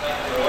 Thank 0.00 0.38
you. 0.38 0.47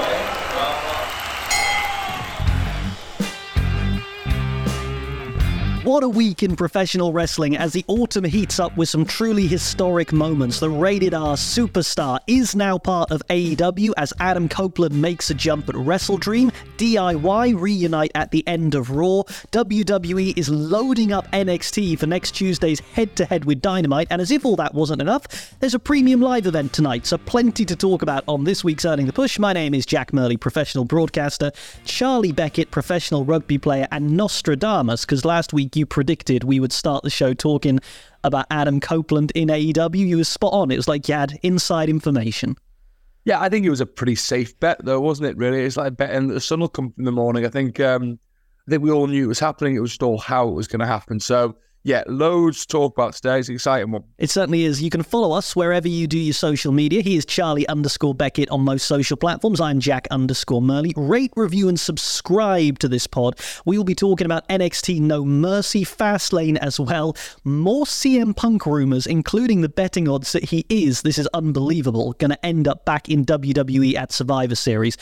What 5.90 6.04
a 6.04 6.08
week 6.08 6.44
in 6.44 6.54
professional 6.54 7.12
wrestling 7.12 7.56
as 7.56 7.72
the 7.72 7.84
autumn 7.88 8.22
heats 8.22 8.60
up 8.60 8.76
with 8.76 8.88
some 8.88 9.04
truly 9.04 9.48
historic 9.48 10.12
moments. 10.12 10.60
The 10.60 10.70
rated 10.70 11.14
R 11.14 11.34
superstar 11.34 12.20
is 12.28 12.54
now 12.54 12.78
part 12.78 13.10
of 13.10 13.26
AEW 13.28 13.94
as 13.96 14.12
Adam 14.20 14.48
Copeland 14.48 14.94
makes 14.94 15.30
a 15.30 15.34
jump 15.34 15.68
at 15.68 15.74
WrestleDream. 15.74 16.52
DIY 16.76 17.60
reunite 17.60 18.12
at 18.14 18.30
the 18.30 18.46
end 18.46 18.76
of 18.76 18.92
Raw. 18.92 19.24
WWE 19.50 20.38
is 20.38 20.48
loading 20.48 21.10
up 21.10 21.28
NXT 21.32 21.98
for 21.98 22.06
next 22.06 22.36
Tuesday's 22.36 22.78
head 22.78 23.16
to 23.16 23.24
head 23.24 23.44
with 23.44 23.60
Dynamite. 23.60 24.06
And 24.12 24.22
as 24.22 24.30
if 24.30 24.44
all 24.46 24.54
that 24.56 24.74
wasn't 24.74 25.02
enough, 25.02 25.58
there's 25.58 25.74
a 25.74 25.80
premium 25.80 26.20
live 26.20 26.46
event 26.46 26.72
tonight. 26.72 27.04
So 27.04 27.18
plenty 27.18 27.64
to 27.64 27.74
talk 27.74 28.02
about 28.02 28.22
on 28.28 28.44
this 28.44 28.62
week's 28.62 28.84
Earning 28.84 29.06
the 29.06 29.12
Push. 29.12 29.40
My 29.40 29.52
name 29.52 29.74
is 29.74 29.84
Jack 29.86 30.12
Murley, 30.12 30.36
professional 30.36 30.84
broadcaster, 30.84 31.50
Charlie 31.84 32.30
Beckett, 32.30 32.70
professional 32.70 33.24
rugby 33.24 33.58
player, 33.58 33.88
and 33.90 34.16
Nostradamus, 34.16 35.04
because 35.04 35.24
last 35.24 35.52
week 35.52 35.79
you 35.80 35.86
predicted 35.86 36.44
we 36.44 36.60
would 36.60 36.72
start 36.72 37.02
the 37.02 37.10
show 37.10 37.34
talking 37.34 37.80
about 38.22 38.46
Adam 38.50 38.78
Copeland 38.78 39.32
in 39.34 39.48
AEW. 39.48 39.96
You 39.96 40.18
were 40.18 40.24
spot 40.24 40.52
on. 40.52 40.70
It 40.70 40.76
was 40.76 40.86
like 40.86 41.08
you 41.08 41.14
had 41.14 41.38
inside 41.42 41.88
information. 41.88 42.56
Yeah, 43.24 43.40
I 43.40 43.48
think 43.48 43.66
it 43.66 43.70
was 43.70 43.80
a 43.80 43.86
pretty 43.86 44.14
safe 44.14 44.58
bet, 44.60 44.84
though, 44.84 45.00
wasn't 45.00 45.30
it? 45.30 45.36
Really, 45.36 45.64
it's 45.64 45.76
like 45.76 45.96
betting 45.96 46.28
the 46.28 46.40
sun 46.40 46.60
will 46.60 46.68
come 46.68 46.94
in 46.98 47.04
the 47.04 47.12
morning. 47.12 47.44
I 47.44 47.48
think, 47.48 47.80
um, 47.80 48.18
I 48.66 48.70
think 48.70 48.82
we 48.82 48.90
all 48.90 49.06
knew 49.06 49.24
it 49.24 49.28
was 49.28 49.40
happening. 49.40 49.74
It 49.74 49.80
was 49.80 49.90
just 49.90 50.02
all 50.02 50.18
how 50.18 50.48
it 50.48 50.54
was 50.54 50.68
going 50.68 50.80
to 50.80 50.86
happen. 50.86 51.18
So 51.20 51.56
yeah, 51.82 52.02
loads 52.06 52.60
to 52.60 52.66
talk 52.66 52.96
about 52.96 53.14
today. 53.14 53.38
It's 53.38 53.48
an 53.48 53.54
exciting 53.54 53.90
one. 53.90 54.04
It 54.18 54.28
certainly 54.28 54.64
is. 54.64 54.82
You 54.82 54.90
can 54.90 55.02
follow 55.02 55.32
us 55.32 55.56
wherever 55.56 55.88
you 55.88 56.06
do 56.06 56.18
your 56.18 56.34
social 56.34 56.72
media. 56.72 57.00
He 57.00 57.16
is 57.16 57.24
Charlie 57.24 57.66
underscore 57.68 58.14
Beckett 58.14 58.50
on 58.50 58.60
most 58.60 58.86
social 58.86 59.16
platforms. 59.16 59.60
I'm 59.60 59.80
Jack 59.80 60.06
underscore 60.10 60.60
Murley. 60.60 60.92
Rate, 60.94 61.32
review, 61.36 61.68
and 61.70 61.80
subscribe 61.80 62.78
to 62.80 62.88
this 62.88 63.06
pod. 63.06 63.40
We 63.64 63.78
will 63.78 63.84
be 63.84 63.94
talking 63.94 64.26
about 64.26 64.46
NXT 64.48 65.00
No 65.00 65.24
Mercy, 65.24 65.84
Fastlane 65.84 66.58
as 66.58 66.78
well. 66.78 67.16
More 67.44 67.86
CM 67.86 68.36
Punk 68.36 68.66
rumors, 68.66 69.06
including 69.06 69.62
the 69.62 69.68
betting 69.70 70.06
odds 70.06 70.32
that 70.32 70.44
he 70.44 70.66
is, 70.68 71.00
this 71.00 71.18
is 71.18 71.28
unbelievable, 71.32 72.12
going 72.14 72.30
to 72.30 72.46
end 72.46 72.68
up 72.68 72.84
back 72.84 73.08
in 73.08 73.24
WWE 73.24 73.94
at 73.94 74.12
Survivor 74.12 74.54
Series. 74.54 74.98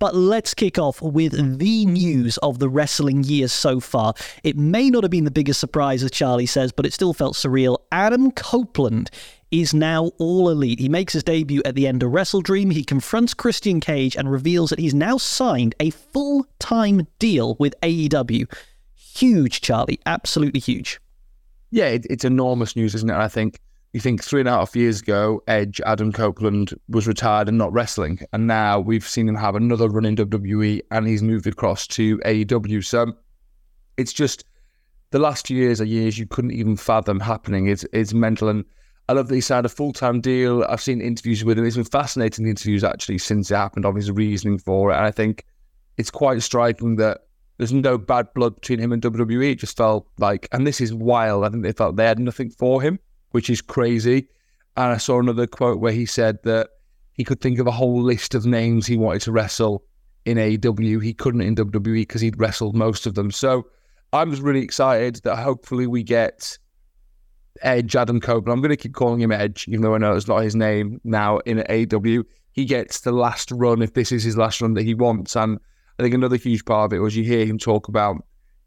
But 0.00 0.16
let's 0.16 0.54
kick 0.54 0.78
off 0.78 1.02
with 1.02 1.58
the 1.58 1.84
news 1.84 2.38
of 2.38 2.58
the 2.58 2.70
wrestling 2.70 3.22
year 3.22 3.48
so 3.48 3.80
far. 3.80 4.14
It 4.42 4.56
may 4.56 4.88
not 4.88 5.04
have 5.04 5.10
been 5.10 5.24
the 5.24 5.30
biggest 5.30 5.60
surprise, 5.60 6.02
as 6.02 6.10
Charlie 6.10 6.46
says, 6.46 6.72
but 6.72 6.86
it 6.86 6.94
still 6.94 7.12
felt 7.12 7.36
surreal. 7.36 7.76
Adam 7.92 8.32
Copeland 8.32 9.10
is 9.50 9.74
now 9.74 10.10
all 10.18 10.48
elite. 10.48 10.80
He 10.80 10.88
makes 10.88 11.12
his 11.12 11.22
debut 11.22 11.60
at 11.66 11.74
the 11.74 11.86
end 11.86 12.02
of 12.02 12.12
WrestleDream. 12.12 12.72
He 12.72 12.82
confronts 12.82 13.34
Christian 13.34 13.78
Cage 13.78 14.16
and 14.16 14.32
reveals 14.32 14.70
that 14.70 14.78
he's 14.78 14.94
now 14.94 15.18
signed 15.18 15.74
a 15.80 15.90
full 15.90 16.46
time 16.58 17.06
deal 17.18 17.56
with 17.58 17.74
AEW. 17.82 18.50
Huge, 18.94 19.60
Charlie. 19.60 20.00
Absolutely 20.06 20.60
huge. 20.60 20.98
Yeah, 21.70 21.88
it, 21.88 22.06
it's 22.08 22.24
enormous 22.24 22.74
news, 22.74 22.94
isn't 22.94 23.10
it? 23.10 23.16
I 23.16 23.28
think 23.28 23.60
you 23.92 24.00
think 24.00 24.22
three 24.22 24.40
and 24.40 24.48
a 24.48 24.52
half 24.52 24.76
years 24.76 25.00
ago, 25.00 25.42
Edge, 25.48 25.80
Adam 25.84 26.12
Copeland 26.12 26.72
was 26.88 27.08
retired 27.08 27.48
and 27.48 27.58
not 27.58 27.72
wrestling. 27.72 28.20
And 28.32 28.46
now 28.46 28.78
we've 28.78 29.06
seen 29.06 29.28
him 29.28 29.34
have 29.34 29.56
another 29.56 29.88
run 29.88 30.04
in 30.04 30.16
WWE 30.16 30.80
and 30.92 31.06
he's 31.06 31.22
moved 31.22 31.46
across 31.46 31.86
to 31.88 32.18
AEW. 32.18 32.84
So 32.84 33.12
it's 33.96 34.12
just 34.12 34.44
the 35.10 35.18
last 35.18 35.48
few 35.48 35.56
years 35.56 35.80
are 35.80 35.86
years 35.86 36.18
you 36.18 36.26
couldn't 36.26 36.52
even 36.52 36.76
fathom 36.76 37.18
happening. 37.18 37.66
It's, 37.66 37.84
it's 37.92 38.14
mental. 38.14 38.48
And 38.48 38.64
I 39.08 39.12
love 39.12 39.26
that 39.26 39.34
he 39.34 39.40
signed 39.40 39.66
a 39.66 39.70
full 39.70 39.92
time 39.92 40.20
deal. 40.20 40.64
I've 40.68 40.80
seen 40.80 41.00
interviews 41.00 41.44
with 41.44 41.58
him. 41.58 41.64
It's 41.64 41.74
been 41.74 41.84
fascinating 41.84 42.46
interviews 42.46 42.84
actually 42.84 43.18
since 43.18 43.50
it 43.50 43.56
happened 43.56 43.86
of 43.86 43.96
his 43.96 44.12
reasoning 44.12 44.58
for 44.58 44.92
it. 44.92 44.96
And 44.96 45.04
I 45.04 45.10
think 45.10 45.44
it's 45.96 46.12
quite 46.12 46.40
striking 46.42 46.94
that 46.96 47.22
there's 47.58 47.72
no 47.72 47.98
bad 47.98 48.32
blood 48.34 48.54
between 48.54 48.78
him 48.78 48.92
and 48.92 49.02
WWE. 49.02 49.50
It 49.50 49.56
just 49.56 49.76
felt 49.76 50.06
like, 50.18 50.46
and 50.52 50.64
this 50.64 50.80
is 50.80 50.94
wild. 50.94 51.44
I 51.44 51.48
think 51.48 51.64
they 51.64 51.72
felt 51.72 51.96
they 51.96 52.06
had 52.06 52.20
nothing 52.20 52.50
for 52.50 52.80
him 52.80 53.00
which 53.30 53.50
is 53.50 53.60
crazy. 53.60 54.28
And 54.76 54.92
I 54.92 54.96
saw 54.96 55.18
another 55.18 55.46
quote 55.46 55.80
where 55.80 55.92
he 55.92 56.06
said 56.06 56.38
that 56.44 56.68
he 57.12 57.24
could 57.24 57.40
think 57.40 57.58
of 57.58 57.66
a 57.66 57.72
whole 57.72 58.02
list 58.02 58.34
of 58.34 58.46
names 58.46 58.86
he 58.86 58.96
wanted 58.96 59.22
to 59.22 59.32
wrestle 59.32 59.84
in 60.24 60.38
AEW. 60.38 61.02
He 61.02 61.12
couldn't 61.12 61.40
in 61.42 61.56
WWE 61.56 62.02
because 62.02 62.20
he'd 62.20 62.38
wrestled 62.38 62.74
most 62.74 63.06
of 63.06 63.14
them. 63.14 63.30
So 63.30 63.66
I'm 64.12 64.30
just 64.30 64.42
really 64.42 64.62
excited 64.62 65.16
that 65.24 65.36
hopefully 65.36 65.86
we 65.86 66.02
get 66.02 66.58
Edge, 67.62 67.96
Adam 67.96 68.20
Copeland. 68.20 68.52
I'm 68.52 68.62
going 68.62 68.70
to 68.70 68.76
keep 68.76 68.94
calling 68.94 69.20
him 69.20 69.32
Edge, 69.32 69.66
even 69.68 69.82
though 69.82 69.94
I 69.94 69.98
know 69.98 70.14
it's 70.14 70.28
not 70.28 70.42
his 70.42 70.56
name 70.56 71.00
now 71.04 71.38
in 71.38 71.58
AEW. 71.58 72.24
He 72.52 72.64
gets 72.64 73.00
the 73.00 73.12
last 73.12 73.50
run 73.52 73.82
if 73.82 73.94
this 73.94 74.12
is 74.12 74.22
his 74.22 74.36
last 74.36 74.60
run 74.60 74.74
that 74.74 74.84
he 74.84 74.94
wants. 74.94 75.36
And 75.36 75.58
I 75.98 76.02
think 76.02 76.14
another 76.14 76.36
huge 76.36 76.64
part 76.64 76.86
of 76.90 76.96
it 76.96 77.00
was 77.00 77.16
you 77.16 77.24
hear 77.24 77.44
him 77.44 77.58
talk 77.58 77.88
about 77.88 78.16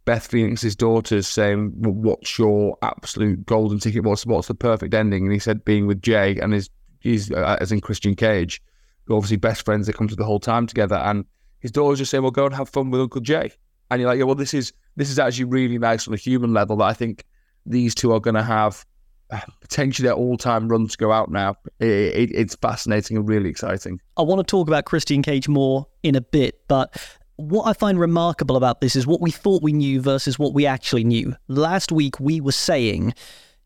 Beth 0.05 0.27
Phoenix's 0.27 0.75
daughters 0.75 1.27
saying, 1.27 1.71
"What's 1.77 2.37
your 2.37 2.77
absolute 2.81 3.45
golden 3.45 3.79
ticket? 3.79 4.03
What's 4.03 4.25
what's 4.25 4.47
the 4.47 4.55
perfect 4.55 4.93
ending?" 4.93 5.23
And 5.23 5.31
he 5.31 5.39
said, 5.39 5.63
"Being 5.63 5.87
with 5.87 6.01
Jay 6.01 6.37
and 6.39 6.53
his 6.53 6.69
he's 6.99 7.31
uh, 7.31 7.57
as 7.59 7.71
in 7.71 7.81
Christian 7.81 8.15
Cage, 8.15 8.61
who 9.05 9.15
obviously 9.15 9.37
best 9.37 9.63
friends. 9.63 9.87
that 9.87 9.95
come 9.95 10.07
to 10.07 10.15
the 10.15 10.25
whole 10.25 10.39
time 10.39 10.67
together, 10.67 10.95
and 10.95 11.25
his 11.59 11.71
daughters 11.71 11.99
just 11.99 12.11
saying, 12.11 12.23
"Well, 12.23 12.31
go 12.31 12.45
and 12.45 12.55
have 12.55 12.69
fun 12.69 12.89
with 12.89 13.01
Uncle 13.01 13.21
Jay." 13.21 13.51
And 13.89 14.01
you're 14.01 14.09
like, 14.09 14.19
"Yeah, 14.19 14.25
well, 14.25 14.35
this 14.35 14.53
is 14.53 14.73
this 14.95 15.09
is 15.09 15.19
actually 15.19 15.45
really 15.45 15.77
nice 15.77 16.07
on 16.07 16.13
a 16.13 16.17
human 16.17 16.53
level. 16.53 16.77
That 16.77 16.85
I 16.85 16.93
think 16.93 17.25
these 17.65 17.95
two 17.95 18.11
are 18.11 18.19
going 18.19 18.35
to 18.35 18.43
have." 18.43 18.85
Uh, 19.31 19.39
potentially 19.61 20.05
their 20.05 20.13
all-time 20.13 20.67
run 20.67 20.85
to 20.87 20.97
go 20.97 21.11
out 21.11 21.31
now. 21.31 21.55
It, 21.79 21.87
it, 21.87 22.31
it's 22.35 22.55
fascinating 22.55 23.17
and 23.17 23.27
really 23.27 23.49
exciting. 23.49 23.99
I 24.15 24.21
want 24.21 24.39
to 24.39 24.43
talk 24.43 24.67
about 24.67 24.85
Christian 24.85 25.23
Cage 25.23 25.47
more 25.47 25.87
in 26.03 26.13
a 26.13 26.21
bit, 26.21 26.59
but 26.67 26.95
what 27.37 27.65
I 27.65 27.73
find 27.73 27.99
remarkable 27.99 28.55
about 28.55 28.81
this 28.81 28.95
is 28.95 29.07
what 29.07 29.21
we 29.21 29.31
thought 29.31 29.63
we 29.63 29.73
knew 29.73 30.01
versus 30.01 30.37
what 30.37 30.53
we 30.53 30.65
actually 30.65 31.03
knew. 31.03 31.35
Last 31.47 31.91
week 31.91 32.19
we 32.19 32.39
were 32.39 32.51
saying, 32.51 33.13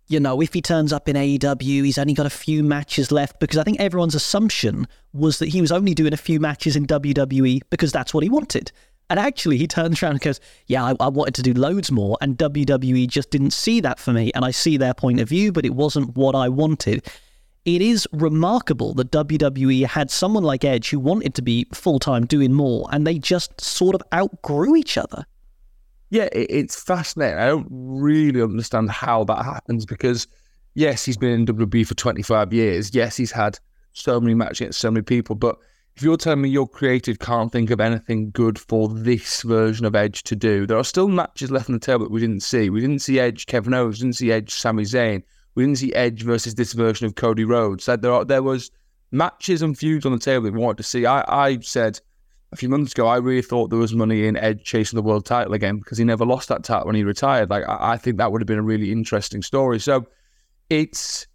you 0.07 0.19
know, 0.19 0.41
if 0.41 0.53
he 0.53 0.61
turns 0.61 0.93
up 0.93 1.09
in 1.09 1.15
AEW, 1.15 1.83
he's 1.83 1.97
only 1.97 2.13
got 2.13 2.25
a 2.25 2.31
few 2.31 2.63
matches 2.63 3.11
left 3.11 3.39
because 3.39 3.57
I 3.57 3.63
think 3.63 3.79
everyone's 3.79 4.15
assumption 4.15 4.87
was 5.13 5.39
that 5.39 5.49
he 5.49 5.59
was 5.59 5.71
only 5.71 5.93
doing 5.93 6.13
a 6.13 6.17
few 6.17 6.39
matches 6.39 6.75
in 6.75 6.87
WWE 6.87 7.61
because 7.69 7.91
that's 7.91 8.13
what 8.13 8.23
he 8.23 8.29
wanted. 8.29 8.71
And 9.09 9.19
actually, 9.19 9.57
he 9.57 9.67
turns 9.67 10.01
around 10.01 10.13
and 10.13 10.21
goes, 10.21 10.39
Yeah, 10.67 10.83
I, 10.83 10.95
I, 10.99 11.07
wanted 11.07 11.35
to 11.35 11.41
do 11.41 11.53
loads 11.53 11.91
more. 11.91 12.17
And 12.19 12.37
WWE 12.37 13.07
just 13.07 13.29
didn't 13.29 13.51
see 13.51 13.79
that 13.81 13.99
for 13.99 14.11
me. 14.11 14.31
And 14.35 14.43
I 14.43 14.51
see 14.51 14.75
their 14.75 14.93
point 14.93 15.21
of 15.21 15.29
view, 15.29 15.53
but 15.53 15.65
it 15.65 15.73
wasn't 15.73 16.15
what 16.17 16.35
I 16.35 16.49
wanted 16.49 17.07
it 17.67 17.81
is 17.81 18.07
remarkable 18.13 18.93
that 18.93 19.11
WWE 19.11 19.85
had 19.85 20.09
someone 20.09 20.43
like 20.43 20.63
Edge 20.63 20.89
who 20.89 20.99
wanted 20.99 21.35
to 21.35 21.41
be 21.41 21.67
full 21.73 21.99
time 21.99 22.25
doing 22.25 22.53
more, 22.53 22.87
and 22.93 23.05
they 23.05 23.19
just 23.19 23.59
sort 23.59 23.93
of 23.93 24.01
outgrew 24.13 24.77
each 24.77 24.97
other. 24.97 25.25
Yeah, 26.09 26.29
it's 26.31 26.81
fascinating. 26.81 27.37
I 27.37 27.47
don't 27.47 27.67
really 27.69 28.41
understand 28.41 28.89
how 28.89 29.25
that 29.25 29.43
happens 29.43 29.85
because, 29.85 30.27
yes, 30.75 31.03
he's 31.03 31.17
been 31.17 31.31
in 31.31 31.45
WWE 31.45 31.85
for 31.85 31.93
25 31.93 32.53
years. 32.53 32.95
Yes, 32.95 33.17
he's 33.17 33.33
had 33.33 33.59
so 33.91 34.21
many 34.21 34.33
matches 34.33 34.61
against 34.61 34.79
so 34.79 34.89
many 34.89 35.03
people. 35.03 35.35
But 35.35 35.57
if 35.97 36.03
you're 36.03 36.15
telling 36.15 36.43
me 36.43 36.47
your 36.47 36.69
creative 36.69 37.19
can't 37.19 37.51
think 37.51 37.69
of 37.69 37.81
anything 37.81 38.31
good 38.31 38.57
for 38.57 38.87
this 38.87 39.41
version 39.41 39.85
of 39.85 39.93
Edge 39.93 40.23
to 40.23 40.37
do, 40.37 40.65
there 40.65 40.77
are 40.77 40.85
still 40.85 41.09
matches 41.09 41.51
left 41.51 41.67
on 41.67 41.73
the 41.73 41.79
table 41.79 42.05
that 42.05 42.11
we 42.11 42.21
didn't 42.21 42.43
see. 42.43 42.69
We 42.69 42.79
didn't 42.79 42.99
see 42.99 43.19
Edge, 43.19 43.45
Kevin 43.45 43.73
Owens, 43.73 43.99
didn't 43.99 44.15
see 44.15 44.31
Edge, 44.31 44.53
Sami 44.53 44.83
Zayn. 44.83 45.23
We 45.57 45.63
didn't 45.63 45.79
see 45.79 45.91
Edge 45.95 46.21
versus 46.21 46.53
this 46.53 46.73
version 46.73 47.07
of 47.07 47.15
Cody 47.15 47.43
Rhodes. 47.43 47.87
That 47.87 48.03
there 48.03 48.13
are, 48.13 48.23
there 48.23 48.43
was 48.43 48.69
matches 49.09 49.63
and 49.63 49.75
feuds 49.75 50.05
on 50.05 50.11
the 50.11 50.19
table 50.19 50.43
that 50.43 50.53
we 50.53 50.59
wanted 50.59 50.77
to 50.77 50.83
see. 50.83 51.07
I, 51.07 51.23
I 51.27 51.59
said 51.61 51.99
a 52.51 52.55
few 52.55 52.69
months 52.69 52.91
ago, 52.91 53.07
I 53.07 53.17
really 53.17 53.41
thought 53.41 53.71
there 53.71 53.79
was 53.79 53.95
money 53.95 54.27
in 54.27 54.37
Edge 54.37 54.63
chasing 54.63 54.97
the 54.97 55.01
world 55.01 55.25
title 55.25 55.53
again 55.53 55.79
because 55.79 55.97
he 55.97 56.03
never 56.03 56.27
lost 56.27 56.47
that 56.49 56.63
title 56.63 56.85
when 56.85 56.95
he 56.95 57.03
retired. 57.03 57.49
Like 57.49 57.67
I, 57.67 57.93
I 57.93 57.97
think 57.97 58.17
that 58.17 58.31
would 58.31 58.39
have 58.39 58.45
been 58.45 58.59
a 58.59 58.61
really 58.61 58.91
interesting 58.91 59.41
story. 59.41 59.79
So 59.79 60.05
it's 60.69 61.25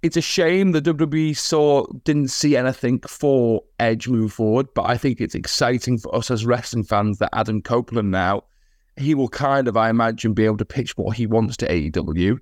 it's 0.00 0.16
a 0.16 0.22
shame 0.22 0.72
the 0.72 0.80
WWE 0.80 1.36
saw 1.36 1.84
didn't 2.04 2.28
see 2.28 2.56
anything 2.56 3.00
for 3.00 3.62
Edge 3.80 4.08
move 4.08 4.32
forward, 4.32 4.68
but 4.74 4.88
I 4.88 4.96
think 4.96 5.20
it's 5.20 5.34
exciting 5.34 5.98
for 5.98 6.14
us 6.16 6.30
as 6.30 6.46
wrestling 6.46 6.84
fans 6.84 7.18
that 7.18 7.28
Adam 7.34 7.60
Copeland 7.60 8.10
now 8.10 8.44
he 8.96 9.14
will 9.14 9.28
kind 9.28 9.68
of, 9.68 9.76
I 9.76 9.90
imagine, 9.90 10.32
be 10.32 10.46
able 10.46 10.56
to 10.56 10.64
pitch 10.64 10.96
what 10.96 11.16
he 11.16 11.26
wants 11.26 11.58
to 11.58 11.68
AEW 11.68 12.38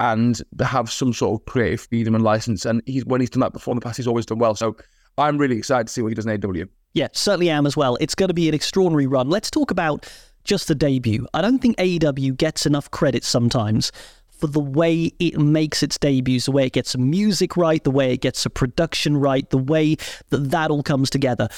and 0.00 0.40
have 0.60 0.90
some 0.90 1.12
sort 1.12 1.40
of 1.40 1.46
creative 1.46 1.82
freedom 1.82 2.14
and 2.14 2.24
license. 2.24 2.64
And 2.64 2.82
he's 2.86 3.04
when 3.04 3.20
he's 3.20 3.30
done 3.30 3.40
that 3.40 3.52
before 3.52 3.72
in 3.72 3.76
the 3.76 3.84
past, 3.84 3.96
he's 3.96 4.06
always 4.06 4.26
done 4.26 4.38
well. 4.38 4.54
So 4.54 4.76
I'm 5.18 5.38
really 5.38 5.56
excited 5.56 5.86
to 5.86 5.92
see 5.92 6.02
what 6.02 6.08
he 6.08 6.14
does 6.14 6.26
in 6.26 6.44
AW. 6.44 6.64
Yeah, 6.94 7.08
certainly 7.12 7.50
am 7.50 7.66
as 7.66 7.76
well. 7.76 7.96
It's 8.00 8.14
going 8.14 8.28
to 8.28 8.34
be 8.34 8.48
an 8.48 8.54
extraordinary 8.54 9.06
run. 9.06 9.28
Let's 9.28 9.50
talk 9.50 9.70
about 9.70 10.10
just 10.44 10.68
the 10.68 10.74
debut. 10.74 11.26
I 11.34 11.40
don't 11.40 11.58
think 11.58 11.76
AEW 11.78 12.36
gets 12.36 12.66
enough 12.66 12.90
credit 12.90 13.24
sometimes 13.24 13.90
for 14.28 14.46
the 14.46 14.60
way 14.60 15.12
it 15.18 15.38
makes 15.38 15.82
its 15.82 15.96
debuts, 15.96 16.46
the 16.46 16.52
way 16.52 16.66
it 16.66 16.72
gets 16.72 16.92
the 16.92 16.98
music 16.98 17.56
right, 17.56 17.82
the 17.82 17.90
way 17.90 18.12
it 18.12 18.20
gets 18.20 18.42
the 18.44 18.50
production 18.50 19.16
right, 19.16 19.48
the 19.50 19.58
way 19.58 19.96
that 20.30 20.50
that 20.50 20.70
all 20.70 20.82
comes 20.82 21.08
together 21.08 21.48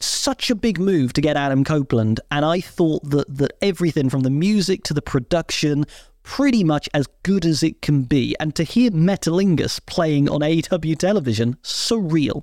such 0.00 0.50
a 0.50 0.54
big 0.54 0.80
move 0.80 1.12
to 1.12 1.20
get 1.20 1.36
Adam 1.36 1.62
Copeland, 1.62 2.20
and 2.30 2.44
I 2.44 2.60
thought 2.60 3.08
that 3.10 3.36
that 3.36 3.52
everything 3.60 4.08
from 4.08 4.20
the 4.20 4.30
music 4.30 4.82
to 4.84 4.94
the 4.94 5.02
production 5.02 5.84
pretty 6.22 6.64
much 6.64 6.88
as 6.94 7.06
good 7.22 7.44
as 7.44 7.62
it 7.62 7.82
can 7.82 8.02
be. 8.02 8.36
And 8.40 8.54
to 8.56 8.64
hear 8.64 8.90
Metalingus 8.90 9.84
playing 9.86 10.28
on 10.28 10.40
AEW 10.40 10.96
television, 10.98 11.54
surreal. 11.62 12.42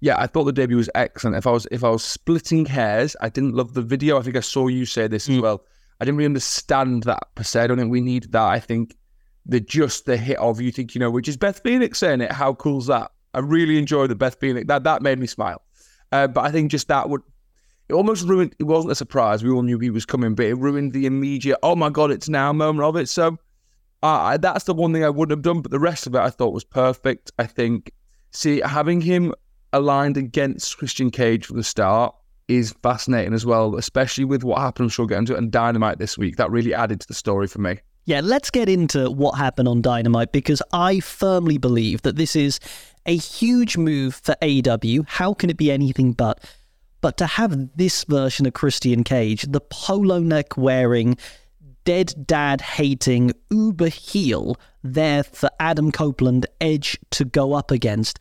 yeah, 0.00 0.18
I 0.18 0.26
thought 0.26 0.44
the 0.44 0.52
debut 0.52 0.76
was 0.76 0.90
excellent. 0.94 1.36
If 1.36 1.46
I 1.46 1.50
was 1.50 1.66
if 1.70 1.82
I 1.84 1.90
was 1.90 2.04
splitting 2.04 2.66
hairs, 2.66 3.16
I 3.20 3.28
didn't 3.28 3.54
love 3.54 3.74
the 3.74 3.82
video. 3.82 4.18
I 4.18 4.22
think 4.22 4.36
I 4.36 4.40
saw 4.40 4.68
you 4.68 4.86
say 4.86 5.08
this 5.08 5.28
mm. 5.28 5.36
as 5.36 5.40
well. 5.40 5.64
I 6.00 6.04
didn't 6.04 6.18
really 6.18 6.26
understand 6.26 7.02
that 7.04 7.34
per 7.34 7.42
se. 7.42 7.62
I 7.62 7.66
don't 7.66 7.78
think 7.78 7.90
we 7.90 8.00
need 8.00 8.30
that. 8.32 8.48
I 8.48 8.60
think 8.60 8.96
the 9.46 9.60
just 9.60 10.06
the 10.06 10.16
hit 10.16 10.38
of 10.38 10.60
you 10.60 10.70
think, 10.70 10.94
you 10.94 11.00
know, 11.00 11.10
which 11.10 11.26
is 11.26 11.36
Beth 11.36 11.60
Phoenix 11.62 11.98
saying 11.98 12.20
it. 12.20 12.30
How 12.30 12.54
cool's 12.54 12.86
that? 12.86 13.10
I 13.34 13.40
really 13.40 13.78
enjoyed 13.78 14.10
the 14.10 14.14
Beth 14.14 14.38
Phoenix. 14.38 14.66
That 14.68 14.84
that 14.84 15.02
made 15.02 15.18
me 15.18 15.26
smile. 15.26 15.62
Uh, 16.12 16.26
but 16.28 16.44
I 16.44 16.50
think 16.50 16.70
just 16.70 16.88
that 16.88 17.08
would 17.08 17.22
it 17.88 17.94
almost 17.94 18.26
ruined. 18.26 18.54
It 18.58 18.64
wasn't 18.64 18.92
a 18.92 18.96
surprise. 18.96 19.42
We 19.42 19.50
all 19.50 19.62
knew 19.62 19.78
he 19.78 19.90
was 19.90 20.04
coming, 20.04 20.34
but 20.34 20.46
it 20.46 20.54
ruined 20.54 20.92
the 20.92 21.06
immediate. 21.06 21.58
Oh 21.62 21.74
my 21.74 21.90
god, 21.90 22.10
it's 22.10 22.28
now 22.28 22.52
moment 22.52 22.84
of 22.84 22.96
it. 22.96 23.08
So 23.08 23.38
uh, 24.02 24.36
that's 24.36 24.64
the 24.64 24.74
one 24.74 24.92
thing 24.92 25.04
I 25.04 25.10
wouldn't 25.10 25.36
have 25.36 25.42
done. 25.42 25.62
But 25.62 25.70
the 25.70 25.80
rest 25.80 26.06
of 26.06 26.14
it, 26.14 26.18
I 26.18 26.30
thought 26.30 26.52
was 26.52 26.64
perfect. 26.64 27.32
I 27.38 27.46
think 27.46 27.92
see 28.30 28.60
having 28.60 29.00
him 29.00 29.32
aligned 29.72 30.16
against 30.16 30.76
Christian 30.76 31.10
Cage 31.10 31.46
from 31.46 31.56
the 31.56 31.64
start 31.64 32.14
is 32.46 32.74
fascinating 32.82 33.34
as 33.34 33.44
well, 33.44 33.76
especially 33.76 34.24
with 34.24 34.44
what 34.44 34.58
happened. 34.58 34.86
I'm 34.86 34.90
sure 34.90 35.04
we'll 35.04 35.08
get 35.08 35.18
into 35.18 35.34
it 35.34 35.38
and 35.38 35.50
Dynamite 35.50 35.98
this 35.98 36.16
week. 36.16 36.36
That 36.36 36.50
really 36.50 36.74
added 36.74 37.00
to 37.00 37.06
the 37.06 37.14
story 37.14 37.46
for 37.46 37.60
me. 37.60 37.78
Yeah, 38.04 38.20
let's 38.24 38.50
get 38.50 38.70
into 38.70 39.10
what 39.10 39.32
happened 39.32 39.68
on 39.68 39.82
Dynamite 39.82 40.32
because 40.32 40.62
I 40.72 41.00
firmly 41.00 41.58
believe 41.58 42.00
that 42.02 42.16
this 42.16 42.34
is 42.34 42.58
a 43.04 43.16
huge 43.16 43.76
move 43.76 44.14
for 44.14 44.34
AEW. 44.40 45.06
How 45.06 45.34
can 45.34 45.50
it 45.50 45.58
be 45.58 45.70
anything 45.70 46.12
but? 46.12 46.42
But 47.00 47.16
to 47.18 47.26
have 47.26 47.76
this 47.76 48.04
version 48.04 48.46
of 48.46 48.54
Christian 48.54 49.04
Cage, 49.04 49.42
the 49.42 49.60
polo 49.60 50.18
neck 50.18 50.56
wearing, 50.56 51.16
dead 51.84 52.26
dad 52.26 52.60
hating, 52.60 53.32
uber 53.50 53.88
heel 53.88 54.56
there 54.82 55.22
for 55.22 55.50
Adam 55.60 55.92
Copeland 55.92 56.46
Edge 56.60 56.98
to 57.10 57.24
go 57.24 57.54
up 57.54 57.70
against 57.70 58.18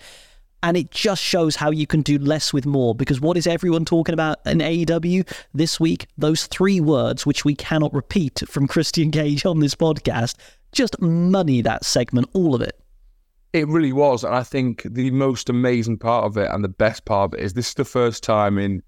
and 0.63 0.75
it 0.75 0.91
just 0.91 1.21
shows 1.21 1.55
how 1.55 1.71
you 1.71 1.85
can 1.85 2.01
do 2.01 2.17
less 2.17 2.51
with 2.51 2.65
more 2.65 2.95
because 2.95 3.21
what 3.21 3.37
is 3.37 3.47
everyone 3.47 3.85
talking 3.85 4.13
about 4.13 4.39
in 4.45 4.59
AEW 4.59 5.27
this 5.53 5.79
week? 5.79 6.07
Those 6.17 6.47
three 6.47 6.79
words, 6.79 7.25
which 7.25 7.45
we 7.45 7.55
cannot 7.55 7.93
repeat 7.93 8.41
from 8.47 8.67
Christian 8.67 9.11
Cage 9.11 9.45
on 9.45 9.59
this 9.59 9.75
podcast, 9.75 10.35
just 10.71 10.99
money 11.01 11.61
that 11.61 11.85
segment, 11.85 12.29
all 12.33 12.55
of 12.55 12.61
it. 12.61 12.79
It 13.53 13.67
really 13.67 13.93
was. 13.93 14.23
And 14.23 14.35
I 14.35 14.43
think 14.43 14.83
the 14.83 15.11
most 15.11 15.49
amazing 15.49 15.97
part 15.97 16.25
of 16.25 16.37
it 16.37 16.49
and 16.51 16.63
the 16.63 16.69
best 16.69 17.05
part 17.05 17.33
of 17.33 17.39
it 17.39 17.43
is 17.43 17.53
this 17.53 17.69
is 17.69 17.73
the 17.75 17.85
first 17.85 18.23
time 18.23 18.57
in 18.57 18.83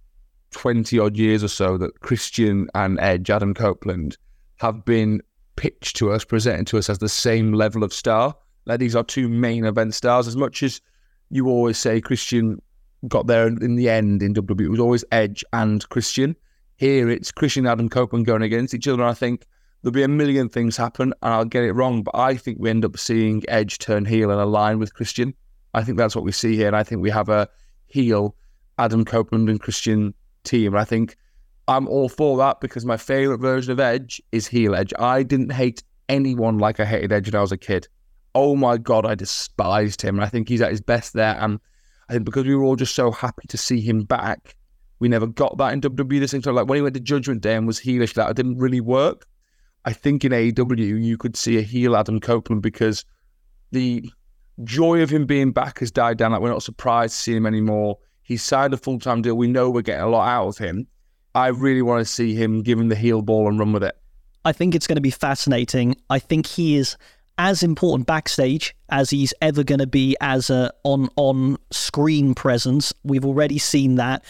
20 0.52 1.00
odd 1.00 1.18
years 1.18 1.44
or 1.44 1.48
so 1.48 1.78
that 1.78 2.02
Christian 2.02 2.68
and 2.76 3.00
Edge, 3.00 3.30
Adam 3.30 3.54
Copeland, 3.54 4.18
have 4.58 4.84
been 4.84 5.22
pitched 5.56 5.96
to 5.98 6.12
us, 6.12 6.24
presented 6.24 6.68
to 6.68 6.78
us 6.78 6.90
as 6.90 7.00
the 7.00 7.10
same 7.10 7.54
level 7.54 7.84
of 7.84 7.94
star. 7.94 8.36
Like 8.66 8.80
these 8.80 8.96
are 8.96 9.04
two 9.04 9.30
main 9.30 9.66
event 9.66 9.94
stars. 9.94 10.28
As 10.28 10.36
much 10.36 10.64
as 10.64 10.82
you 11.30 11.48
always 11.48 11.78
say 11.78 12.02
Christian 12.02 12.62
got 13.08 13.28
there 13.28 13.48
in 13.48 13.76
the 13.76 13.90
end 13.90 14.22
in 14.22 14.34
WWE. 14.34 14.66
It 14.66 14.70
was 14.70 14.80
always 14.80 15.06
Edge 15.12 15.44
and 15.54 15.88
Christian. 15.90 16.36
Here 16.78 17.10
it's 17.10 17.32
Christian 17.32 17.66
Adam 17.66 17.90
Copeland 17.90 18.26
going 18.26 18.42
against 18.42 18.74
each 18.74 18.88
other. 18.88 19.02
And 19.02 19.10
I 19.10 19.14
think 19.14 19.46
there'll 19.82 19.94
be 19.94 20.04
a 20.04 20.08
million 20.08 20.50
things 20.50 20.78
happen 20.78 21.14
and 21.22 21.34
I'll 21.34 21.46
get 21.46 21.64
it 21.64 21.74
wrong, 21.74 22.04
but 22.04 22.16
I 22.16 22.36
think 22.36 22.58
we 22.60 22.70
end 22.70 22.86
up 22.86 22.98
seeing 22.98 23.44
Edge 23.48 23.78
turn 23.78 24.06
heel 24.06 24.32
and 24.32 24.40
align 24.40 24.80
with 24.80 24.94
Christian. 24.94 25.34
I 25.74 25.84
think 25.84 25.98
that's 25.98 26.16
what 26.16 26.26
we 26.26 26.32
see 26.32 26.56
here. 26.56 26.68
And 26.68 26.76
I 26.76 26.84
think 26.84 27.02
we 27.02 27.10
have 27.10 27.30
a 27.30 27.48
heel 27.88 28.36
Adam 28.78 29.06
Copeland 29.06 29.50
and 29.50 29.60
Christian 29.60 30.14
team. 30.44 30.74
And 30.74 30.82
I 30.82 30.86
think 30.86 31.16
I'm 31.68 31.88
all 31.88 32.10
for 32.10 32.38
that 32.38 32.60
because 32.60 32.86
my 32.86 32.98
favorite 32.98 33.40
version 33.40 33.72
of 33.72 33.80
Edge 33.80 34.22
is 34.32 34.48
heel 34.48 34.76
Edge. 34.76 34.94
I 35.00 35.24
didn't 35.24 35.52
hate 35.52 35.84
anyone 36.08 36.58
like 36.58 36.80
I 36.80 36.86
hated 36.86 37.12
Edge 37.12 37.28
when 37.28 37.36
I 37.36 37.42
was 37.42 37.52
a 37.52 37.58
kid 37.58 37.88
oh 38.36 38.56
my 38.56 38.78
god, 38.78 39.06
I 39.06 39.16
despised 39.16 40.02
him. 40.02 40.16
And 40.16 40.24
I 40.24 40.30
think 40.30 40.48
he's 40.48 40.62
at 40.62 40.72
his 40.72 40.82
best 40.82 41.14
there. 41.14 41.38
And 41.40 41.60
I 42.08 42.14
think 42.14 42.26
because 42.26 42.46
we 42.46 42.56
were 42.56 42.64
all 42.64 42.76
just 42.76 42.96
so 42.96 43.12
happy 43.12 43.48
to 43.48 43.58
see 43.58 43.82
him 43.82 44.04
back, 44.04 44.56
we 45.00 45.08
never 45.08 45.28
got 45.28 45.58
that 45.58 45.74
in 45.74 45.82
WWE. 45.82 46.20
This 46.20 46.32
thing, 46.32 46.44
so 46.44 46.52
like 46.52 46.68
when 46.68 46.78
he 46.78 46.82
went 46.82 46.94
to 46.96 47.00
Judgment 47.00 47.42
Day 47.42 47.56
and 47.56 47.68
was 47.68 47.80
heelish, 47.80 48.14
that 48.14 48.36
didn't 48.36 48.58
really 48.58 48.82
work. 48.82 49.26
I 49.86 49.94
think 49.94 50.26
in 50.26 50.32
AEW 50.32 51.02
you 51.02 51.18
could 51.18 51.36
see 51.36 51.58
a 51.58 51.62
heel 51.62 51.96
Adam 51.96 52.20
Copeland 52.20 52.62
because 52.62 53.06
the 53.72 54.12
joy 54.64 55.02
of 55.02 55.10
him 55.10 55.26
being 55.26 55.52
back 55.52 55.80
has 55.80 55.92
died 55.92 56.18
down. 56.18 56.32
Like 56.32 56.42
we're 56.42 56.50
not 56.50 56.64
surprised 56.64 57.16
to 57.16 57.22
see 57.22 57.36
him 57.36 57.46
anymore. 57.46 57.98
He's 58.22 58.44
signed 58.44 58.74
a 58.74 58.78
full 58.78 59.00
time 59.00 59.22
deal. 59.22 59.36
We 59.36 59.48
know 59.48 59.70
we're 59.70 59.82
getting 59.82 60.04
a 60.04 60.10
lot 60.10 60.28
out 60.28 60.48
of 60.48 60.58
him. 60.58 60.88
I 61.36 61.48
really 61.48 61.82
want 61.82 62.06
to 62.06 62.12
see 62.12 62.36
him 62.36 62.62
give 62.62 62.80
him 62.80 62.90
the 62.90 62.96
heel 62.96 63.22
ball 63.22 63.48
and 63.48 63.60
run 63.60 63.72
with 63.72 63.84
it. 63.84 63.96
I 64.46 64.52
think 64.52 64.76
it's 64.76 64.88
going 64.88 64.96
to 64.96 65.02
be 65.02 65.12
fascinating. 65.12 65.96
I 66.10 66.20
think 66.20 66.46
he 66.46 66.76
is 66.76 66.98
as 67.38 67.64
important 67.64 68.06
backstage 68.06 68.76
as 68.90 69.10
he's 69.10 69.34
ever 69.42 69.64
going 69.64 69.80
to 69.80 69.88
be 69.88 70.16
as 70.22 70.50
a 70.50 70.72
on 70.84 71.10
on 71.16 71.58
screen 71.72 72.34
presence. 72.34 72.94
We've 73.04 73.26
already 73.26 73.58
seen 73.58 73.96
that. 73.96 74.24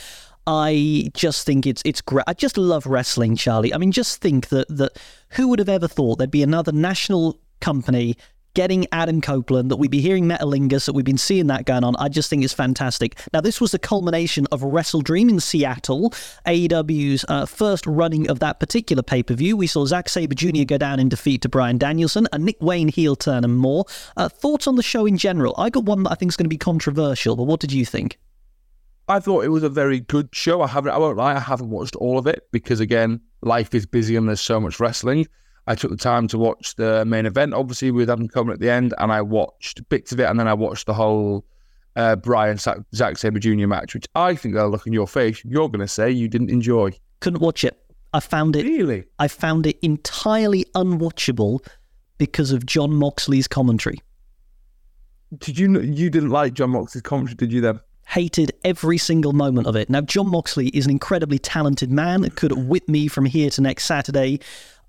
I 0.51 1.11
just 1.13 1.45
think 1.45 1.67
it's 1.67 1.83
it's 1.85 2.01
great. 2.01 2.23
I 2.25 2.33
just 2.33 2.57
love 2.57 2.87
wrestling, 2.87 3.35
Charlie. 3.35 3.71
I 3.71 3.77
mean, 3.77 3.91
just 3.91 4.19
think 4.19 4.47
that 4.47 4.67
that 4.75 4.97
who 5.29 5.47
would 5.49 5.59
have 5.59 5.69
ever 5.69 5.87
thought 5.87 6.17
there'd 6.17 6.31
be 6.31 6.41
another 6.41 6.71
national 6.71 7.39
company 7.61 8.17
getting 8.55 8.87
Adam 8.91 9.21
Copeland, 9.21 9.69
that 9.69 9.77
we'd 9.77 9.91
be 9.91 10.01
hearing 10.01 10.25
Metalingus, 10.25 10.87
that 10.87 10.93
we've 10.93 11.05
been 11.05 11.19
seeing 11.19 11.45
that 11.47 11.65
going 11.65 11.83
on. 11.83 11.95
I 11.97 12.09
just 12.09 12.31
think 12.31 12.43
it's 12.43 12.51
fantastic. 12.51 13.15
Now, 13.31 13.41
this 13.41 13.61
was 13.61 13.73
the 13.73 13.77
culmination 13.77 14.47
of 14.51 14.61
WrestleDream 14.61 15.29
in 15.29 15.39
Seattle, 15.39 16.09
AEW's 16.47 17.23
uh, 17.29 17.45
first 17.45 17.85
running 17.85 18.27
of 18.27 18.39
that 18.39 18.59
particular 18.59 19.03
pay 19.03 19.21
per 19.21 19.35
view. 19.35 19.55
We 19.55 19.67
saw 19.67 19.85
Zack 19.85 20.09
Sabre 20.09 20.33
Jr. 20.33 20.63
go 20.65 20.79
down 20.79 20.99
in 20.99 21.09
defeat 21.09 21.43
to 21.43 21.49
Bryan 21.49 21.77
Danielson, 21.77 22.27
a 22.33 22.39
Nick 22.39 22.57
Wayne 22.59 22.87
heel 22.87 23.15
turn, 23.15 23.43
and 23.43 23.55
more. 23.55 23.85
Uh, 24.17 24.27
thoughts 24.27 24.65
on 24.65 24.77
the 24.77 24.83
show 24.83 25.05
in 25.05 25.19
general? 25.19 25.53
I 25.59 25.69
got 25.69 25.83
one 25.83 26.01
that 26.03 26.11
I 26.11 26.15
think 26.15 26.31
is 26.31 26.37
going 26.37 26.45
to 26.45 26.49
be 26.49 26.57
controversial, 26.57 27.35
but 27.35 27.43
what 27.43 27.59
did 27.59 27.71
you 27.71 27.85
think? 27.85 28.17
I 29.09 29.19
thought 29.19 29.43
it 29.43 29.49
was 29.49 29.63
a 29.63 29.69
very 29.69 29.99
good 29.99 30.29
show. 30.31 30.61
I 30.61 30.67
haven't, 30.67 30.91
I 30.91 30.97
won't 30.99 31.17
lie, 31.17 31.35
I 31.35 31.39
haven't 31.39 31.71
watched 31.71 31.95
all 31.95 32.19
of 32.19 32.27
it 32.27 32.47
because 32.51 32.79
again, 32.79 33.19
life 33.41 33.73
is 33.73 33.87
busy 33.87 34.15
and 34.15 34.27
there's 34.27 34.39
so 34.39 34.59
much 34.59 34.79
wrestling. 34.79 35.27
I 35.65 35.75
took 35.75 35.89
the 35.89 35.97
time 35.97 36.27
to 36.29 36.37
watch 36.37 36.75
the 36.75 37.03
main 37.05 37.25
event, 37.25 37.53
obviously 37.53 37.89
with 37.91 38.09
Adam 38.09 38.27
Copeland 38.27 38.53
at 38.53 38.59
the 38.59 38.69
end, 38.69 38.93
and 38.99 39.11
I 39.11 39.21
watched 39.21 39.87
bits 39.89 40.11
of 40.11 40.19
it, 40.19 40.23
and 40.23 40.39
then 40.39 40.47
I 40.47 40.53
watched 40.53 40.85
the 40.85 40.93
whole 40.93 41.45
uh, 41.95 42.15
Bryan 42.15 42.57
Zack 42.57 43.17
Sabre 43.17 43.39
Jr. 43.39 43.67
match, 43.67 43.93
which 43.93 44.07
I 44.15 44.35
think 44.35 44.55
they'll 44.55 44.69
look 44.69 44.87
in 44.87 44.93
your 44.93 45.07
face. 45.07 45.43
You're 45.43 45.69
going 45.69 45.81
to 45.81 45.87
say 45.87 46.09
you 46.09 46.27
didn't 46.27 46.49
enjoy. 46.49 46.91
Couldn't 47.19 47.41
watch 47.41 47.63
it. 47.63 47.79
I 48.13 48.19
found 48.19 48.55
it 48.55 48.65
really. 48.65 49.05
I 49.19 49.27
found 49.27 49.67
it 49.67 49.77
entirely 49.81 50.65
unwatchable 50.75 51.65
because 52.17 52.51
of 52.51 52.65
Jon 52.65 52.93
Moxley's 52.93 53.47
commentary. 53.47 53.99
Did 55.37 55.59
you 55.59 55.79
you 55.81 56.09
didn't 56.09 56.31
like 56.31 56.53
Jon 56.53 56.71
Moxley's 56.71 57.03
commentary? 57.03 57.35
Did 57.35 57.51
you 57.51 57.61
then? 57.61 57.79
Hated 58.09 58.51
every 58.63 58.97
single 58.97 59.33
moment 59.33 59.67
of 59.67 59.75
it. 59.75 59.89
Now, 59.89 60.01
Jon 60.01 60.29
Moxley 60.29 60.69
is 60.69 60.85
an 60.85 60.91
incredibly 60.91 61.37
talented 61.37 61.91
man, 61.91 62.29
could 62.31 62.51
whip 62.51 62.87
me 62.89 63.07
from 63.07 63.25
here 63.25 63.49
to 63.51 63.61
next 63.61 63.85
Saturday. 63.85 64.39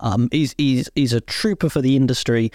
Um, 0.00 0.28
he's, 0.32 0.54
he's, 0.56 0.88
he's 0.94 1.12
a 1.12 1.20
trooper 1.20 1.68
for 1.68 1.82
the 1.82 1.96
industry. 1.96 2.50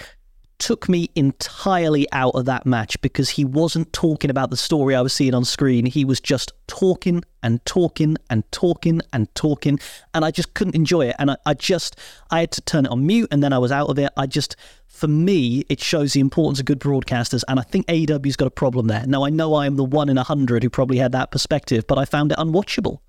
Took 0.57 0.87
me 0.87 1.09
entirely 1.15 2.07
out 2.11 2.33
of 2.35 2.45
that 2.45 2.65
match 2.65 2.99
because 3.01 3.31
he 3.31 3.43
wasn't 3.43 3.91
talking 3.91 4.29
about 4.29 4.49
the 4.49 4.57
story 4.57 4.95
I 4.95 5.01
was 5.01 5.13
seeing 5.13 5.33
on 5.33 5.43
screen. 5.43 5.85
He 5.85 6.05
was 6.05 6.21
just 6.21 6.53
talking 6.67 7.23
and 7.43 7.63
talking 7.65 8.17
and 8.29 8.49
talking 8.51 9.01
and 9.11 9.33
talking, 9.35 9.79
and 10.13 10.23
I 10.23 10.31
just 10.31 10.53
couldn't 10.53 10.75
enjoy 10.75 11.07
it. 11.07 11.15
And 11.19 11.31
I, 11.31 11.37
I 11.45 11.53
just, 11.53 11.99
I 12.31 12.39
had 12.39 12.51
to 12.51 12.61
turn 12.61 12.85
it 12.85 12.91
on 12.91 13.05
mute, 13.05 13.27
and 13.31 13.43
then 13.43 13.53
I 13.53 13.57
was 13.57 13.71
out 13.71 13.89
of 13.89 13.99
it. 13.99 14.11
I 14.15 14.27
just, 14.27 14.55
for 14.87 15.07
me, 15.07 15.65
it 15.69 15.81
shows 15.81 16.13
the 16.13 16.21
importance 16.21 16.59
of 16.59 16.65
good 16.65 16.79
broadcasters, 16.79 17.43
and 17.47 17.59
I 17.59 17.63
think 17.63 17.85
AEW's 17.87 18.37
got 18.37 18.47
a 18.47 18.51
problem 18.51 18.87
there. 18.87 19.05
Now, 19.05 19.25
I 19.25 19.29
know 19.29 19.53
I 19.55 19.65
am 19.65 19.75
the 19.75 19.83
one 19.83 20.09
in 20.09 20.17
a 20.17 20.23
hundred 20.23 20.63
who 20.63 20.69
probably 20.69 20.97
had 20.97 21.11
that 21.11 21.31
perspective, 21.31 21.85
but 21.85 21.97
I 21.97 22.05
found 22.05 22.31
it 22.31 22.37
unwatchable. 22.37 22.99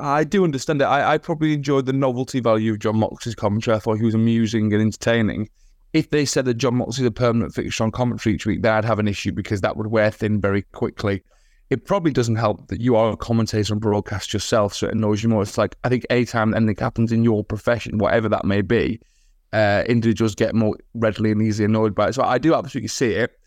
I 0.00 0.24
do 0.24 0.44
understand 0.44 0.80
it. 0.80 0.84
I, 0.84 1.14
I 1.14 1.18
probably 1.18 1.52
enjoyed 1.52 1.86
the 1.86 1.92
novelty 1.92 2.40
value 2.40 2.72
of 2.72 2.78
Jon 2.78 2.98
Moxley's 2.98 3.34
commentary. 3.34 3.76
I 3.76 3.80
thought 3.80 3.98
he 3.98 4.04
was 4.04 4.14
amusing 4.14 4.72
and 4.72 4.82
entertaining. 4.82 5.48
If 5.94 6.10
they 6.10 6.24
said 6.24 6.44
that 6.44 6.54
Jon 6.54 6.74
Moxley's 6.74 7.06
a 7.06 7.10
permanent 7.10 7.54
fixture 7.54 7.84
on 7.84 7.92
commentary 7.92 8.34
each 8.34 8.44
week, 8.44 8.62
then 8.62 8.72
I'd 8.72 8.84
have 8.84 8.98
an 8.98 9.08
issue 9.08 9.32
because 9.32 9.62
that 9.62 9.76
would 9.76 9.86
wear 9.86 10.10
thin 10.10 10.40
very 10.40 10.62
quickly. 10.62 11.22
It 11.70 11.86
probably 11.86 12.12
doesn't 12.12 12.36
help 12.36 12.66
that 12.68 12.80
you 12.80 12.96
are 12.96 13.12
a 13.12 13.16
commentator 13.16 13.72
and 13.72 13.80
broadcast 13.80 14.34
yourself, 14.34 14.74
so 14.74 14.88
it 14.88 14.94
annoys 14.94 15.22
you 15.22 15.28
more. 15.30 15.42
It's 15.42 15.56
like 15.56 15.76
I 15.84 15.88
think 15.88 16.04
anytime 16.10 16.52
anything 16.52 16.76
happens 16.76 17.12
in 17.12 17.24
your 17.24 17.42
profession, 17.42 17.98
whatever 17.98 18.28
that 18.28 18.44
may 18.44 18.60
be, 18.60 19.00
uh, 19.52 19.84
individuals 19.88 20.34
get 20.34 20.54
more 20.54 20.76
readily 20.94 21.30
and 21.30 21.40
easily 21.40 21.64
annoyed 21.64 21.94
by 21.94 22.08
it. 22.08 22.14
So 22.14 22.22
I 22.22 22.38
do 22.38 22.54
absolutely 22.54 22.88
see 22.88 23.12
it. 23.12 23.38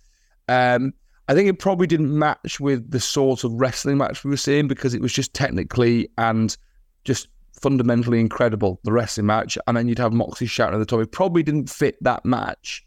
Um, 0.48 0.94
I 1.28 1.34
think 1.34 1.50
it 1.50 1.60
probably 1.60 1.88
didn't 1.88 2.18
match 2.18 2.62
with 2.62 2.90
the 2.90 3.02
sort 3.02 3.44
of 3.44 3.52
wrestling 3.54 3.98
match 3.98 4.24
we 4.24 4.30
were 4.30 4.38
seeing 4.38 4.70
because 4.70 4.94
it 4.94 5.02
was 5.02 5.12
just 5.12 5.34
technically 5.34 6.10
and 6.18 6.56
just 7.04 7.28
fundamentally 7.62 8.20
incredible, 8.20 8.80
the 8.84 8.92
wrestling 8.92 9.26
match. 9.26 9.58
And 9.68 9.78
then 9.78 9.88
you'd 9.88 10.00
have 10.00 10.14
Moxie 10.14 10.46
shouting 10.46 10.76
at 10.76 10.80
the 10.80 10.86
top. 10.86 11.02
It 11.02 11.12
probably 11.12 11.44
didn't 11.44 11.70
fit 11.70 11.98
that 12.02 12.26
match. 12.26 12.86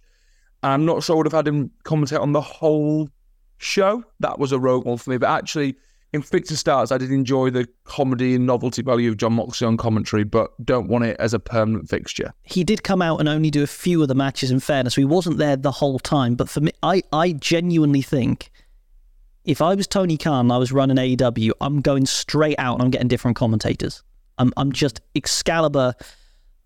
And 0.62 0.72
I'm 0.72 0.84
not 0.84 1.02
sure 1.02 1.16
I 1.16 1.18
would 1.18 1.26
have 1.26 1.32
had 1.32 1.48
him 1.48 1.70
commentate 1.84 2.20
on 2.20 2.32
the 2.32 2.40
whole 2.40 3.08
show. 3.58 4.04
That 4.20 4.38
was 4.38 4.52
a 4.52 4.58
rogue 4.58 4.84
one 4.84 4.98
for 4.98 5.10
me. 5.10 5.18
But 5.18 5.30
actually, 5.30 5.76
in 6.12 6.22
fits 6.22 6.50
and 6.50 6.58
starts, 6.58 6.92
I 6.92 6.98
did 6.98 7.12
enjoy 7.12 7.50
the 7.50 7.68
comedy 7.84 8.34
and 8.34 8.46
novelty 8.46 8.82
value 8.82 9.10
of 9.10 9.16
Jon 9.16 9.34
Moxley 9.34 9.66
on 9.66 9.76
commentary, 9.76 10.24
but 10.24 10.50
don't 10.64 10.88
want 10.88 11.04
it 11.04 11.16
as 11.20 11.32
a 11.32 11.38
permanent 11.38 11.88
fixture. 11.88 12.32
He 12.42 12.64
did 12.64 12.82
come 12.82 13.00
out 13.00 13.20
and 13.20 13.28
only 13.28 13.50
do 13.50 13.62
a 13.62 13.68
few 13.68 14.02
of 14.02 14.08
the 14.08 14.14
matches. 14.14 14.50
In 14.50 14.60
fairness, 14.60 14.96
he 14.96 15.04
wasn't 15.04 15.38
there 15.38 15.56
the 15.56 15.70
whole 15.70 15.98
time. 15.98 16.34
But 16.34 16.48
for 16.48 16.60
me, 16.60 16.72
I 16.82 17.02
I 17.12 17.32
genuinely 17.32 18.02
think 18.02 18.50
if 19.44 19.62
I 19.62 19.74
was 19.74 19.86
Tony 19.86 20.16
Khan 20.16 20.46
and 20.46 20.52
I 20.52 20.58
was 20.58 20.72
running 20.72 20.96
AEW, 20.96 21.52
I'm 21.60 21.80
going 21.80 22.06
straight 22.06 22.56
out 22.58 22.74
and 22.74 22.82
I'm 22.82 22.90
getting 22.90 23.08
different 23.08 23.36
commentators. 23.36 24.02
I'm, 24.40 24.52
I'm 24.56 24.72
just 24.72 25.00
Excalibur. 25.14 25.94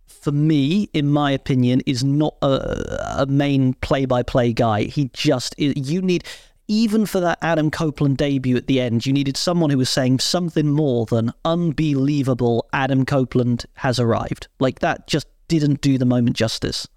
For 0.07 0.33
me, 0.33 0.89
in 0.95 1.11
my 1.11 1.33
opinion, 1.33 1.83
is 1.85 2.03
not 2.03 2.35
a, 2.41 3.23
a 3.23 3.27
main 3.27 3.75
play-by-play 3.75 4.55
guy. 4.55 4.85
He 4.85 5.11
just 5.13 5.55
you 5.59 6.01
need 6.01 6.25
even 6.67 7.05
for 7.05 7.21
that 7.21 7.39
Adam 7.43 7.71
Copeland 7.71 8.17
debut 8.17 8.57
at 8.57 8.67
the 8.67 8.81
end, 8.81 9.05
you 9.05 9.13
needed 9.13 9.37
someone 9.37 9.69
who 9.69 9.77
was 9.77 9.91
saying 9.91 10.21
something 10.21 10.69
more 10.69 11.05
than 11.07 11.33
unbelievable. 11.45 12.67
Adam 12.73 13.05
Copeland 13.05 13.67
has 13.75 14.01
arrived. 14.01 14.49
Like 14.61 14.79
that 14.79 15.07
just 15.07 15.27
didn't 15.49 15.83
do 15.83 15.99
the 15.99 16.07
moment 16.07 16.37
justice. 16.37 16.89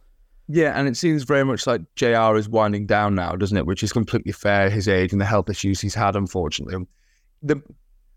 Yeah, 0.48 0.79
and 0.79 0.88
it 0.88 0.96
seems 0.96 1.24
very 1.24 1.43
much 1.43 1.67
like 1.67 1.81
JR 1.96 2.38
is 2.38 2.48
winding 2.48 2.86
down 2.86 3.15
now, 3.15 3.36
doesn't 3.36 3.57
it? 3.57 3.65
Which 3.65 3.84
is 3.84 3.91
completely 3.91 4.31
fair, 4.31 4.69
his 4.69 4.88
age 4.88 5.12
and 5.12 5.19
the 5.19 5.25
health 5.25 5.50
issues 5.50 5.81
he's 5.81 5.96
had, 5.96 6.15
unfortunately. 6.15 6.88
The 7.43 7.62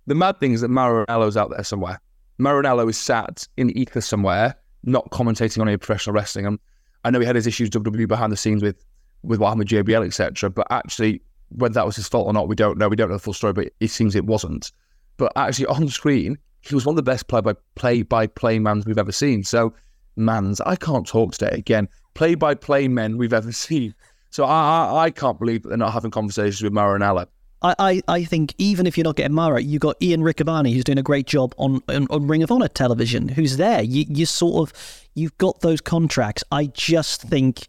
the 0.06 0.14
mad 0.14 0.38
thing 0.38 0.52
is 0.52 0.60
that 0.60 0.68
Mauro 0.68 1.04
Ranallo's 1.06 1.36
out 1.36 1.50
there 1.50 1.64
somewhere. 1.64 2.00
Mauro 2.40 2.62
Ranallo 2.62 2.88
is 2.88 2.98
sat 2.98 3.46
in 3.56 3.76
ether 3.76 4.00
somewhere, 4.00 4.54
not 4.84 5.10
commentating 5.10 5.60
on 5.60 5.68
any 5.68 5.76
professional 5.76 6.14
wrestling. 6.14 6.46
And 6.46 6.58
I 7.04 7.10
know 7.10 7.20
he 7.20 7.26
had 7.26 7.36
his 7.36 7.46
issues 7.46 7.70
WWE 7.70 8.08
behind 8.08 8.32
the 8.32 8.36
scenes 8.36 8.62
with 8.62 8.84
with 9.22 9.38
what 9.38 9.48
happened 9.48 9.70
with 9.70 9.86
JBL, 9.86 10.06
etc. 10.06 10.48
But 10.48 10.66
actually, 10.70 11.22
whether 11.50 11.74
that 11.74 11.86
was 11.86 11.96
his 11.96 12.08
fault 12.08 12.26
or 12.26 12.32
not, 12.32 12.48
we 12.48 12.56
don't 12.56 12.78
know. 12.78 12.88
We 12.88 12.96
don't 12.96 13.08
know 13.08 13.16
the 13.16 13.22
full 13.22 13.34
story, 13.34 13.52
but 13.52 13.70
it 13.80 13.88
seems 13.88 14.16
it 14.16 14.24
wasn't. 14.24 14.72
But 15.18 15.32
actually, 15.36 15.66
on 15.66 15.88
screen, 15.88 16.38
he 16.62 16.74
was 16.74 16.86
one 16.86 16.94
of 16.94 16.96
the 16.96 17.02
best 17.02 17.28
play 17.28 17.40
by 17.40 17.54
play 17.74 18.02
by 18.02 18.26
play 18.26 18.58
mans 18.58 18.86
we've 18.86 18.98
ever 18.98 19.12
seen. 19.12 19.44
So, 19.44 19.74
mans, 20.16 20.60
I 20.62 20.76
can't 20.76 21.06
talk 21.06 21.32
today 21.32 21.54
again 21.56 21.88
play 22.14 22.34
by 22.34 22.54
play 22.54 22.88
men 22.88 23.16
we've 23.16 23.32
ever 23.32 23.52
seen. 23.66 23.94
So 24.30 24.44
I, 24.44 24.86
I, 24.86 25.04
I 25.04 25.10
can't 25.10 25.38
believe 25.38 25.62
that 25.62 25.70
they're 25.70 25.78
not 25.78 25.92
having 25.92 26.10
conversations 26.10 26.62
with 26.62 26.72
Mauro 26.72 26.98
Ranallo. 26.98 27.26
I, 27.62 27.74
I, 27.78 28.02
I 28.08 28.24
think 28.24 28.54
even 28.58 28.86
if 28.86 28.96
you're 28.96 29.04
not 29.04 29.16
getting 29.16 29.34
Mauro, 29.34 29.58
you 29.58 29.78
got 29.78 29.96
Ian 30.02 30.22
Riccaboni 30.22 30.72
who's 30.72 30.84
doing 30.84 30.98
a 30.98 31.02
great 31.02 31.26
job 31.26 31.54
on, 31.58 31.82
on, 31.88 32.06
on 32.10 32.26
Ring 32.26 32.42
of 32.42 32.50
Honor 32.50 32.68
television, 32.68 33.28
who's 33.28 33.56
there. 33.56 33.82
You 33.82 34.06
you 34.08 34.26
sort 34.26 34.68
of 34.68 35.06
you've 35.14 35.36
got 35.38 35.60
those 35.60 35.80
contracts. 35.80 36.42
I 36.50 36.66
just 36.66 37.22
think 37.22 37.66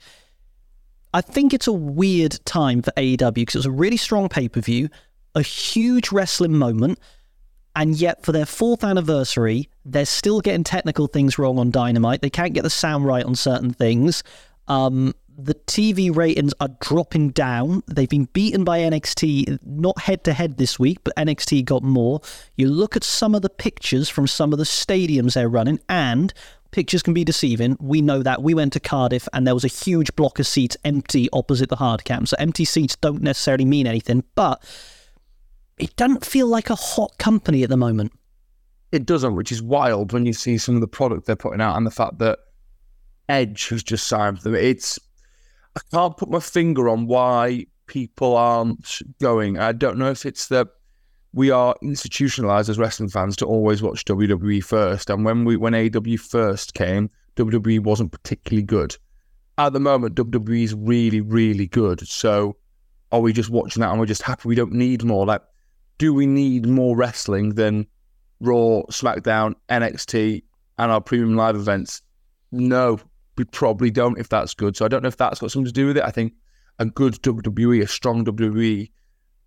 I 1.13 1.21
think 1.21 1.53
it's 1.53 1.67
a 1.67 1.73
weird 1.73 2.39
time 2.45 2.81
for 2.81 2.91
AEW 2.91 3.33
because 3.33 3.55
it 3.55 3.59
was 3.59 3.65
a 3.65 3.71
really 3.71 3.97
strong 3.97 4.29
pay 4.29 4.47
per 4.47 4.61
view, 4.61 4.89
a 5.35 5.41
huge 5.41 6.11
wrestling 6.11 6.53
moment, 6.53 6.99
and 7.75 7.95
yet 7.95 8.23
for 8.23 8.31
their 8.31 8.45
fourth 8.45 8.83
anniversary, 8.83 9.69
they're 9.83 10.05
still 10.05 10.39
getting 10.39 10.63
technical 10.63 11.07
things 11.07 11.37
wrong 11.37 11.59
on 11.59 11.69
Dynamite. 11.69 12.21
They 12.21 12.29
can't 12.29 12.53
get 12.53 12.63
the 12.63 12.69
sound 12.69 13.05
right 13.05 13.25
on 13.25 13.35
certain 13.35 13.73
things. 13.73 14.23
Um, 14.67 15.13
the 15.37 15.55
TV 15.55 16.15
ratings 16.15 16.53
are 16.59 16.69
dropping 16.79 17.29
down. 17.29 17.83
They've 17.87 18.09
been 18.09 18.25
beaten 18.25 18.63
by 18.63 18.79
NXT, 18.79 19.59
not 19.65 19.99
head 20.01 20.23
to 20.25 20.33
head 20.33 20.57
this 20.57 20.77
week, 20.77 20.99
but 21.03 21.15
NXT 21.15 21.65
got 21.65 21.83
more. 21.83 22.21
You 22.55 22.69
look 22.69 22.95
at 22.95 23.03
some 23.03 23.33
of 23.33 23.41
the 23.41 23.49
pictures 23.49 24.09
from 24.09 24.27
some 24.27 24.53
of 24.53 24.59
the 24.59 24.65
stadiums 24.65 25.33
they're 25.33 25.49
running, 25.49 25.79
and 25.89 26.33
pictures 26.71 27.03
can 27.03 27.13
be 27.13 27.23
deceiving. 27.23 27.77
We 27.79 28.01
know 28.01 28.23
that. 28.23 28.41
We 28.41 28.53
went 28.53 28.73
to 28.73 28.79
Cardiff 28.79 29.27
and 29.33 29.45
there 29.45 29.53
was 29.53 29.65
a 29.65 29.69
huge 29.69 30.15
block 30.15 30.39
of 30.39 30.47
seats 30.47 30.77
empty 30.83 31.29
opposite 31.33 31.69
the 31.69 31.75
hard 31.75 32.03
cam. 32.05 32.25
So 32.25 32.35
empty 32.39 32.65
seats 32.65 32.95
don't 32.95 33.21
necessarily 33.21 33.65
mean 33.65 33.87
anything, 33.87 34.23
but 34.35 34.63
it 35.77 35.95
doesn't 35.95 36.25
feel 36.25 36.47
like 36.47 36.69
a 36.69 36.75
hot 36.75 37.17
company 37.17 37.63
at 37.63 37.69
the 37.69 37.77
moment. 37.77 38.13
It 38.91 39.05
doesn't, 39.05 39.35
which 39.35 39.51
is 39.51 39.61
wild 39.61 40.11
when 40.11 40.25
you 40.25 40.33
see 40.33 40.57
some 40.57 40.75
of 40.75 40.81
the 40.81 40.87
product 40.87 41.25
they're 41.25 41.35
putting 41.35 41.61
out 41.61 41.77
and 41.77 41.85
the 41.85 41.91
fact 41.91 42.19
that 42.19 42.39
Edge 43.29 43.69
has 43.69 43.83
just 43.83 44.07
signed 44.07 44.39
them. 44.39 44.55
It's 44.55 44.99
I 45.75 45.81
can't 45.91 46.17
put 46.17 46.29
my 46.29 46.39
finger 46.39 46.89
on 46.89 47.07
why 47.07 47.65
people 47.87 48.35
aren't 48.35 49.01
going. 49.21 49.57
I 49.57 49.71
don't 49.71 49.97
know 49.97 50.11
if 50.11 50.25
it's 50.25 50.47
that 50.47 50.67
we 51.33 51.49
are 51.49 51.75
institutionalized 51.81 52.69
as 52.69 52.77
wrestling 52.77 53.09
fans 53.09 53.35
to 53.37 53.45
always 53.45 53.81
watch 53.81 54.05
WWE 54.05 54.63
first. 54.63 55.09
And 55.09 55.23
when 55.23 55.45
we 55.45 55.55
when 55.55 55.75
AW 55.75 56.17
first 56.17 56.73
came, 56.73 57.09
WWE 57.37 57.79
wasn't 57.81 58.11
particularly 58.11 58.63
good. 58.63 58.97
At 59.57 59.73
the 59.73 59.79
moment, 59.79 60.15
WWE 60.15 60.63
is 60.63 60.73
really, 60.73 61.21
really 61.21 61.67
good. 61.67 62.05
So 62.07 62.57
are 63.11 63.21
we 63.21 63.33
just 63.33 63.49
watching 63.49 63.81
that 63.81 63.91
and 63.91 63.99
we're 63.99 64.05
just 64.05 64.21
happy 64.21 64.47
we 64.47 64.55
don't 64.55 64.73
need 64.73 65.03
more? 65.03 65.25
Like 65.25 65.41
do 66.01 66.15
we 66.15 66.25
need 66.25 66.65
more 66.65 66.97
wrestling 66.97 67.53
than 67.53 67.85
Raw, 68.39 68.81
SmackDown, 68.89 69.53
NXT, 69.69 70.41
and 70.79 70.91
our 70.91 70.99
premium 70.99 71.35
live 71.35 71.55
events? 71.55 72.01
No, 72.51 72.99
we 73.41 73.45
probably 73.45 73.89
don't 73.89 74.19
if 74.19 74.29
that's 74.29 74.53
good. 74.53 74.77
So 74.77 74.85
I 74.85 74.87
don't 74.87 75.01
know 75.01 75.07
if 75.07 75.17
that's 75.17 75.39
got 75.39 75.49
something 75.49 75.65
to 75.65 75.71
do 75.71 75.87
with 75.87 75.97
it. 75.97 76.03
I 76.03 76.11
think 76.11 76.33
a 76.77 76.85
good 76.85 77.15
WWE, 77.23 77.81
a 77.81 77.87
strong 77.87 78.23
WWE, 78.23 78.91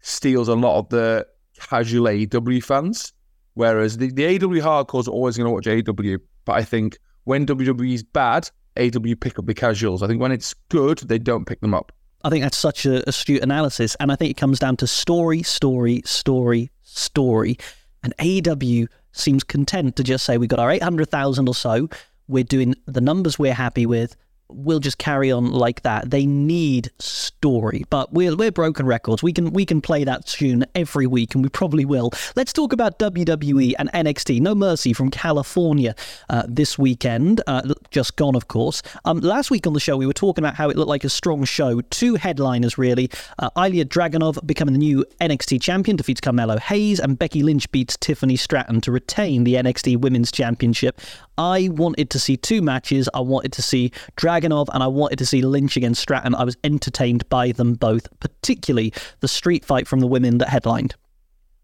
steals 0.00 0.48
a 0.48 0.54
lot 0.54 0.80
of 0.80 0.88
the 0.88 1.24
casual 1.60 2.06
AEW 2.06 2.64
fans. 2.64 3.12
Whereas 3.54 3.98
the, 3.98 4.10
the 4.10 4.24
AEW 4.24 4.62
hardcores 4.62 5.06
are 5.06 5.12
always 5.12 5.36
going 5.36 5.46
to 5.46 5.52
watch 5.52 5.66
AEW. 5.66 6.18
But 6.44 6.54
I 6.54 6.64
think 6.64 6.98
when 7.22 7.46
WWE 7.46 7.94
is 7.94 8.02
bad, 8.02 8.50
AEW 8.76 9.20
pick 9.20 9.38
up 9.38 9.46
the 9.46 9.54
casuals. 9.54 10.02
I 10.02 10.08
think 10.08 10.20
when 10.20 10.32
it's 10.32 10.54
good, 10.70 10.98
they 10.98 11.20
don't 11.20 11.44
pick 11.44 11.60
them 11.60 11.72
up. 11.72 11.92
I 12.24 12.30
think 12.30 12.42
that's 12.42 12.58
such 12.58 12.84
a 12.84 13.08
astute 13.08 13.44
analysis. 13.44 13.96
And 14.00 14.10
I 14.10 14.16
think 14.16 14.32
it 14.32 14.36
comes 14.36 14.58
down 14.58 14.76
to 14.78 14.88
story, 14.88 15.44
story, 15.44 16.02
story, 16.04 16.72
story. 16.82 17.58
And 18.02 18.12
AEW 18.18 18.88
seems 19.12 19.44
content 19.44 19.94
to 19.96 20.02
just 20.02 20.24
say, 20.24 20.36
we've 20.36 20.48
got 20.48 20.58
our 20.58 20.72
800,000 20.72 21.48
or 21.48 21.54
so. 21.54 21.88
We're 22.28 22.44
doing 22.44 22.74
the 22.86 23.00
numbers 23.00 23.38
we're 23.38 23.54
happy 23.54 23.86
with 23.86 24.16
We'll 24.48 24.78
just 24.78 24.98
carry 24.98 25.32
on 25.32 25.50
like 25.52 25.82
that. 25.82 26.10
They 26.10 26.26
need 26.26 26.90
story, 26.98 27.84
but 27.88 28.12
we're 28.12 28.36
we're 28.36 28.52
broken 28.52 28.84
records. 28.84 29.22
We 29.22 29.32
can 29.32 29.54
we 29.54 29.64
can 29.64 29.80
play 29.80 30.04
that 30.04 30.26
tune 30.26 30.66
every 30.74 31.06
week, 31.06 31.34
and 31.34 31.42
we 31.42 31.48
probably 31.48 31.86
will. 31.86 32.10
Let's 32.36 32.52
talk 32.52 32.74
about 32.74 32.98
WWE 32.98 33.72
and 33.78 33.90
NXT. 33.92 34.42
No 34.42 34.54
Mercy 34.54 34.92
from 34.92 35.10
California 35.10 35.94
uh, 36.28 36.42
this 36.46 36.78
weekend, 36.78 37.40
uh, 37.46 37.62
just 37.90 38.16
gone, 38.16 38.36
of 38.36 38.48
course. 38.48 38.82
Um, 39.06 39.20
last 39.20 39.50
week 39.50 39.66
on 39.66 39.72
the 39.72 39.80
show, 39.80 39.96
we 39.96 40.06
were 40.06 40.12
talking 40.12 40.44
about 40.44 40.56
how 40.56 40.68
it 40.68 40.76
looked 40.76 40.90
like 40.90 41.04
a 41.04 41.10
strong 41.10 41.44
show. 41.44 41.80
Two 41.80 42.16
headliners 42.16 42.76
really. 42.76 43.10
Uh, 43.38 43.48
Ilya 43.56 43.86
Dragunov 43.86 44.46
becoming 44.46 44.74
the 44.74 44.78
new 44.78 45.06
NXT 45.22 45.62
champion, 45.62 45.96
defeats 45.96 46.20
Carmelo 46.20 46.58
Hayes, 46.58 47.00
and 47.00 47.18
Becky 47.18 47.42
Lynch 47.42 47.70
beats 47.72 47.96
Tiffany 47.96 48.36
Stratton 48.36 48.82
to 48.82 48.92
retain 48.92 49.44
the 49.44 49.54
NXT 49.54 49.96
Women's 50.00 50.30
Championship. 50.30 51.00
I 51.38 51.68
wanted 51.72 52.10
to 52.10 52.18
see 52.18 52.36
two 52.36 52.62
matches. 52.62 53.08
I 53.14 53.20
wanted 53.20 53.52
to 53.52 53.62
see 53.62 53.90
Dragunov 54.16 54.68
and 54.72 54.82
I 54.82 54.86
wanted 54.86 55.18
to 55.18 55.26
see 55.26 55.42
Lynch 55.42 55.76
against 55.76 56.00
Stratton. 56.00 56.34
I 56.34 56.44
was 56.44 56.56
entertained 56.64 57.28
by 57.28 57.52
them 57.52 57.74
both, 57.74 58.08
particularly 58.20 58.92
the 59.20 59.28
street 59.28 59.64
fight 59.64 59.88
from 59.88 60.00
the 60.00 60.06
women 60.06 60.38
that 60.38 60.48
headlined. 60.48 60.94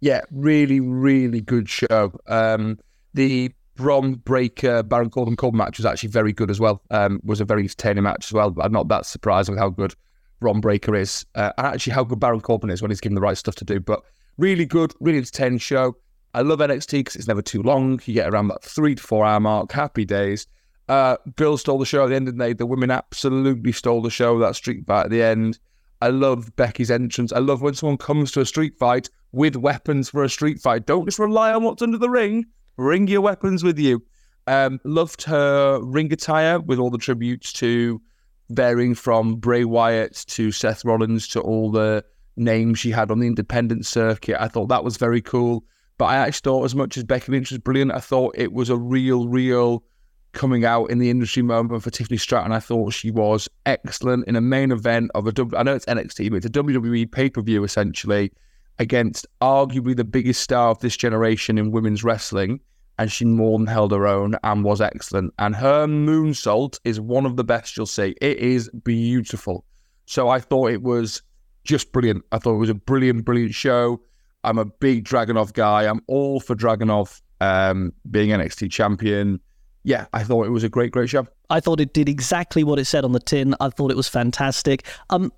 Yeah, 0.01 0.23
really, 0.31 0.81
really 0.81 1.41
good 1.41 1.69
show. 1.69 2.13
Um, 2.27 2.79
the 3.15 3.53
Bron 3.77 4.15
Breakker 4.15 4.83
Baron 4.83 5.11
Corbin 5.11 5.37
Corbin 5.37 5.59
match 5.59 5.79
was 5.79 5.87
actually 5.87 6.11
very 6.11 6.33
good 6.33 6.51
as 6.51 6.61
well. 6.61 6.83
Um, 6.91 7.21
was 7.25 7.41
a 7.41 7.45
very 7.45 7.63
entertaining 7.63 8.05
match 8.05 8.27
as 8.27 8.33
well. 8.33 8.51
But 8.51 8.65
I'm 8.65 8.73
not 8.73 8.89
that 8.89 9.07
surprised 9.07 9.49
with 9.49 9.59
how 9.59 9.71
good 9.71 9.95
Bron 10.41 10.61
Breakker 10.61 10.95
is, 10.95 11.25
uh, 11.35 11.53
and 11.57 11.67
actually 11.67 11.93
how 11.93 12.05
good 12.05 12.21
Baron 12.21 12.41
Corbin 12.41 12.71
is 12.71 12.83
when 12.83 12.91
he's 12.91 13.01
given 13.01 13.15
the 13.15 13.21
right 13.21 13.39
stuff 13.39 13.55
to 13.57 13.65
do. 13.65 13.81
But 13.81 14.03
really 14.37 14.67
good, 14.67 14.93
really 15.01 15.19
entertaining 15.19 15.59
show. 15.59 15.97
I 16.33 16.43
love 16.43 16.61
NXT 16.61 16.93
because 16.93 17.17
it's 17.17 17.29
never 17.29 17.43
too 17.43 17.63
long. 17.63 18.01
You 18.05 18.15
get 18.15 18.29
around 18.29 18.49
that 18.49 18.63
three 18.63 18.95
to 18.95 19.03
four 19.03 19.25
hour 19.25 19.41
mark. 19.41 19.73
Happy 19.73 20.05
days. 20.05 20.47
Uh, 20.89 21.17
girls 21.37 21.61
stole 21.61 21.79
the 21.79 21.87
show 21.87 22.05
at 22.05 22.09
the 22.09 22.17
end 22.17 22.29
of 22.29 22.37
the 22.37 22.45
day. 22.45 22.53
The 22.53 22.67
women 22.67 22.91
absolutely 22.91 23.73
stole 23.73 24.03
the 24.03 24.11
show. 24.11 24.39
That 24.39 24.57
street 24.57 24.87
fight 24.87 25.05
at 25.05 25.11
the 25.11 25.23
end. 25.23 25.59
I 26.03 26.09
love 26.09 26.55
Becky's 26.57 26.91
entrance. 26.91 27.33
I 27.33 27.41
love 27.41 27.63
when 27.63 27.75
someone 27.75 27.99
comes 27.99 28.33
to 28.33 28.41
a 28.41 28.47
street 28.47 28.75
fight 28.79 29.11
with 29.33 29.57
weapons 29.57 30.09
for 30.09 30.25
a 30.25 30.29
street 30.29 30.61
fight. 30.61 30.87
Don't 30.87 31.05
just 31.05 31.19
rely 31.19 31.53
on 31.53 31.63
what's 31.63 31.83
under 31.83 31.99
the 31.99 32.11
ring. 32.11 32.47
Bring 32.77 33.07
your 33.07 33.21
weapons 33.21 33.63
with 33.63 33.79
you. 33.79 34.03
Um, 34.47 34.81
loved 34.85 35.23
her 35.25 35.81
ring 35.83 36.13
attire 36.13 36.59
with 36.59 36.79
all 36.79 36.91
the 36.91 36.99
tributes 36.99 37.53
to 37.55 38.01
varying 38.49 38.95
from 38.95 39.37
Bray 39.37 39.65
Wyatt 39.65 40.25
to 40.29 40.51
Seth 40.51 40.85
Rollins 40.85 41.29
to 41.29 41.41
all 41.41 41.71
the 41.71 42.05
names 42.37 42.79
she 42.79 42.91
had 42.91 43.11
on 43.11 43.21
the 43.21 43.27
independent 43.27 43.87
circuit. 43.87 44.43
I 44.43 44.49
thought 44.49 44.69
that 44.69 44.83
was 44.83 44.97
very 44.97 45.21
cool. 45.21 45.65
But 46.01 46.07
I 46.07 46.17
actually 46.17 46.45
thought, 46.45 46.65
as 46.65 46.75
much 46.75 46.97
as 46.97 47.05
Becky 47.05 47.31
Lynch 47.31 47.51
was 47.51 47.59
brilliant, 47.59 47.93
I 47.93 48.01
thought 48.01 48.35
it 48.35 48.55
was 48.55 48.71
a 48.71 48.77
real, 48.79 49.29
real 49.29 49.85
coming 50.33 50.65
out 50.65 50.87
in 50.87 50.99
the 50.99 51.11
industry 51.11 51.43
moment 51.43 51.83
for 51.83 51.91
Tiffany 51.91 52.17
Stratton. 52.17 52.53
I 52.53 52.59
thought 52.59 52.95
she 52.95 53.11
was 53.11 53.51
excellent 53.67 54.27
in 54.27 54.35
a 54.35 54.41
main 54.41 54.73
event 54.73 55.11
of 55.15 55.27
a. 55.27 55.47
I 55.55 55.63
know 55.63 55.75
it's 55.75 55.85
NXT, 55.85 56.31
but 56.31 56.37
it's 56.37 56.47
a 56.47 56.49
WWE 56.49 57.13
pay 57.13 57.29
per 57.29 57.43
view 57.43 57.65
essentially 57.65 58.33
against 58.79 59.27
arguably 59.43 59.95
the 59.95 60.05
biggest 60.05 60.41
star 60.41 60.71
of 60.71 60.79
this 60.79 60.97
generation 60.97 61.59
in 61.59 61.71
women's 61.71 62.03
wrestling. 62.03 62.61
And 62.99 63.13
she 63.13 63.27
more 63.27 63.59
than 63.59 63.67
held 63.67 63.93
her 63.93 64.07
own 64.07 64.37
and 64.43 64.65
was 64.65 64.81
excellent. 64.81 65.35
And 65.39 65.55
her 65.55 65.87
moonsault 65.87 66.81
is 66.83 66.99
one 66.99 67.27
of 67.27 67.37
the 67.37 67.45
best 67.45 67.77
you'll 67.77 67.85
see. 67.85 68.15
It 68.23 68.39
is 68.39 68.71
beautiful. 68.85 69.67
So 70.07 70.31
I 70.31 70.41
thought 70.41 70.71
it 70.71 70.81
was 70.81 71.21
just 71.65 71.93
brilliant. 71.93 72.25
I 72.33 72.39
thought 72.39 72.55
it 72.55 72.59
was 72.59 72.71
a 72.71 72.75
brilliant, 72.75 73.27
brilliant 73.27 73.53
show. 73.53 74.01
I'm 74.45 74.59
a 74.59 74.65
big 74.65 75.05
Dragunov 75.05 75.53
guy. 75.53 75.87
I'm 75.87 76.01
all 76.07 76.41
for 76.41 76.55
Dragunov 76.55 77.21
um, 77.41 77.93
being 78.11 78.31
NXT 78.31 78.71
champion. 78.71 79.41
Yeah, 79.85 80.07
I 80.13 80.23
thought 80.25 80.47
it 80.47 80.51
was 80.51 80.65
a 80.65 80.69
great, 80.69 80.93
great 80.93 81.09
show. 81.09 81.27
I 81.49 81.61
thought 81.61 81.81
it 81.81 81.95
did 81.95 82.09
exactly 82.09 82.65
what 82.65 82.79
it 82.79 82.85
said 82.85 83.05
on 83.05 83.13
the 83.13 83.21
tin. 83.21 83.55
I 83.61 83.71
thought 83.71 83.91
it 83.91 83.97
was 83.97 84.09
fantastic. 84.09 84.87
Um, 85.09 85.33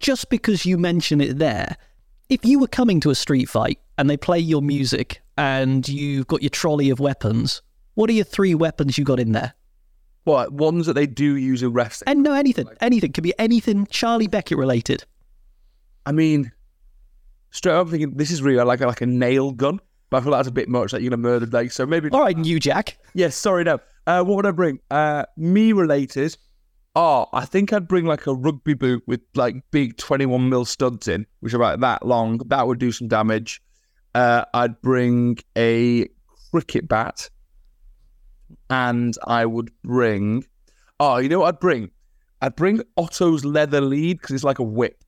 just 0.00 0.30
because 0.30 0.64
you 0.64 0.78
mention 0.78 1.20
it 1.20 1.38
there, 1.38 1.76
If 2.28 2.44
you 2.44 2.58
were 2.58 2.68
coming 2.68 3.00
to 3.00 3.10
a 3.10 3.14
street 3.14 3.48
fight 3.48 3.78
and 3.96 4.10
they 4.10 4.18
play 4.18 4.38
your 4.38 4.60
music 4.60 5.22
and 5.38 5.88
you've 5.88 6.26
got 6.26 6.42
your 6.42 6.50
trolley 6.50 6.90
of 6.90 7.00
weapons, 7.00 7.62
what 7.94 8.10
are 8.10 8.12
your 8.12 8.24
three 8.24 8.54
weapons 8.54 8.98
you 8.98 9.04
got 9.04 9.18
in 9.18 9.32
there? 9.32 9.54
What 10.24 10.52
ones 10.52 10.84
that 10.86 10.92
they 10.92 11.06
do 11.06 11.36
use 11.36 11.62
in 11.62 11.72
wrestling? 11.72 12.06
And 12.06 12.22
no, 12.22 12.34
anything, 12.34 12.68
anything 12.82 13.12
could 13.12 13.24
be 13.24 13.32
anything 13.38 13.86
Charlie 13.86 14.26
Beckett 14.26 14.58
related. 14.58 15.04
I 16.04 16.12
mean, 16.12 16.52
straight 17.50 17.74
up 17.74 17.86
I'm 17.86 17.90
thinking 17.90 18.16
this 18.16 18.30
is 18.30 18.42
really 18.42 18.62
like 18.62 18.80
like 18.80 19.00
a 19.00 19.06
nail 19.06 19.52
gun, 19.52 19.80
but 20.10 20.18
I 20.18 20.20
feel 20.20 20.32
like 20.32 20.38
that's 20.40 20.48
a 20.48 20.52
bit 20.52 20.68
much. 20.68 20.92
Like 20.92 21.02
you're 21.02 21.10
gonna 21.10 21.22
murder 21.22 21.46
like 21.46 21.72
so 21.72 21.86
maybe. 21.86 22.10
All 22.10 22.20
right, 22.20 22.36
you 22.36 22.60
Jack. 22.60 22.98
Yes, 23.14 23.36
sorry, 23.36 23.64
no. 23.64 23.78
Uh, 24.06 24.22
what 24.22 24.36
would 24.36 24.46
I 24.46 24.52
bring? 24.52 24.80
Uh, 24.90 25.24
me 25.36 25.72
related. 25.72 26.36
Oh, 26.94 27.26
I 27.32 27.44
think 27.44 27.72
I'd 27.72 27.86
bring 27.86 28.06
like 28.06 28.26
a 28.26 28.34
rugby 28.34 28.74
boot 28.74 29.02
with 29.06 29.20
like 29.34 29.56
big 29.70 29.96
21 29.98 30.48
mil 30.48 30.64
studs 30.64 31.06
in, 31.06 31.26
which 31.40 31.52
are 31.54 31.58
about 31.58 31.80
that 31.80 32.06
long. 32.06 32.38
That 32.46 32.66
would 32.66 32.78
do 32.78 32.90
some 32.90 33.08
damage. 33.08 33.62
Uh, 34.14 34.44
I'd 34.54 34.80
bring 34.80 35.38
a 35.56 36.08
cricket 36.50 36.88
bat, 36.88 37.28
and 38.70 39.14
I 39.26 39.46
would 39.46 39.70
bring. 39.84 40.44
Oh, 40.98 41.18
you 41.18 41.28
know 41.28 41.40
what 41.40 41.54
I'd 41.54 41.60
bring? 41.60 41.90
I'd 42.40 42.56
bring 42.56 42.82
Otto's 42.96 43.44
leather 43.44 43.80
lead 43.80 44.20
because 44.20 44.34
it's 44.34 44.44
like 44.44 44.58
a 44.58 44.64
whip. 44.64 45.04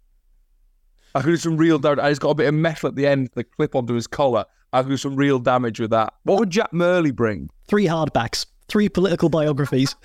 I 1.14 1.20
could 1.20 1.30
do 1.30 1.36
some 1.36 1.56
real 1.56 1.78
damage. 1.78 1.98
I 1.98 2.10
just 2.10 2.20
got 2.20 2.30
a 2.30 2.34
bit 2.34 2.48
of 2.48 2.54
metal 2.54 2.88
at 2.88 2.94
the 2.94 3.06
end, 3.06 3.30
the 3.34 3.44
clip 3.44 3.74
onto 3.74 3.94
his 3.94 4.06
collar. 4.06 4.44
I 4.72 4.82
could 4.82 4.90
do 4.90 4.96
some 4.96 5.16
real 5.16 5.38
damage 5.38 5.80
with 5.80 5.90
that. 5.90 6.14
What 6.22 6.38
would 6.38 6.50
Jack 6.50 6.72
Murley 6.72 7.10
bring? 7.10 7.50
Three 7.66 7.86
hardbacks, 7.86 8.46
three 8.68 8.88
political 8.88 9.28
biographies. 9.28 9.96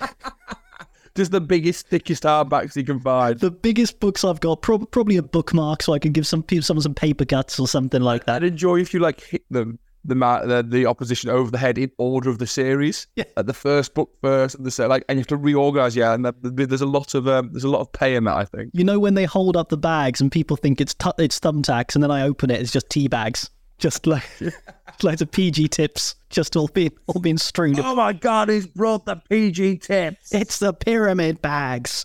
Just 1.14 1.30
the 1.30 1.40
biggest, 1.40 1.88
thickest 1.88 2.24
hardbacks 2.24 2.74
he 2.74 2.84
can 2.84 3.00
find. 3.00 3.40
the 3.40 3.50
biggest 3.50 4.00
books 4.00 4.22
I've 4.22 4.40
got, 4.40 4.60
prob- 4.60 4.90
probably 4.90 5.16
a 5.16 5.22
bookmark, 5.22 5.82
so 5.82 5.94
I 5.94 5.98
can 5.98 6.12
give 6.12 6.26
some 6.26 6.42
people 6.42 6.62
someone 6.62 6.82
some 6.82 6.94
paper 6.94 7.24
cuts 7.24 7.58
or 7.58 7.66
something 7.66 8.02
like 8.02 8.26
that. 8.26 8.36
I'd 8.36 8.44
enjoy 8.44 8.80
if 8.80 8.92
you 8.92 9.00
like 9.00 9.20
hit 9.22 9.44
them 9.50 9.78
the 10.08 10.14
the, 10.14 10.66
the 10.68 10.86
opposition 10.86 11.30
over 11.30 11.50
the 11.50 11.58
head 11.58 11.78
in 11.78 11.90
order 11.98 12.30
of 12.30 12.38
the 12.38 12.46
series. 12.46 13.06
Yeah. 13.16 13.24
Like 13.36 13.46
the 13.46 13.54
first 13.54 13.94
book 13.94 14.10
first, 14.22 14.54
and 14.54 14.64
the 14.64 14.70
se- 14.70 14.86
like, 14.86 15.04
and 15.08 15.16
you 15.16 15.20
have 15.20 15.26
to 15.28 15.36
reorganize. 15.36 15.96
Yeah, 15.96 16.14
and 16.14 16.24
that, 16.24 16.34
there's 16.40 16.80
a 16.80 16.86
lot 16.86 17.14
of 17.14 17.28
um, 17.28 17.50
there's 17.52 17.64
a 17.64 17.68
lot 17.68 17.80
of 17.80 17.92
pay 17.92 18.14
in 18.14 18.24
that. 18.24 18.36
I 18.36 18.44
think. 18.44 18.70
You 18.72 18.84
know 18.84 18.98
when 18.98 19.14
they 19.14 19.24
hold 19.24 19.56
up 19.56 19.68
the 19.68 19.76
bags 19.76 20.20
and 20.20 20.30
people 20.30 20.56
think 20.56 20.80
it's 20.80 20.94
tu- 20.94 21.12
it's 21.18 21.38
thumbtacks, 21.40 21.94
and 21.94 22.02
then 22.02 22.10
I 22.10 22.22
open 22.22 22.50
it, 22.50 22.60
it's 22.60 22.72
just 22.72 22.88
tea 22.90 23.08
bags, 23.08 23.50
just 23.78 24.06
like 24.06 24.24
loads 25.02 25.22
of 25.22 25.30
PG 25.30 25.68
tips, 25.68 26.14
just 26.30 26.56
all 26.56 26.68
being 26.68 26.92
all 27.06 27.20
being 27.20 27.38
strewn. 27.38 27.78
Oh 27.80 27.94
my 27.94 28.12
god, 28.12 28.48
he's 28.48 28.66
brought 28.66 29.06
the 29.06 29.16
PG 29.28 29.78
tips. 29.78 30.32
It's 30.32 30.58
the 30.58 30.72
pyramid 30.72 31.42
bags. 31.42 32.04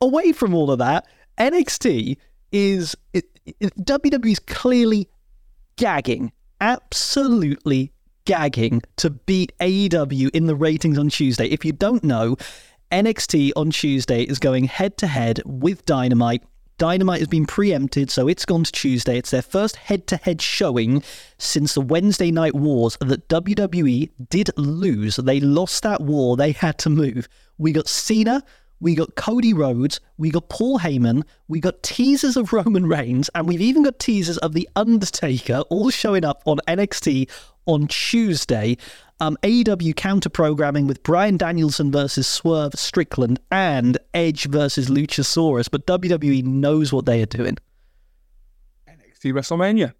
Away 0.00 0.32
from 0.32 0.52
all 0.52 0.70
of 0.70 0.80
that, 0.80 1.06
NXT 1.38 2.16
is 2.50 2.96
it, 3.12 3.24
it, 3.46 3.74
WWE's 3.84 4.38
clearly 4.40 5.08
gagging, 5.82 6.30
absolutely 6.60 7.90
gagging 8.24 8.80
to 8.94 9.10
beat 9.10 9.50
AEW 9.58 10.30
in 10.32 10.46
the 10.46 10.54
ratings 10.54 10.96
on 10.96 11.08
Tuesday. 11.08 11.46
If 11.46 11.64
you 11.64 11.72
don't 11.72 12.04
know, 12.04 12.36
NXT 12.92 13.50
on 13.56 13.72
Tuesday 13.72 14.22
is 14.22 14.38
going 14.38 14.62
head 14.66 14.96
to 14.98 15.08
head 15.08 15.40
with 15.44 15.84
Dynamite. 15.84 16.44
Dynamite 16.78 17.18
has 17.18 17.26
been 17.26 17.46
preempted, 17.46 18.12
so 18.12 18.28
it's 18.28 18.44
gone 18.44 18.62
to 18.62 18.70
Tuesday. 18.70 19.18
It's 19.18 19.32
their 19.32 19.42
first 19.42 19.74
head 19.74 20.06
to 20.06 20.18
head 20.18 20.40
showing 20.40 21.02
since 21.38 21.74
the 21.74 21.80
Wednesday 21.80 22.30
night 22.30 22.54
wars 22.54 22.96
that 23.00 23.26
WWE 23.26 24.08
did 24.30 24.50
lose. 24.56 25.16
They 25.16 25.40
lost 25.40 25.82
that 25.82 26.00
war, 26.00 26.36
they 26.36 26.52
had 26.52 26.78
to 26.78 26.90
move. 26.90 27.28
We 27.58 27.72
got 27.72 27.88
Cena, 27.88 28.44
we 28.82 28.96
got 28.96 29.14
Cody 29.14 29.54
Rhodes, 29.54 30.00
we 30.18 30.30
got 30.30 30.48
Paul 30.48 30.80
Heyman, 30.80 31.22
we 31.46 31.60
got 31.60 31.84
teasers 31.84 32.36
of 32.36 32.52
Roman 32.52 32.86
Reigns, 32.86 33.30
and 33.32 33.46
we've 33.46 33.60
even 33.60 33.84
got 33.84 34.00
teasers 34.00 34.38
of 34.38 34.54
The 34.54 34.68
Undertaker 34.74 35.60
all 35.70 35.90
showing 35.90 36.24
up 36.24 36.42
on 36.46 36.58
NXT 36.66 37.30
on 37.66 37.86
Tuesday. 37.86 38.76
Um, 39.20 39.38
AEW 39.44 39.94
counter 39.94 40.28
programming 40.28 40.88
with 40.88 41.00
Bryan 41.04 41.36
Danielson 41.36 41.92
versus 41.92 42.26
Swerve 42.26 42.74
Strickland 42.74 43.38
and 43.52 43.98
Edge 44.14 44.46
versus 44.46 44.90
Luchasaurus, 44.90 45.70
but 45.70 45.86
WWE 45.86 46.42
knows 46.42 46.92
what 46.92 47.06
they 47.06 47.22
are 47.22 47.26
doing. 47.26 47.56
NXT 48.88 49.32
WrestleMania. 49.32 49.94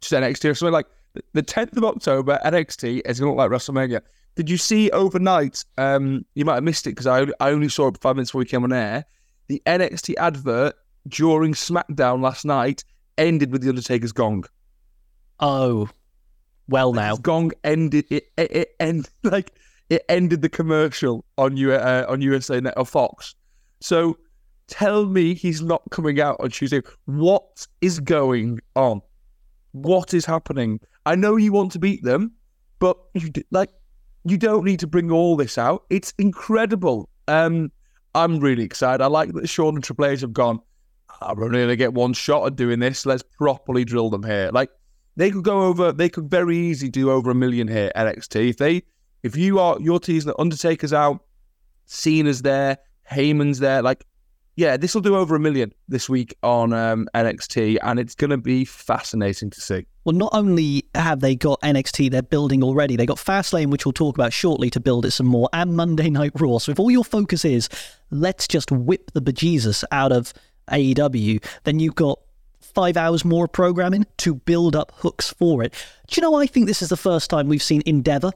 Just 0.00 0.12
NXT 0.12 0.50
WrestleMania. 0.50 0.72
Like 0.72 0.86
the 1.32 1.44
10th 1.44 1.76
of 1.76 1.84
October, 1.84 2.40
NXT 2.44 3.02
is 3.04 3.20
going 3.20 3.32
to 3.32 3.36
look 3.36 3.50
like 3.50 3.50
WrestleMania. 3.52 4.00
Did 4.36 4.50
you 4.50 4.58
see 4.58 4.90
overnight? 4.90 5.64
Um, 5.78 6.24
you 6.34 6.44
might 6.44 6.56
have 6.56 6.64
missed 6.64 6.86
it 6.86 6.90
because 6.90 7.06
I, 7.06 7.26
I 7.40 7.50
only 7.50 7.70
saw 7.70 7.88
it 7.88 7.98
five 8.00 8.16
minutes 8.16 8.30
before 8.30 8.40
we 8.40 8.46
came 8.46 8.64
on 8.64 8.72
air. 8.72 9.04
The 9.48 9.62
NXT 9.66 10.14
advert 10.18 10.74
during 11.08 11.54
SmackDown 11.54 12.20
last 12.20 12.44
night 12.44 12.84
ended 13.16 13.50
with 13.50 13.62
the 13.62 13.70
Undertaker's 13.70 14.12
gong. 14.12 14.44
Oh, 15.40 15.88
well 16.68 16.92
now. 16.92 17.10
His 17.10 17.20
gong 17.20 17.52
ended. 17.64 18.04
It 18.10 18.24
it, 18.36 18.52
it 18.52 18.68
end 18.78 19.08
like 19.22 19.52
it 19.88 20.04
ended 20.08 20.42
the 20.42 20.48
commercial 20.48 21.24
on 21.38 21.56
U, 21.56 21.72
uh, 21.72 22.04
on 22.08 22.20
USA 22.20 22.60
Net 22.60 22.74
or 22.76 22.84
Fox. 22.84 23.34
So 23.80 24.18
tell 24.66 25.06
me 25.06 25.34
he's 25.34 25.62
not 25.62 25.82
coming 25.90 26.20
out 26.20 26.36
on 26.40 26.50
Tuesday. 26.50 26.82
What 27.04 27.66
is 27.80 28.00
going 28.00 28.60
on? 28.74 29.00
What 29.72 30.12
is 30.12 30.24
happening? 30.24 30.80
I 31.04 31.14
know 31.14 31.36
you 31.36 31.52
want 31.52 31.72
to 31.72 31.78
beat 31.78 32.02
them, 32.02 32.32
but 32.78 32.96
you 33.14 33.30
d- 33.30 33.44
like 33.50 33.70
you 34.26 34.36
don't 34.36 34.64
need 34.64 34.80
to 34.80 34.86
bring 34.86 35.10
all 35.10 35.36
this 35.36 35.58
out. 35.58 35.84
It's 35.90 36.12
incredible. 36.18 37.08
Um, 37.28 37.70
I'm 38.14 38.38
really 38.38 38.64
excited. 38.64 39.02
I 39.02 39.06
like 39.06 39.32
that 39.34 39.48
Sean 39.48 39.74
and 39.74 39.84
Triple 39.84 40.06
H 40.06 40.20
have 40.20 40.32
gone. 40.32 40.60
I'm 41.20 41.42
only 41.42 41.58
going 41.58 41.68
to 41.68 41.76
get 41.76 41.94
one 41.94 42.12
shot 42.12 42.46
at 42.46 42.56
doing 42.56 42.78
this. 42.78 43.06
Let's 43.06 43.22
properly 43.22 43.84
drill 43.84 44.10
them 44.10 44.22
here. 44.22 44.50
Like 44.52 44.70
they 45.16 45.30
could 45.30 45.44
go 45.44 45.62
over. 45.62 45.92
They 45.92 46.08
could 46.08 46.30
very 46.30 46.56
easily 46.56 46.90
do 46.90 47.10
over 47.10 47.30
a 47.30 47.34
million 47.34 47.68
here 47.68 47.90
NXT. 47.96 48.50
If 48.50 48.56
they, 48.58 48.82
if 49.22 49.36
you 49.36 49.58
are 49.58 49.76
you're 49.80 50.00
teasing 50.00 50.28
that 50.28 50.40
Undertaker's 50.40 50.92
out, 50.92 51.20
Cena's 51.86 52.42
there, 52.42 52.78
Heyman's 53.10 53.58
there. 53.58 53.82
Like, 53.82 54.04
yeah, 54.56 54.76
this 54.76 54.94
will 54.94 55.02
do 55.02 55.16
over 55.16 55.36
a 55.36 55.40
million 55.40 55.72
this 55.88 56.08
week 56.08 56.36
on 56.42 56.72
um, 56.72 57.08
NXT, 57.14 57.78
and 57.82 57.98
it's 57.98 58.14
going 58.14 58.30
to 58.30 58.38
be 58.38 58.64
fascinating 58.64 59.50
to 59.50 59.60
see. 59.60 59.86
Well, 60.06 60.14
not 60.14 60.30
only 60.34 60.84
have 60.94 61.18
they 61.18 61.34
got 61.34 61.60
NXT 61.62 62.12
they're 62.12 62.22
building 62.22 62.62
already, 62.62 62.94
they 62.94 63.06
got 63.06 63.18
Fastlane, 63.18 63.70
which 63.70 63.84
we'll 63.84 63.92
talk 63.92 64.16
about 64.16 64.32
shortly, 64.32 64.70
to 64.70 64.78
build 64.78 65.04
it 65.04 65.10
some 65.10 65.26
more, 65.26 65.48
and 65.52 65.74
Monday 65.74 66.10
Night 66.10 66.30
Raw. 66.36 66.58
So 66.58 66.70
if 66.70 66.78
all 66.78 66.92
your 66.92 67.04
focus 67.04 67.44
is 67.44 67.68
let's 68.12 68.46
just 68.46 68.70
whip 68.70 69.10
the 69.14 69.20
bejesus 69.20 69.82
out 69.90 70.12
of 70.12 70.32
AEW, 70.70 71.44
then 71.64 71.80
you've 71.80 71.96
got 71.96 72.20
five 72.60 72.96
hours 72.96 73.24
more 73.24 73.48
programming 73.48 74.06
to 74.18 74.36
build 74.36 74.76
up 74.76 74.92
hooks 74.94 75.30
for 75.30 75.64
it. 75.64 75.74
Do 76.06 76.20
you 76.20 76.22
know, 76.22 76.36
I 76.36 76.46
think 76.46 76.66
this 76.66 76.82
is 76.82 76.88
the 76.88 76.96
first 76.96 77.28
time 77.28 77.48
we've 77.48 77.60
seen 77.60 77.82
Endeavor 77.84 78.30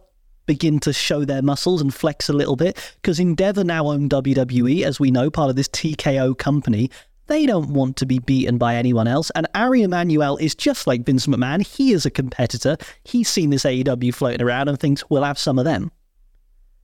begin 0.46 0.80
to 0.80 0.92
show 0.92 1.24
their 1.24 1.40
muscles 1.40 1.80
and 1.80 1.94
flex 1.94 2.28
a 2.28 2.32
little 2.32 2.56
bit 2.56 2.76
because 3.00 3.20
Endeavor 3.20 3.62
now 3.62 3.86
own 3.86 4.08
WWE, 4.08 4.82
as 4.82 4.98
we 4.98 5.12
know, 5.12 5.30
part 5.30 5.50
of 5.50 5.54
this 5.54 5.68
TKO 5.68 6.36
company. 6.36 6.90
They 7.30 7.46
don't 7.46 7.70
want 7.70 7.96
to 7.98 8.06
be 8.06 8.18
beaten 8.18 8.58
by 8.58 8.74
anyone 8.74 9.06
else. 9.06 9.30
And 9.36 9.46
Ari 9.54 9.82
Emanuel 9.82 10.36
is 10.38 10.56
just 10.56 10.88
like 10.88 11.04
Vince 11.04 11.28
McMahon. 11.28 11.64
He 11.64 11.92
is 11.92 12.04
a 12.04 12.10
competitor. 12.10 12.76
He's 13.04 13.28
seen 13.28 13.50
this 13.50 13.62
AEW 13.62 14.12
floating 14.12 14.42
around 14.42 14.66
and 14.66 14.76
thinks 14.80 15.08
we'll 15.08 15.22
have 15.22 15.38
some 15.38 15.56
of 15.56 15.64
them. 15.64 15.92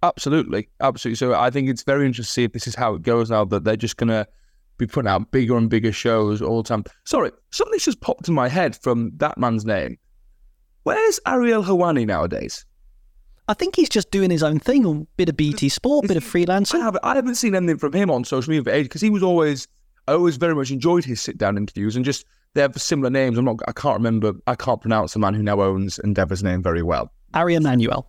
Absolutely, 0.04 0.68
absolutely. 0.80 1.16
So 1.16 1.34
I 1.34 1.50
think 1.50 1.68
it's 1.68 1.82
very 1.82 2.06
interesting 2.06 2.30
to 2.30 2.32
see 2.32 2.44
if 2.44 2.52
this 2.52 2.68
is 2.68 2.76
how 2.76 2.94
it 2.94 3.02
goes 3.02 3.28
now. 3.28 3.44
That 3.44 3.64
they're 3.64 3.74
just 3.74 3.96
going 3.96 4.10
to 4.10 4.24
be 4.78 4.86
putting 4.86 5.10
out 5.10 5.32
bigger 5.32 5.56
and 5.56 5.68
bigger 5.68 5.90
shows 5.90 6.40
all 6.40 6.62
the 6.62 6.68
time. 6.68 6.84
Sorry, 7.02 7.32
something's 7.50 7.84
just 7.84 8.00
popped 8.00 8.28
in 8.28 8.34
my 8.34 8.48
head 8.48 8.76
from 8.76 9.10
that 9.16 9.38
man's 9.38 9.64
name. 9.64 9.98
Where's 10.84 11.18
Ariel 11.26 11.64
Helwani 11.64 12.06
nowadays? 12.06 12.64
I 13.48 13.54
think 13.54 13.74
he's 13.74 13.88
just 13.88 14.12
doing 14.12 14.30
his 14.30 14.44
own 14.44 14.60
thing, 14.60 14.86
a 14.86 14.94
bit 15.16 15.28
of 15.28 15.36
BT 15.36 15.70
Sport, 15.70 16.04
a 16.04 16.08
bit 16.08 16.16
of 16.16 16.22
I 16.22 16.26
freelancing. 16.26 16.80
haven't, 16.80 17.04
I 17.04 17.16
haven't 17.16 17.34
seen 17.34 17.56
anything 17.56 17.78
from 17.78 17.94
him 17.94 18.12
on 18.12 18.22
social 18.22 18.50
media 18.50 18.62
for 18.62 18.70
ages 18.70 18.86
because 18.86 19.00
he 19.00 19.10
was 19.10 19.24
always, 19.24 19.66
I 20.08 20.12
always 20.12 20.36
very 20.36 20.54
much 20.54 20.70
enjoyed 20.70 21.04
his 21.04 21.20
sit 21.20 21.38
down 21.38 21.56
interviews 21.56 21.96
and 21.96 22.04
just 22.04 22.24
they 22.54 22.62
have 22.62 22.80
similar 22.80 23.10
names. 23.10 23.38
I'm 23.38 23.44
not, 23.44 23.60
I 23.68 23.72
can't 23.72 23.96
remember, 23.96 24.32
I 24.46 24.54
can't 24.54 24.80
pronounce 24.80 25.12
the 25.12 25.18
man 25.18 25.34
who 25.34 25.42
now 25.42 25.60
owns 25.60 25.98
Endeavor's 25.98 26.42
name 26.42 26.62
very 26.62 26.82
well. 26.82 27.12
Ari 27.34 27.54
Emanuel. 27.54 28.08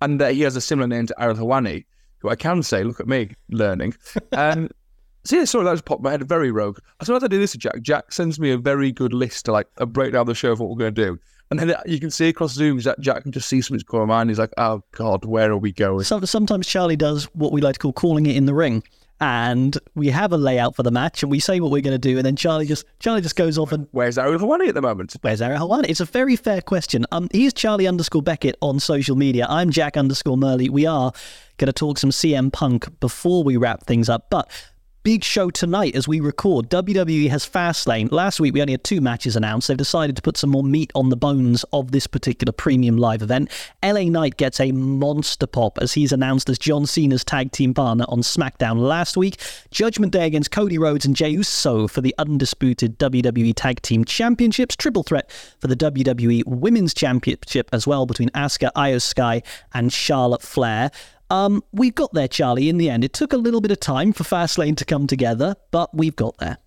and 0.00 0.20
uh, 0.20 0.28
he 0.28 0.40
has 0.42 0.56
a 0.56 0.60
similar 0.60 0.88
name 0.88 1.06
to 1.06 1.22
Ariel 1.22 1.36
Helwani, 1.36 1.84
who 2.18 2.30
I 2.30 2.36
can 2.36 2.62
say, 2.62 2.82
look 2.82 3.00
at 3.00 3.06
me, 3.06 3.30
learning. 3.50 3.94
Um, 4.32 4.68
so 5.24 5.36
yeah, 5.36 5.44
sorry, 5.44 5.64
that 5.64 5.72
just 5.72 5.84
popped 5.84 6.02
my 6.02 6.10
head, 6.12 6.28
very 6.28 6.50
rogue. 6.50 6.78
I 7.00 7.04
sometimes 7.04 7.24
I 7.24 7.28
do 7.28 7.38
this 7.38 7.52
to 7.52 7.58
Jack. 7.58 7.80
Jack 7.82 8.12
sends 8.12 8.40
me 8.40 8.50
a 8.50 8.58
very 8.58 8.90
good 8.92 9.12
list 9.12 9.44
to 9.44 9.52
like 9.52 9.68
a 9.76 9.86
breakdown 9.86 10.22
of 10.22 10.26
the 10.26 10.34
show 10.34 10.52
of 10.52 10.60
what 10.60 10.70
we're 10.70 10.76
going 10.76 10.94
to 10.94 11.04
do. 11.04 11.18
And 11.50 11.58
then 11.58 11.74
you 11.84 11.98
can 11.98 12.10
see 12.10 12.28
across 12.28 12.52
Zoom 12.52 12.78
that 12.80 13.00
Jack 13.00 13.24
can 13.24 13.32
just 13.32 13.48
see 13.48 13.60
something's 13.60 13.82
going 13.82 14.08
on. 14.08 14.28
He's 14.28 14.38
like, 14.38 14.52
oh 14.56 14.82
God, 14.92 15.24
where 15.24 15.50
are 15.50 15.58
we 15.58 15.72
going? 15.72 16.04
Some, 16.04 16.24
sometimes 16.24 16.66
Charlie 16.66 16.94
does 16.96 17.24
what 17.34 17.50
we 17.50 17.60
like 17.60 17.74
to 17.74 17.78
call 17.80 17.92
calling 17.92 18.26
it 18.26 18.36
in 18.36 18.46
the 18.46 18.54
ring. 18.54 18.84
And 19.20 19.76
we 19.94 20.08
have 20.08 20.32
a 20.32 20.38
layout 20.38 20.74
for 20.74 20.82
the 20.82 20.90
match 20.90 21.22
and 21.22 21.30
we 21.30 21.40
say 21.40 21.60
what 21.60 21.70
we're 21.70 21.82
going 21.82 21.92
to 21.92 21.98
do. 21.98 22.16
And 22.16 22.24
then 22.24 22.36
Charlie 22.36 22.64
just 22.64 22.84
Charlie 23.00 23.20
just 23.20 23.36
goes 23.36 23.58
off 23.58 23.70
and 23.70 23.86
Where's 23.90 24.16
Ariel 24.16 24.38
Helwani 24.38 24.68
at 24.68 24.74
the 24.74 24.80
moment? 24.80 25.14
Where's 25.20 25.42
Ariel 25.42 25.68
Helwani? 25.68 25.90
It's 25.90 26.00
a 26.00 26.06
very 26.06 26.36
fair 26.36 26.62
question. 26.62 27.04
Um, 27.12 27.28
he's 27.30 27.52
Charlie 27.52 27.86
underscore 27.86 28.22
Beckett 28.22 28.56
on 28.62 28.80
social 28.80 29.16
media. 29.16 29.46
I'm 29.48 29.70
Jack 29.70 29.98
underscore 29.98 30.38
Murley. 30.38 30.70
We 30.70 30.86
are 30.86 31.12
going 31.58 31.66
to 31.66 31.72
talk 31.72 31.98
some 31.98 32.10
CM 32.10 32.50
Punk 32.50 32.98
before 33.00 33.44
we 33.44 33.58
wrap 33.58 33.84
things 33.84 34.08
up. 34.08 34.30
But 34.30 34.50
big 35.02 35.24
show 35.24 35.48
tonight 35.48 35.96
as 35.96 36.06
we 36.06 36.20
record. 36.20 36.68
WWE 36.68 37.30
has 37.30 37.48
Fastlane. 37.48 38.12
Last 38.12 38.38
week 38.38 38.52
we 38.52 38.60
only 38.60 38.74
had 38.74 38.84
two 38.84 39.00
matches 39.00 39.34
announced. 39.34 39.68
They've 39.68 39.76
decided 39.76 40.16
to 40.16 40.22
put 40.22 40.36
some 40.36 40.50
more 40.50 40.62
meat 40.62 40.92
on 40.94 41.08
the 41.08 41.16
bones 41.16 41.64
of 41.72 41.92
this 41.92 42.06
particular 42.06 42.52
premium 42.52 42.98
live 42.98 43.22
event. 43.22 43.50
LA 43.82 44.04
Knight 44.04 44.36
gets 44.36 44.60
a 44.60 44.72
monster 44.72 45.46
pop 45.46 45.78
as 45.80 45.92
he's 45.92 46.12
announced 46.12 46.50
as 46.50 46.58
John 46.58 46.84
Cena's 46.86 47.24
tag 47.24 47.50
team 47.52 47.72
partner 47.72 48.04
on 48.08 48.20
SmackDown 48.20 48.78
last 48.78 49.16
week. 49.16 49.40
Judgment 49.70 50.12
Day 50.12 50.26
against 50.26 50.50
Cody 50.50 50.76
Rhodes 50.76 51.06
and 51.06 51.16
Jey 51.16 51.30
Uso 51.30 51.88
for 51.88 52.02
the 52.02 52.14
undisputed 52.18 52.98
WWE 52.98 53.54
Tag 53.56 53.80
Team 53.82 54.04
Championships. 54.04 54.76
Triple 54.76 55.02
threat 55.02 55.30
for 55.58 55.66
the 55.68 55.76
WWE 55.76 56.44
Women's 56.46 56.92
Championship 56.92 57.70
as 57.72 57.86
well 57.86 58.04
between 58.04 58.28
Asuka, 58.30 58.70
IYO 58.76 58.98
SKY, 58.98 59.42
and 59.72 59.92
Charlotte 59.92 60.42
Flair. 60.42 60.90
Um, 61.30 61.62
we 61.72 61.90
got 61.90 62.12
there, 62.12 62.28
Charlie, 62.28 62.68
in 62.68 62.76
the 62.76 62.90
end. 62.90 63.04
It 63.04 63.12
took 63.12 63.32
a 63.32 63.36
little 63.36 63.60
bit 63.60 63.70
of 63.70 63.80
time 63.80 64.12
for 64.12 64.24
Fastlane 64.24 64.76
to 64.76 64.84
come 64.84 65.06
together, 65.06 65.54
but 65.70 65.94
we've 65.94 66.16
got 66.16 66.36
there. 66.38 66.58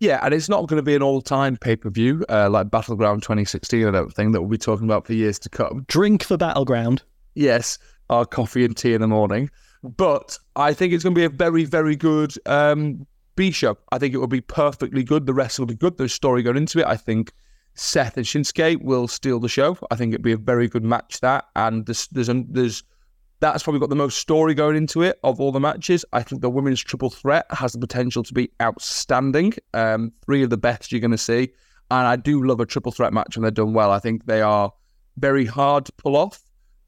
Yeah, 0.00 0.18
and 0.22 0.34
it's 0.34 0.48
not 0.48 0.66
going 0.66 0.78
to 0.78 0.82
be 0.82 0.96
an 0.96 1.02
all-time 1.02 1.56
pay-per-view 1.56 2.26
uh, 2.28 2.50
like 2.50 2.70
Battleground 2.70 3.22
2016. 3.22 3.86
I 3.86 3.90
don't 3.90 4.12
think 4.12 4.32
that 4.32 4.40
we'll 4.40 4.50
be 4.50 4.58
talking 4.58 4.86
about 4.86 5.06
for 5.06 5.14
years 5.14 5.38
to 5.40 5.48
come. 5.48 5.84
Drink 5.88 6.24
for 6.24 6.36
Battleground. 6.36 7.02
Yes, 7.34 7.78
our 8.10 8.26
coffee 8.26 8.64
and 8.64 8.76
tea 8.76 8.94
in 8.94 9.00
the 9.00 9.06
morning. 9.06 9.50
But 9.82 10.38
I 10.56 10.72
think 10.72 10.92
it's 10.92 11.04
going 11.04 11.14
to 11.14 11.18
be 11.18 11.24
a 11.24 11.28
very, 11.28 11.64
very 11.64 11.94
good 11.94 12.34
um, 12.46 13.06
B 13.36 13.50
show. 13.50 13.78
I 13.92 13.98
think 13.98 14.14
it 14.14 14.18
will 14.18 14.26
be 14.26 14.40
perfectly 14.40 15.04
good. 15.04 15.26
The 15.26 15.34
rest 15.34 15.58
will 15.58 15.66
be 15.66 15.74
good. 15.74 15.96
There's 15.96 16.12
story 16.12 16.42
going 16.42 16.56
into 16.56 16.80
it. 16.80 16.86
I 16.86 16.96
think 16.96 17.32
Seth 17.74 18.16
and 18.16 18.26
Shinsuke 18.26 18.82
will 18.82 19.08
steal 19.08 19.40
the 19.40 19.48
show. 19.48 19.76
I 19.90 19.96
think 19.96 20.14
it'll 20.14 20.22
be 20.24 20.32
a 20.32 20.36
very 20.36 20.68
good 20.68 20.84
match. 20.84 21.20
That 21.20 21.46
and 21.54 21.86
there's 21.86 22.06
there's 22.08 22.30
there's 22.48 22.82
that's 23.44 23.62
probably 23.62 23.78
got 23.78 23.90
the 23.90 23.94
most 23.94 24.16
story 24.16 24.54
going 24.54 24.74
into 24.74 25.02
it 25.02 25.20
of 25.22 25.38
all 25.38 25.52
the 25.52 25.60
matches. 25.60 26.02
I 26.14 26.22
think 26.22 26.40
the 26.40 26.48
women's 26.48 26.82
triple 26.82 27.10
threat 27.10 27.44
has 27.50 27.74
the 27.74 27.78
potential 27.78 28.22
to 28.22 28.32
be 28.32 28.50
outstanding. 28.62 29.52
Um, 29.74 30.12
three 30.24 30.42
of 30.42 30.48
the 30.48 30.56
best 30.56 30.90
you're 30.90 31.00
going 31.02 31.10
to 31.10 31.18
see. 31.18 31.50
And 31.90 32.06
I 32.06 32.16
do 32.16 32.42
love 32.42 32.60
a 32.60 32.64
triple 32.64 32.90
threat 32.90 33.12
match 33.12 33.36
when 33.36 33.42
they're 33.42 33.50
done 33.50 33.74
well. 33.74 33.90
I 33.90 33.98
think 33.98 34.24
they 34.24 34.40
are 34.40 34.72
very 35.18 35.44
hard 35.44 35.84
to 35.84 35.92
pull 35.92 36.16
off, 36.16 36.40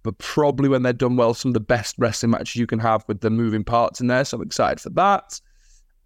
but 0.03 0.16
probably 0.16 0.71
when 0.71 0.83
they're 0.83 0.95
done 0.95 1.16
well, 1.16 1.35
some 1.35 1.51
of 1.51 1.55
the 1.55 1.61
best 1.61 1.95
wrestling 1.99 2.31
matches 2.31 2.57
you 2.57 2.66
can 2.66 2.79
have 2.79 3.05
with 3.07 3.21
the 3.21 3.29
moving 3.29 3.62
parts 3.62 4.01
in 4.01 4.07
there. 4.07 4.25
So 4.25 4.38
I'm 4.38 4.42
excited 4.42 4.81
for 4.81 4.88
that. 4.90 5.38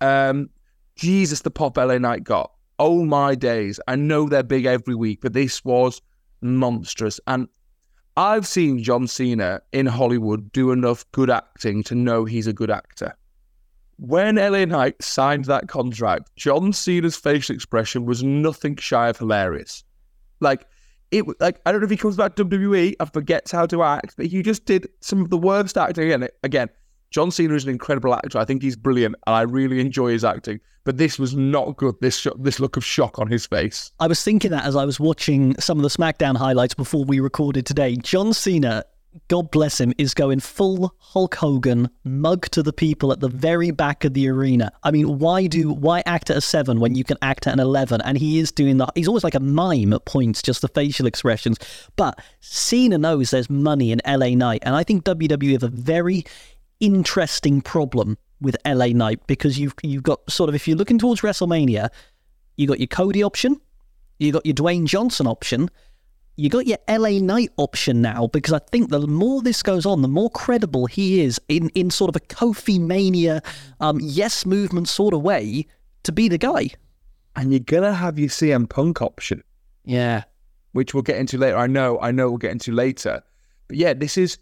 Um, 0.00 0.50
Jesus, 0.96 1.42
the 1.42 1.52
pop 1.52 1.76
LA 1.76 1.98
Knight 1.98 2.24
got. 2.24 2.50
Oh 2.80 3.04
my 3.04 3.36
days. 3.36 3.78
I 3.86 3.94
know 3.94 4.28
they're 4.28 4.42
big 4.42 4.66
every 4.66 4.96
week, 4.96 5.20
but 5.22 5.32
this 5.32 5.64
was 5.64 6.02
monstrous. 6.42 7.20
And 7.28 7.46
I've 8.16 8.46
seen 8.46 8.82
John 8.82 9.06
Cena 9.06 9.62
in 9.72 9.86
Hollywood 9.86 10.52
do 10.52 10.72
enough 10.72 11.10
good 11.12 11.30
acting 11.30 11.82
to 11.84 11.94
know 11.94 12.24
he's 12.24 12.46
a 12.46 12.52
good 12.52 12.70
actor. 12.70 13.16
When 13.96 14.36
LA 14.36 14.64
Knight 14.64 15.02
signed 15.02 15.44
that 15.46 15.68
contract, 15.68 16.30
John 16.36 16.72
Cena's 16.72 17.16
facial 17.16 17.54
expression 17.54 18.06
was 18.06 18.22
nothing 18.22 18.76
shy 18.76 19.08
of 19.08 19.18
hilarious. 19.18 19.84
Like 20.40 20.66
it, 21.10 21.24
like 21.40 21.60
I 21.66 21.72
don't 21.72 21.80
know 21.80 21.84
if 21.84 21.90
he 21.90 21.96
comes 21.96 22.16
back 22.16 22.36
WWE 22.36 22.94
and 22.98 23.12
forgets 23.12 23.50
how 23.50 23.66
to 23.66 23.82
act, 23.82 24.14
but 24.16 24.26
he 24.26 24.42
just 24.42 24.64
did 24.64 24.88
some 25.00 25.20
of 25.20 25.30
the 25.30 25.36
worst 25.36 25.76
acting. 25.76 26.04
Again, 26.04 26.28
again, 26.42 26.68
John 27.10 27.32
Cena 27.32 27.54
is 27.54 27.64
an 27.64 27.70
incredible 27.70 28.14
actor. 28.14 28.38
I 28.38 28.44
think 28.44 28.62
he's 28.62 28.76
brilliant, 28.76 29.16
and 29.26 29.34
I 29.34 29.42
really 29.42 29.80
enjoy 29.80 30.12
his 30.12 30.24
acting. 30.24 30.60
But 30.84 30.96
this 30.96 31.18
was 31.18 31.34
not 31.34 31.76
good. 31.76 31.96
This 32.00 32.18
sh- 32.18 32.28
this 32.38 32.60
look 32.60 32.76
of 32.76 32.84
shock 32.84 33.18
on 33.18 33.28
his 33.28 33.46
face. 33.46 33.90
I 33.98 34.06
was 34.06 34.22
thinking 34.22 34.52
that 34.52 34.64
as 34.64 34.76
I 34.76 34.84
was 34.84 35.00
watching 35.00 35.58
some 35.60 35.78
of 35.78 35.82
the 35.82 35.88
SmackDown 35.88 36.36
highlights 36.36 36.74
before 36.74 37.04
we 37.04 37.20
recorded 37.20 37.66
today. 37.66 37.96
John 37.96 38.32
Cena, 38.32 38.84
God 39.26 39.50
bless 39.50 39.80
him, 39.80 39.92
is 39.98 40.14
going 40.14 40.38
full 40.38 40.94
Hulk 40.98 41.34
Hogan, 41.34 41.90
mug 42.04 42.48
to 42.50 42.62
the 42.62 42.72
people 42.72 43.12
at 43.12 43.18
the 43.18 43.28
very 43.28 43.72
back 43.72 44.04
of 44.04 44.14
the 44.14 44.28
arena. 44.28 44.72
I 44.84 44.92
mean, 44.92 45.18
why 45.18 45.48
do 45.48 45.70
why 45.72 46.04
act 46.06 46.30
at 46.30 46.36
a 46.36 46.40
seven 46.40 46.78
when 46.78 46.94
you 46.94 47.02
can 47.02 47.18
act 47.22 47.48
at 47.48 47.52
an 47.52 47.60
eleven? 47.60 48.00
And 48.02 48.16
he 48.16 48.38
is 48.38 48.52
doing 48.52 48.78
that. 48.78 48.92
He's 48.94 49.08
always 49.08 49.24
like 49.24 49.34
a 49.34 49.40
mime 49.40 49.92
at 49.92 50.04
points, 50.04 50.42
just 50.42 50.62
the 50.62 50.68
facial 50.68 51.06
expressions. 51.06 51.58
But 51.96 52.20
Cena 52.38 52.98
knows 52.98 53.32
there's 53.32 53.50
money 53.50 53.90
in 53.90 54.00
LA 54.06 54.28
Knight, 54.28 54.62
and 54.64 54.76
I 54.76 54.84
think 54.84 55.04
WWE 55.04 55.52
have 55.52 55.64
a 55.64 55.68
very 55.68 56.24
interesting 56.80 57.60
problem 57.60 58.18
with 58.40 58.56
LA 58.66 58.88
Knight 58.88 59.26
because 59.26 59.58
you've 59.58 59.74
you've 59.82 60.02
got 60.02 60.28
sort 60.30 60.48
of 60.48 60.54
if 60.54 60.66
you're 60.66 60.76
looking 60.76 60.98
towards 60.98 61.20
WrestleMania, 61.20 61.90
you 62.56 62.66
got 62.66 62.80
your 62.80 62.86
Cody 62.86 63.22
option, 63.22 63.60
you 64.18 64.32
got 64.32 64.44
your 64.44 64.54
Dwayne 64.54 64.86
Johnson 64.86 65.26
option, 65.26 65.70
you 66.36 66.48
got 66.48 66.66
your 66.66 66.78
LA 66.88 67.18
Knight 67.18 67.50
option 67.58 68.00
now 68.00 68.28
because 68.28 68.52
I 68.52 68.60
think 68.70 68.90
the 68.90 69.06
more 69.06 69.42
this 69.42 69.62
goes 69.62 69.84
on, 69.84 70.02
the 70.02 70.08
more 70.08 70.30
credible 70.30 70.86
he 70.86 71.20
is 71.20 71.40
in 71.48 71.68
in 71.70 71.90
sort 71.90 72.08
of 72.08 72.16
a 72.16 72.24
Kofi 72.24 72.80
Mania, 72.80 73.42
um, 73.80 73.98
yes 74.00 74.46
movement 74.46 74.88
sort 74.88 75.14
of 75.14 75.22
way 75.22 75.66
to 76.04 76.12
be 76.12 76.28
the 76.28 76.38
guy. 76.38 76.70
And 77.36 77.52
you're 77.52 77.60
gonna 77.60 77.94
have 77.94 78.18
your 78.18 78.28
CM 78.28 78.68
Punk 78.68 79.02
option, 79.02 79.42
yeah, 79.84 80.24
which 80.72 80.94
we'll 80.94 81.02
get 81.02 81.18
into 81.18 81.38
later. 81.38 81.56
I 81.56 81.66
know, 81.66 82.00
I 82.00 82.10
know, 82.10 82.30
we'll 82.30 82.38
get 82.38 82.52
into 82.52 82.72
later. 82.72 83.22
But 83.68 83.76
yeah, 83.76 83.92
this 83.94 84.16
is 84.16 84.38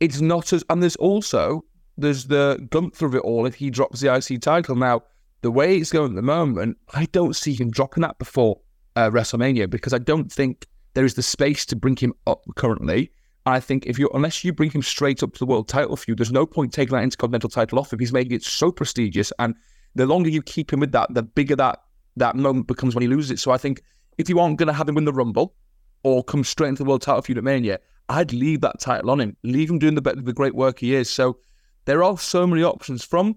it's 0.00 0.20
not 0.20 0.52
as 0.52 0.64
and 0.70 0.82
there's 0.82 0.96
also 0.96 1.64
there's 1.96 2.26
the 2.26 2.64
Gunther 2.70 3.06
of 3.06 3.14
it 3.14 3.22
all 3.22 3.46
if 3.46 3.56
he 3.56 3.70
drops 3.70 4.00
the 4.00 4.14
IC 4.14 4.40
title. 4.40 4.76
Now, 4.76 5.02
the 5.42 5.50
way 5.50 5.76
it's 5.76 5.92
going 5.92 6.12
at 6.12 6.16
the 6.16 6.22
moment, 6.22 6.78
I 6.94 7.06
don't 7.06 7.34
see 7.34 7.54
him 7.54 7.70
dropping 7.70 8.02
that 8.02 8.18
before 8.18 8.60
uh, 8.96 9.10
WrestleMania 9.10 9.68
because 9.68 9.92
I 9.92 9.98
don't 9.98 10.30
think 10.30 10.66
there 10.94 11.04
is 11.04 11.14
the 11.14 11.22
space 11.22 11.66
to 11.66 11.76
bring 11.76 11.96
him 11.96 12.14
up 12.26 12.44
currently. 12.56 13.10
I 13.46 13.60
think 13.60 13.86
if 13.86 13.98
you 13.98 14.10
unless 14.14 14.44
you 14.44 14.52
bring 14.52 14.70
him 14.70 14.82
straight 14.82 15.22
up 15.22 15.32
to 15.32 15.38
the 15.38 15.46
world 15.46 15.68
title 15.68 15.96
feud, 15.96 16.18
there's 16.18 16.32
no 16.32 16.46
point 16.46 16.72
taking 16.72 16.96
that 16.96 17.02
intercontinental 17.02 17.50
title 17.50 17.78
off 17.78 17.92
him. 17.92 17.98
He's 17.98 18.12
making 18.12 18.32
it 18.32 18.42
so 18.42 18.70
prestigious, 18.70 19.32
and 19.38 19.54
the 19.94 20.06
longer 20.06 20.28
you 20.28 20.42
keep 20.42 20.72
him 20.72 20.80
with 20.80 20.92
that, 20.92 21.12
the 21.14 21.22
bigger 21.22 21.56
that 21.56 21.80
that 22.16 22.36
moment 22.36 22.66
becomes 22.66 22.94
when 22.94 23.02
he 23.02 23.08
loses 23.08 23.30
it. 23.30 23.38
So 23.38 23.50
I 23.50 23.58
think 23.58 23.82
if 24.18 24.28
you 24.28 24.38
aren't 24.38 24.58
going 24.58 24.66
to 24.66 24.72
have 24.72 24.88
him 24.88 24.96
win 24.96 25.04
the 25.04 25.12
Rumble 25.12 25.54
or 26.02 26.22
come 26.22 26.44
straight 26.44 26.68
into 26.68 26.82
the 26.82 26.88
world 26.88 27.02
title 27.02 27.22
feud 27.22 27.38
at 27.38 27.44
Mania, 27.44 27.78
I'd 28.08 28.32
leave 28.32 28.60
that 28.62 28.80
title 28.80 29.10
on 29.10 29.20
him, 29.20 29.36
leave 29.42 29.70
him 29.70 29.78
doing 29.78 29.94
the, 29.94 30.00
the 30.00 30.32
great 30.32 30.54
work 30.54 30.80
he 30.80 30.94
is. 30.94 31.10
So 31.10 31.38
there 31.84 32.02
are 32.02 32.18
so 32.18 32.46
many 32.46 32.62
options. 32.62 33.04
From 33.04 33.36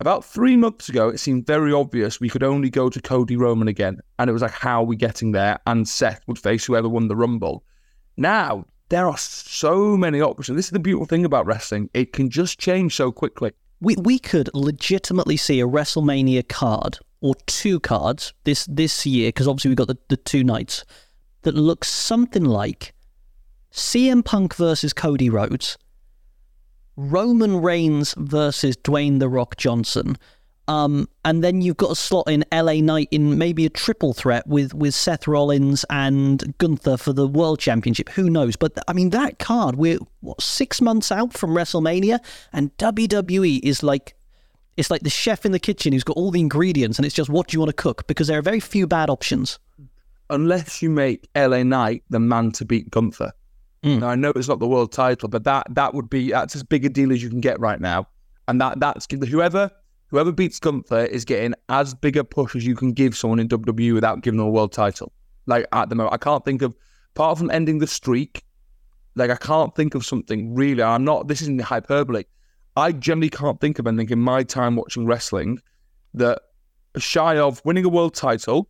about 0.00 0.24
three 0.24 0.56
months 0.56 0.88
ago, 0.88 1.08
it 1.08 1.18
seemed 1.18 1.46
very 1.46 1.72
obvious 1.72 2.20
we 2.20 2.28
could 2.28 2.42
only 2.42 2.70
go 2.70 2.88
to 2.88 3.00
Cody 3.00 3.36
Roman 3.36 3.68
again. 3.68 3.98
And 4.18 4.28
it 4.28 4.32
was 4.32 4.42
like, 4.42 4.52
how 4.52 4.82
are 4.82 4.86
we 4.86 4.96
getting 4.96 5.32
there? 5.32 5.58
And 5.66 5.88
Seth 5.88 6.22
would 6.26 6.38
face 6.38 6.64
whoever 6.64 6.88
won 6.88 7.08
the 7.08 7.16
Rumble. 7.16 7.64
Now, 8.16 8.64
there 8.88 9.08
are 9.08 9.18
so 9.18 9.96
many 9.96 10.20
options. 10.20 10.56
This 10.56 10.66
is 10.66 10.72
the 10.72 10.78
beautiful 10.78 11.06
thing 11.06 11.24
about 11.24 11.46
wrestling. 11.46 11.90
It 11.92 12.12
can 12.12 12.30
just 12.30 12.58
change 12.58 12.94
so 12.94 13.10
quickly. 13.10 13.52
We, 13.80 13.96
we 13.96 14.18
could 14.18 14.48
legitimately 14.54 15.36
see 15.36 15.60
a 15.60 15.66
WrestleMania 15.66 16.48
card 16.48 16.98
or 17.20 17.34
two 17.46 17.80
cards 17.80 18.32
this, 18.44 18.64
this 18.66 19.04
year, 19.04 19.28
because 19.28 19.48
obviously 19.48 19.70
we've 19.70 19.76
got 19.76 19.88
the, 19.88 19.98
the 20.08 20.16
two 20.16 20.44
nights, 20.44 20.84
that 21.42 21.54
looks 21.54 21.88
something 21.88 22.44
like 22.44 22.94
CM 23.76 24.24
Punk 24.24 24.54
versus 24.54 24.94
Cody 24.94 25.28
Rhodes, 25.28 25.76
Roman 26.96 27.60
Reigns 27.60 28.14
versus 28.16 28.74
Dwayne 28.78 29.18
The 29.18 29.28
Rock 29.28 29.58
Johnson. 29.58 30.16
Um, 30.66 31.08
and 31.26 31.44
then 31.44 31.60
you've 31.60 31.76
got 31.76 31.92
a 31.92 31.94
slot 31.94 32.28
in 32.28 32.42
LA 32.50 32.80
Knight 32.80 33.08
in 33.10 33.36
maybe 33.36 33.66
a 33.66 33.70
triple 33.70 34.14
threat 34.14 34.46
with, 34.46 34.72
with 34.72 34.94
Seth 34.94 35.28
Rollins 35.28 35.84
and 35.90 36.56
Gunther 36.56 36.96
for 36.96 37.12
the 37.12 37.28
World 37.28 37.60
Championship. 37.60 38.08
Who 38.08 38.30
knows? 38.30 38.56
But 38.56 38.72
I 38.88 38.94
mean, 38.94 39.10
that 39.10 39.38
card, 39.38 39.76
we're 39.76 39.98
what, 40.20 40.40
six 40.40 40.80
months 40.80 41.12
out 41.12 41.34
from 41.34 41.50
WrestleMania, 41.50 42.18
and 42.52 42.76
WWE 42.78 43.60
is 43.62 43.82
like. 43.82 44.14
It's 44.78 44.90
like 44.90 45.00
the 45.00 45.08
chef 45.08 45.46
in 45.46 45.52
the 45.52 45.58
kitchen 45.58 45.94
who's 45.94 46.04
got 46.04 46.18
all 46.18 46.30
the 46.30 46.40
ingredients, 46.40 46.98
and 46.98 47.06
it's 47.06 47.14
just 47.14 47.30
what 47.30 47.48
do 47.48 47.54
you 47.54 47.60
want 47.60 47.70
to 47.70 47.82
cook? 47.82 48.06
Because 48.06 48.26
there 48.26 48.38
are 48.38 48.42
very 48.42 48.60
few 48.60 48.86
bad 48.86 49.08
options. 49.08 49.58
Unless 50.28 50.82
you 50.82 50.90
make 50.90 51.26
LA 51.34 51.62
Knight 51.62 52.04
the 52.10 52.20
man 52.20 52.52
to 52.52 52.66
beat 52.66 52.90
Gunther. 52.90 53.32
Mm. 53.86 54.00
Now 54.00 54.08
I 54.08 54.14
know 54.16 54.32
it's 54.34 54.48
not 54.48 54.58
the 54.58 54.66
world 54.66 54.90
title, 54.90 55.28
but 55.28 55.44
that 55.44 55.66
that 55.70 55.94
would 55.94 56.10
be 56.10 56.30
that's 56.30 56.56
as 56.56 56.64
big 56.64 56.84
a 56.84 56.88
deal 56.88 57.12
as 57.12 57.22
you 57.22 57.30
can 57.30 57.40
get 57.40 57.60
right 57.60 57.80
now, 57.80 58.08
and 58.48 58.60
that 58.60 58.80
that's 58.80 59.06
whoever 59.10 59.70
whoever 60.08 60.32
beats 60.32 60.58
Gunther 60.58 61.06
is 61.06 61.24
getting 61.24 61.54
as 61.68 61.94
big 61.94 62.16
a 62.16 62.24
push 62.24 62.56
as 62.56 62.66
you 62.66 62.74
can 62.74 62.92
give 62.92 63.16
someone 63.16 63.38
in 63.38 63.48
WWE 63.48 63.94
without 63.94 64.22
giving 64.22 64.38
them 64.38 64.48
a 64.48 64.50
world 64.50 64.72
title. 64.72 65.12
Like 65.46 65.66
at 65.72 65.88
the 65.88 65.94
moment, 65.94 66.14
I 66.14 66.18
can't 66.18 66.44
think 66.44 66.62
of 66.62 66.74
apart 67.14 67.38
from 67.38 67.50
ending 67.50 67.78
the 67.78 67.86
streak. 67.86 68.42
Like 69.14 69.30
I 69.30 69.36
can't 69.36 69.74
think 69.76 69.94
of 69.94 70.04
something 70.04 70.52
really. 70.54 70.82
I'm 70.82 71.04
not. 71.04 71.28
This 71.28 71.40
isn't 71.42 71.60
hyperbole. 71.60 72.24
I 72.76 72.90
generally 72.90 73.30
can't 73.30 73.60
think 73.60 73.78
of 73.78 73.86
anything 73.86 74.10
in 74.10 74.18
my 74.18 74.42
time 74.42 74.74
watching 74.74 75.06
wrestling 75.06 75.60
that 76.14 76.42
shy 76.98 77.38
of 77.38 77.62
winning 77.64 77.84
a 77.84 77.88
world 77.88 78.14
title 78.14 78.68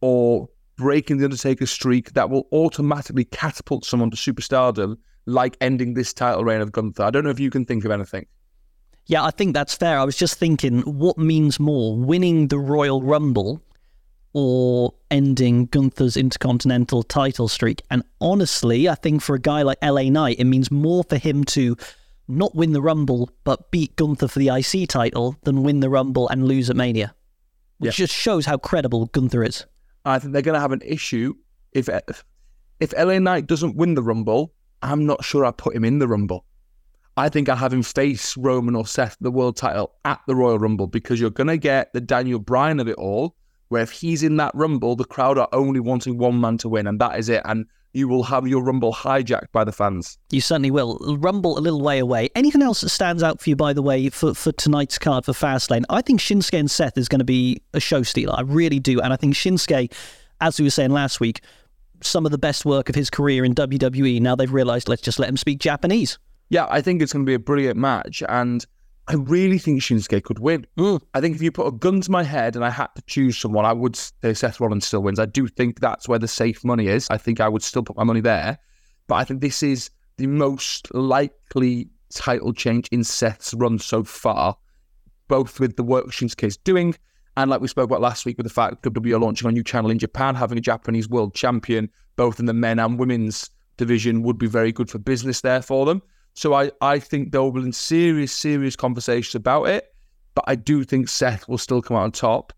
or 0.00 0.48
breaking 0.76 1.18
the 1.18 1.24
Undertaker's 1.24 1.70
streak 1.70 2.12
that 2.12 2.30
will 2.30 2.46
automatically 2.52 3.24
catapult 3.24 3.84
someone 3.84 4.10
to 4.10 4.16
superstardom, 4.16 4.96
like 5.26 5.56
ending 5.60 5.94
this 5.94 6.12
title 6.12 6.44
reign 6.44 6.60
of 6.60 6.72
Gunther. 6.72 7.02
I 7.02 7.10
don't 7.10 7.24
know 7.24 7.30
if 7.30 7.40
you 7.40 7.50
can 7.50 7.64
think 7.64 7.84
of 7.84 7.90
anything. 7.90 8.26
Yeah, 9.06 9.24
I 9.24 9.30
think 9.30 9.54
that's 9.54 9.74
fair. 9.74 9.98
I 9.98 10.04
was 10.04 10.16
just 10.16 10.38
thinking, 10.38 10.80
what 10.80 11.16
means 11.16 11.60
more, 11.60 11.96
winning 11.96 12.48
the 12.48 12.58
Royal 12.58 13.02
Rumble 13.02 13.62
or 14.32 14.92
ending 15.10 15.66
Gunther's 15.66 16.16
Intercontinental 16.16 17.04
title 17.04 17.46
streak? 17.46 17.82
And 17.90 18.02
honestly, 18.20 18.88
I 18.88 18.96
think 18.96 19.22
for 19.22 19.36
a 19.36 19.40
guy 19.40 19.62
like 19.62 19.78
LA 19.82 20.10
Knight, 20.10 20.40
it 20.40 20.44
means 20.44 20.70
more 20.70 21.04
for 21.04 21.16
him 21.16 21.44
to 21.44 21.76
not 22.28 22.56
win 22.56 22.72
the 22.72 22.82
Rumble 22.82 23.30
but 23.44 23.70
beat 23.70 23.94
Gunther 23.94 24.26
for 24.26 24.40
the 24.40 24.48
IC 24.48 24.88
title 24.88 25.36
than 25.44 25.62
win 25.62 25.78
the 25.78 25.88
Rumble 25.88 26.28
and 26.28 26.46
lose 26.46 26.68
at 26.68 26.76
Mania, 26.76 27.14
which 27.78 27.96
just 27.96 28.12
shows 28.12 28.46
how 28.46 28.58
credible 28.58 29.06
Gunther 29.06 29.44
is. 29.44 29.64
I 30.06 30.18
think 30.18 30.32
they're 30.32 30.42
going 30.42 30.54
to 30.54 30.60
have 30.60 30.72
an 30.72 30.82
issue 30.84 31.34
if 31.72 31.88
if 32.80 32.94
LA 32.96 33.18
Knight 33.18 33.46
doesn't 33.46 33.76
win 33.76 33.94
the 33.94 34.02
Rumble. 34.02 34.54
I'm 34.82 35.04
not 35.04 35.24
sure 35.24 35.44
I 35.44 35.50
put 35.50 35.74
him 35.74 35.84
in 35.84 35.98
the 35.98 36.08
Rumble. 36.08 36.44
I 37.16 37.28
think 37.28 37.48
I 37.48 37.56
have 37.56 37.72
him 37.72 37.82
face 37.82 38.36
Roman 38.36 38.76
or 38.76 38.86
Seth 38.86 39.16
the 39.20 39.30
world 39.30 39.56
title 39.56 39.94
at 40.04 40.20
the 40.26 40.36
Royal 40.36 40.58
Rumble 40.58 40.86
because 40.86 41.18
you're 41.18 41.30
going 41.30 41.46
to 41.46 41.56
get 41.56 41.92
the 41.92 42.00
Daniel 42.00 42.38
Bryan 42.38 42.78
of 42.78 42.88
it 42.88 42.96
all, 42.96 43.34
where 43.68 43.82
if 43.82 43.90
he's 43.90 44.22
in 44.22 44.36
that 44.36 44.54
Rumble, 44.54 44.96
the 44.96 45.04
crowd 45.04 45.38
are 45.38 45.48
only 45.52 45.80
wanting 45.80 46.18
one 46.18 46.40
man 46.40 46.58
to 46.58 46.68
win, 46.68 46.86
and 46.86 47.00
that 47.00 47.18
is 47.18 47.28
it. 47.28 47.42
And 47.44 47.66
you 47.92 48.08
will 48.08 48.24
have 48.24 48.46
your 48.46 48.62
Rumble 48.62 48.92
hijacked 48.92 49.50
by 49.52 49.64
the 49.64 49.72
fans. 49.72 50.18
You 50.30 50.42
certainly 50.42 50.70
will. 50.70 50.98
Rumble 51.18 51.58
a 51.58 51.60
little 51.60 51.80
way 51.80 51.98
away. 51.98 52.28
Anything 52.34 52.62
else 52.62 52.82
that 52.82 52.90
stands 52.90 53.22
out 53.22 53.40
for 53.40 53.48
you, 53.48 53.56
by 53.56 53.72
the 53.72 53.80
way, 53.80 54.10
for, 54.10 54.34
for 54.34 54.52
tonight's 54.52 54.98
card 54.98 55.24
for 55.24 55.32
Fastlane? 55.32 55.84
I 55.88 56.02
think 56.02 56.20
Shinsuke 56.20 56.58
and 56.58 56.70
Seth 56.70 56.98
is 56.98 57.08
going 57.08 57.20
to 57.20 57.24
be 57.24 57.62
a 57.72 57.80
show 57.80 58.02
stealer. 58.02 58.34
I 58.36 58.42
really 58.42 58.78
do. 58.78 59.00
And 59.00 59.12
I 59.12 59.16
think 59.16 59.34
Shinsuke, 59.34 59.92
as 60.42 60.58
we 60.58 60.66
were 60.66 60.70
saying 60.70 60.90
last 60.90 61.20
week, 61.20 61.40
some 62.02 62.26
of 62.26 62.32
the 62.32 62.38
best 62.38 62.66
work 62.66 62.90
of 62.90 62.94
his 62.94 63.08
career 63.08 63.44
in 63.44 63.54
WWE. 63.54 64.20
Now 64.20 64.36
they've 64.36 64.52
realised, 64.52 64.88
let's 64.88 65.02
just 65.02 65.18
let 65.18 65.30
him 65.30 65.38
speak 65.38 65.58
Japanese. 65.58 66.18
Yeah, 66.50 66.66
I 66.68 66.82
think 66.82 67.00
it's 67.00 67.14
going 67.14 67.24
to 67.24 67.28
be 67.28 67.34
a 67.34 67.38
brilliant 67.38 67.78
match. 67.78 68.22
And 68.28 68.64
I 69.08 69.14
really 69.14 69.58
think 69.58 69.82
Shinsuke 69.82 70.22
could 70.24 70.40
win. 70.40 70.66
Mm. 70.78 71.00
I 71.14 71.20
think 71.20 71.36
if 71.36 71.42
you 71.42 71.52
put 71.52 71.68
a 71.68 71.72
gun 71.72 72.00
to 72.00 72.10
my 72.10 72.24
head 72.24 72.56
and 72.56 72.64
I 72.64 72.70
had 72.70 72.88
to 72.96 73.02
choose 73.02 73.38
someone, 73.38 73.64
I 73.64 73.72
would 73.72 73.94
say 73.94 74.34
Seth 74.34 74.58
Rollins 74.58 74.86
still 74.86 75.02
wins. 75.02 75.20
I 75.20 75.26
do 75.26 75.46
think 75.46 75.80
that's 75.80 76.08
where 76.08 76.18
the 76.18 76.26
safe 76.26 76.64
money 76.64 76.88
is. 76.88 77.06
I 77.08 77.16
think 77.16 77.40
I 77.40 77.48
would 77.48 77.62
still 77.62 77.84
put 77.84 77.96
my 77.96 78.04
money 78.04 78.20
there. 78.20 78.58
But 79.06 79.16
I 79.16 79.24
think 79.24 79.40
this 79.40 79.62
is 79.62 79.90
the 80.16 80.26
most 80.26 80.92
likely 80.92 81.88
title 82.12 82.52
change 82.52 82.88
in 82.90 83.04
Seth's 83.04 83.54
run 83.54 83.78
so 83.78 84.02
far, 84.02 84.56
both 85.28 85.60
with 85.60 85.76
the 85.76 85.84
work 85.84 86.06
Shinsuke 86.06 86.44
is 86.44 86.56
doing 86.56 86.96
and 87.36 87.50
like 87.50 87.60
we 87.60 87.68
spoke 87.68 87.84
about 87.84 88.00
last 88.00 88.24
week 88.24 88.38
with 88.38 88.46
the 88.46 88.52
fact 88.52 88.82
WWE 88.82 89.14
are 89.14 89.18
launching 89.18 89.48
a 89.48 89.52
new 89.52 89.62
channel 89.62 89.90
in 89.90 89.98
Japan, 89.98 90.34
having 90.34 90.56
a 90.56 90.60
Japanese 90.60 91.08
world 91.08 91.34
champion, 91.34 91.90
both 92.16 92.40
in 92.40 92.46
the 92.46 92.54
men 92.54 92.78
and 92.78 92.98
women's 92.98 93.50
division, 93.76 94.22
would 94.22 94.38
be 94.38 94.46
very 94.46 94.72
good 94.72 94.90
for 94.90 94.98
business 94.98 95.42
there 95.42 95.60
for 95.60 95.84
them. 95.84 96.02
So 96.36 96.52
I, 96.52 96.70
I 96.82 96.98
think 96.98 97.32
they'll 97.32 97.50
be 97.50 97.62
in 97.62 97.72
serious, 97.72 98.30
serious 98.30 98.76
conversations 98.76 99.34
about 99.34 99.64
it. 99.64 99.92
But 100.34 100.44
I 100.46 100.54
do 100.54 100.84
think 100.84 101.08
Seth 101.08 101.48
will 101.48 101.58
still 101.58 101.80
come 101.80 101.96
out 101.96 102.02
on 102.02 102.12
top. 102.12 102.52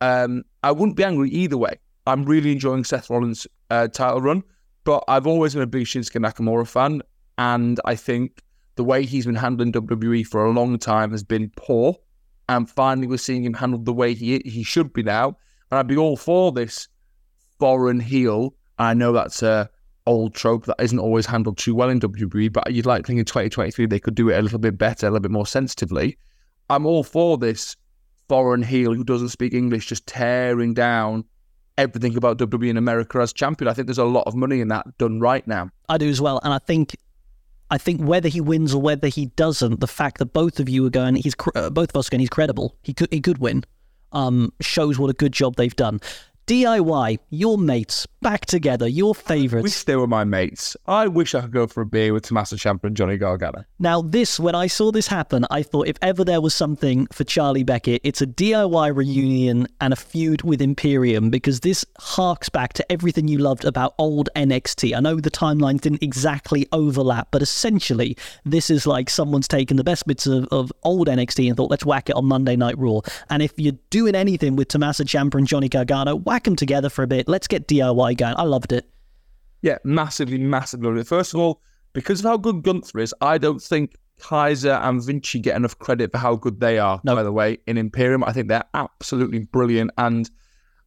Um, 0.00 0.42
I 0.64 0.72
wouldn't 0.72 0.96
be 0.96 1.04
angry 1.04 1.30
either 1.30 1.56
way. 1.56 1.78
I'm 2.06 2.24
really 2.24 2.50
enjoying 2.50 2.82
Seth 2.82 3.08
Rollins' 3.08 3.46
uh, 3.70 3.86
title 3.86 4.20
run, 4.20 4.42
but 4.84 5.04
I've 5.06 5.28
always 5.28 5.54
been 5.54 5.62
a 5.62 5.66
big 5.66 5.86
Shinsuke 5.86 6.20
Nakamura 6.20 6.66
fan, 6.66 7.02
and 7.38 7.78
I 7.84 7.94
think 7.94 8.42
the 8.74 8.82
way 8.82 9.04
he's 9.04 9.26
been 9.26 9.36
handling 9.36 9.72
WWE 9.72 10.26
for 10.26 10.44
a 10.44 10.50
long 10.50 10.78
time 10.78 11.12
has 11.12 11.22
been 11.22 11.52
poor. 11.54 11.96
And 12.48 12.68
finally, 12.68 13.06
we're 13.06 13.18
seeing 13.18 13.44
him 13.44 13.54
handled 13.54 13.84
the 13.84 13.92
way 13.92 14.14
he 14.14 14.40
he 14.44 14.64
should 14.64 14.92
be 14.92 15.04
now. 15.04 15.36
And 15.70 15.78
I'd 15.78 15.86
be 15.86 15.96
all 15.96 16.16
for 16.16 16.50
this 16.50 16.88
foreign 17.60 18.00
heel. 18.00 18.54
I 18.78 18.94
know 18.94 19.12
that's 19.12 19.42
a 19.42 19.70
old 20.06 20.34
trope 20.34 20.66
that 20.66 20.76
isn't 20.80 20.98
always 20.98 21.26
handled 21.26 21.58
too 21.58 21.74
well 21.74 21.88
in 21.88 22.00
WWE, 22.00 22.52
but 22.52 22.72
you'd 22.72 22.86
like 22.86 23.02
to 23.02 23.06
think 23.06 23.18
in 23.18 23.24
2023 23.24 23.86
they 23.86 24.00
could 24.00 24.14
do 24.14 24.30
it 24.30 24.38
a 24.38 24.42
little 24.42 24.58
bit 24.58 24.78
better, 24.78 25.06
a 25.06 25.10
little 25.10 25.22
bit 25.22 25.30
more 25.30 25.46
sensitively. 25.46 26.16
I'm 26.68 26.86
all 26.86 27.02
for 27.02 27.36
this 27.36 27.76
foreign 28.28 28.62
heel 28.62 28.94
who 28.94 29.04
doesn't 29.04 29.30
speak 29.30 29.54
English 29.54 29.86
just 29.86 30.06
tearing 30.06 30.72
down 30.72 31.24
everything 31.76 32.16
about 32.16 32.38
WWE 32.38 32.68
in 32.68 32.76
America 32.76 33.18
as 33.18 33.32
champion. 33.32 33.68
I 33.68 33.72
think 33.72 33.86
there's 33.86 33.98
a 33.98 34.04
lot 34.04 34.24
of 34.26 34.34
money 34.34 34.60
in 34.60 34.68
that 34.68 34.86
done 34.98 35.20
right 35.20 35.46
now. 35.46 35.70
I 35.88 35.98
do 35.98 36.08
as 36.08 36.20
well, 36.20 36.40
and 36.44 36.52
I 36.52 36.58
think 36.58 36.96
I 37.70 37.78
think 37.78 38.00
whether 38.02 38.28
he 38.28 38.40
wins 38.40 38.74
or 38.74 38.82
whether 38.82 39.08
he 39.08 39.26
doesn't, 39.26 39.80
the 39.80 39.86
fact 39.86 40.18
that 40.18 40.32
both 40.32 40.60
of 40.60 40.68
you 40.68 40.84
are 40.86 40.90
going, 40.90 41.16
he's 41.16 41.34
uh, 41.54 41.70
both 41.70 41.90
of 41.90 41.96
us 41.96 42.08
are 42.08 42.10
going, 42.10 42.20
he's 42.20 42.28
credible. 42.28 42.76
He 42.82 42.92
could 42.92 43.08
he 43.12 43.20
could 43.20 43.38
win. 43.38 43.64
Um, 44.12 44.52
shows 44.60 44.98
what 44.98 45.08
a 45.08 45.12
good 45.12 45.32
job 45.32 45.54
they've 45.54 45.74
done. 45.74 46.00
DIY, 46.50 47.20
your 47.30 47.56
mates, 47.58 48.08
back 48.22 48.44
together, 48.44 48.88
your 48.88 49.14
favourites. 49.14 49.62
Wish 49.62 49.84
they 49.84 49.94
were 49.94 50.08
my 50.08 50.24
mates. 50.24 50.76
I 50.84 51.06
wish 51.06 51.32
I 51.32 51.42
could 51.42 51.52
go 51.52 51.68
for 51.68 51.80
a 51.80 51.86
beer 51.86 52.12
with 52.12 52.24
Tommaso 52.24 52.56
Ciampa 52.56 52.84
and 52.84 52.96
Johnny 52.96 53.16
Gargano. 53.18 53.64
Now, 53.78 54.02
this, 54.02 54.40
when 54.40 54.56
I 54.56 54.66
saw 54.66 54.90
this 54.90 55.06
happen, 55.06 55.46
I 55.52 55.62
thought 55.62 55.86
if 55.86 55.96
ever 56.02 56.24
there 56.24 56.40
was 56.40 56.52
something 56.52 57.06
for 57.12 57.22
Charlie 57.22 57.62
Beckett, 57.62 58.00
it's 58.02 58.20
a 58.20 58.26
DIY 58.26 58.96
reunion 58.96 59.68
and 59.80 59.92
a 59.92 59.96
feud 59.96 60.42
with 60.42 60.60
Imperium 60.60 61.30
because 61.30 61.60
this 61.60 61.84
harks 62.00 62.48
back 62.48 62.72
to 62.72 62.92
everything 62.92 63.28
you 63.28 63.38
loved 63.38 63.64
about 63.64 63.94
old 63.96 64.28
NXT. 64.34 64.96
I 64.96 64.98
know 64.98 65.20
the 65.20 65.30
timelines 65.30 65.82
didn't 65.82 66.02
exactly 66.02 66.66
overlap, 66.72 67.28
but 67.30 67.42
essentially, 67.42 68.16
this 68.44 68.70
is 68.70 68.88
like 68.88 69.08
someone's 69.08 69.46
taken 69.46 69.76
the 69.76 69.84
best 69.84 70.04
bits 70.04 70.26
of, 70.26 70.48
of 70.50 70.72
old 70.82 71.06
NXT 71.06 71.46
and 71.46 71.56
thought, 71.56 71.70
let's 71.70 71.86
whack 71.86 72.10
it 72.10 72.16
on 72.16 72.24
Monday 72.24 72.56
Night 72.56 72.76
Raw. 72.76 73.02
And 73.30 73.40
if 73.40 73.52
you're 73.56 73.78
doing 73.90 74.16
anything 74.16 74.56
with 74.56 74.66
Tommaso 74.66 75.04
Ciampa 75.04 75.36
and 75.36 75.46
Johnny 75.46 75.68
Gargano, 75.68 76.16
whack 76.16 76.39
them 76.44 76.56
together 76.56 76.88
for 76.88 77.02
a 77.02 77.06
bit. 77.06 77.28
Let's 77.28 77.46
get 77.46 77.68
DIY 77.68 78.16
going. 78.16 78.34
I 78.36 78.42
loved 78.42 78.72
it. 78.72 78.88
Yeah, 79.62 79.78
massively, 79.84 80.38
massively. 80.38 80.88
loved 80.88 81.00
it. 81.00 81.06
First 81.06 81.34
of 81.34 81.40
all, 81.40 81.60
because 81.92 82.20
of 82.20 82.26
how 82.26 82.36
good 82.36 82.62
Gunther 82.62 82.98
is, 82.98 83.14
I 83.20 83.38
don't 83.38 83.60
think 83.60 83.96
Kaiser 84.20 84.72
and 84.72 85.02
Vinci 85.02 85.40
get 85.40 85.56
enough 85.56 85.78
credit 85.78 86.12
for 86.12 86.18
how 86.18 86.36
good 86.36 86.60
they 86.60 86.78
are, 86.78 87.00
no. 87.04 87.16
by 87.16 87.22
the 87.22 87.32
way, 87.32 87.58
in 87.66 87.76
Imperium. 87.76 88.22
I 88.24 88.32
think 88.32 88.48
they're 88.48 88.64
absolutely 88.74 89.40
brilliant. 89.40 89.90
And 89.98 90.30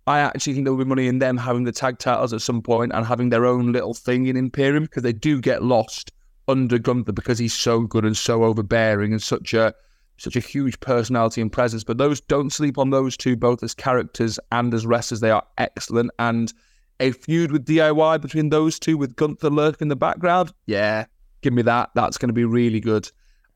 I 0.08 0.20
actually 0.20 0.54
think 0.54 0.66
there'll 0.66 0.78
be 0.78 0.86
money 0.86 1.08
in 1.08 1.20
them 1.20 1.38
having 1.38 1.64
the 1.64 1.72
tag 1.72 2.00
titles 2.00 2.34
at 2.34 2.42
some 2.42 2.62
point 2.62 2.92
and 2.94 3.06
having 3.06 3.30
their 3.30 3.46
own 3.46 3.72
little 3.72 3.94
thing 3.94 4.28
in 4.28 4.38
Imperium 4.38 4.84
because 4.84 5.04
they 5.04 5.14
do 5.14 5.42
get 5.42 5.64
lost 5.64 6.12
under 6.48 6.78
Gunther 6.78 7.14
because 7.14 7.40
he's 7.40 7.54
so 7.54 7.82
good 7.82 8.06
and 8.06 8.16
so 8.18 8.44
overbearing 8.44 9.12
and 9.12 9.22
such 9.22 9.54
a 9.54 9.74
such 10.18 10.36
a 10.36 10.40
huge 10.40 10.80
personality 10.80 11.42
and 11.42 11.52
presence. 11.52 11.84
But 11.84 11.98
those 11.98 12.22
don't 12.22 12.52
sleep 12.52 12.78
on 12.78 12.90
those 12.90 13.18
two, 13.18 13.36
both 13.36 13.64
as 13.64 13.74
characters 13.74 14.40
and 14.52 14.74
as 14.74 14.86
wrestlers. 14.86 15.20
They 15.20 15.32
are 15.32 15.46
excellent. 15.58 16.12
And 16.20 16.54
a 17.00 17.12
feud 17.12 17.52
with 17.52 17.66
DIY 17.66 18.22
between 18.22 18.50
those 18.50 18.80
two 18.80 18.98
with 18.98 19.16
Gunther 19.16 19.50
lurk 19.50 19.82
in 19.82 19.88
the 19.88 19.96
background, 19.96 20.54
yeah, 20.66 21.06
give 21.42 21.54
me 21.54 21.62
that. 21.64 21.90
That's 21.96 22.18
going 22.18 22.30
to 22.30 22.34
be 22.34 22.46
really 22.46 22.80
good. 22.80 23.10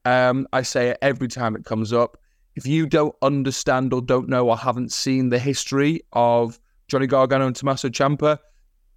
Um, 0.06 0.48
I 0.54 0.62
say 0.62 0.90
it 0.90 0.98
every 1.02 1.28
time 1.28 1.56
it 1.56 1.66
comes 1.66 1.94
up. 1.94 2.18
If 2.56 2.66
you 2.66 2.88
don't 2.88 3.16
understand 3.22 3.94
or 3.94 4.02
don't 4.02 4.30
know 4.30 4.50
or 4.50 4.58
haven't 4.58 4.92
seen 4.92 5.30
the 5.30 5.38
history 5.38 6.02
of 6.14 6.60
Johnny 6.88 7.06
Gargano 7.06 7.46
and 7.46 7.56
Tommaso 7.56 7.90
Ciampa, 7.90 8.40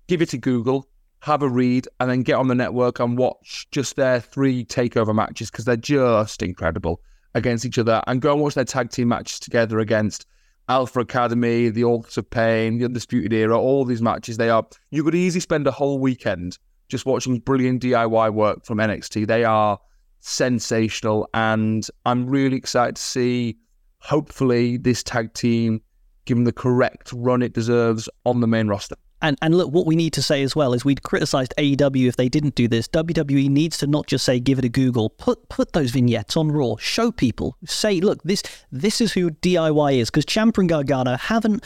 give 0.06 0.22
it 0.22 0.32
a 0.32 0.38
Google, 0.38 0.88
have 1.20 1.42
a 1.42 1.48
read, 1.48 1.86
and 1.98 2.10
then 2.10 2.22
get 2.22 2.36
on 2.36 2.48
the 2.48 2.54
network 2.54 3.00
and 3.00 3.18
watch 3.18 3.66
just 3.70 3.96
their 3.96 4.18
three 4.20 4.64
takeover 4.64 5.14
matches 5.14 5.50
because 5.50 5.66
they're 5.66 5.76
just 5.76 6.42
incredible 6.42 7.02
against 7.34 7.64
each 7.64 7.78
other 7.78 8.02
and 8.06 8.20
go 8.20 8.32
and 8.32 8.42
watch 8.42 8.54
their 8.54 8.64
tag 8.64 8.90
team 8.90 9.08
matches 9.08 9.38
together 9.38 9.78
against 9.78 10.26
Alpha 10.68 11.00
Academy, 11.00 11.68
the 11.68 11.84
Authors 11.84 12.16
of 12.16 12.30
Pain, 12.30 12.78
the 12.78 12.84
Undisputed 12.84 13.32
Era, 13.32 13.58
all 13.58 13.84
these 13.84 14.02
matches. 14.02 14.36
They 14.36 14.50
are, 14.50 14.66
you 14.90 15.02
could 15.02 15.14
easily 15.14 15.40
spend 15.40 15.66
a 15.66 15.72
whole 15.72 15.98
weekend 15.98 16.58
just 16.88 17.06
watching 17.06 17.38
brilliant 17.38 17.82
DIY 17.82 18.32
work 18.32 18.64
from 18.64 18.78
NXT. 18.78 19.26
They 19.26 19.44
are 19.44 19.78
sensational. 20.20 21.28
And 21.34 21.86
I'm 22.06 22.26
really 22.28 22.56
excited 22.56 22.96
to 22.96 23.02
see, 23.02 23.58
hopefully, 23.98 24.76
this 24.76 25.02
tag 25.02 25.34
team 25.34 25.82
given 26.24 26.44
the 26.44 26.52
correct 26.52 27.12
run 27.12 27.42
it 27.42 27.52
deserves 27.52 28.08
on 28.24 28.40
the 28.40 28.46
main 28.46 28.68
roster. 28.68 28.96
And 29.22 29.36
and 29.42 29.56
look, 29.56 29.70
what 29.70 29.86
we 29.86 29.96
need 29.96 30.12
to 30.14 30.22
say 30.22 30.42
as 30.42 30.56
well 30.56 30.72
is 30.72 30.84
we'd 30.84 31.02
criticised 31.02 31.54
AEW 31.58 32.08
if 32.08 32.16
they 32.16 32.28
didn't 32.28 32.54
do 32.54 32.68
this. 32.68 32.88
WWE 32.88 33.48
needs 33.50 33.78
to 33.78 33.86
not 33.86 34.06
just 34.06 34.24
say 34.24 34.40
give 34.40 34.58
it 34.58 34.64
a 34.64 34.68
Google, 34.68 35.10
put 35.10 35.48
put 35.48 35.72
those 35.72 35.90
vignettes 35.90 36.36
on 36.36 36.50
Raw, 36.50 36.76
show 36.78 37.12
people, 37.12 37.56
say 37.64 38.00
look 38.00 38.22
this 38.22 38.42
this 38.72 39.00
is 39.00 39.12
who 39.12 39.30
DIY 39.30 39.98
is 39.98 40.10
because 40.10 40.24
Ciampa 40.24 40.58
and 40.58 40.68
Gargano 40.68 41.16
haven't 41.16 41.64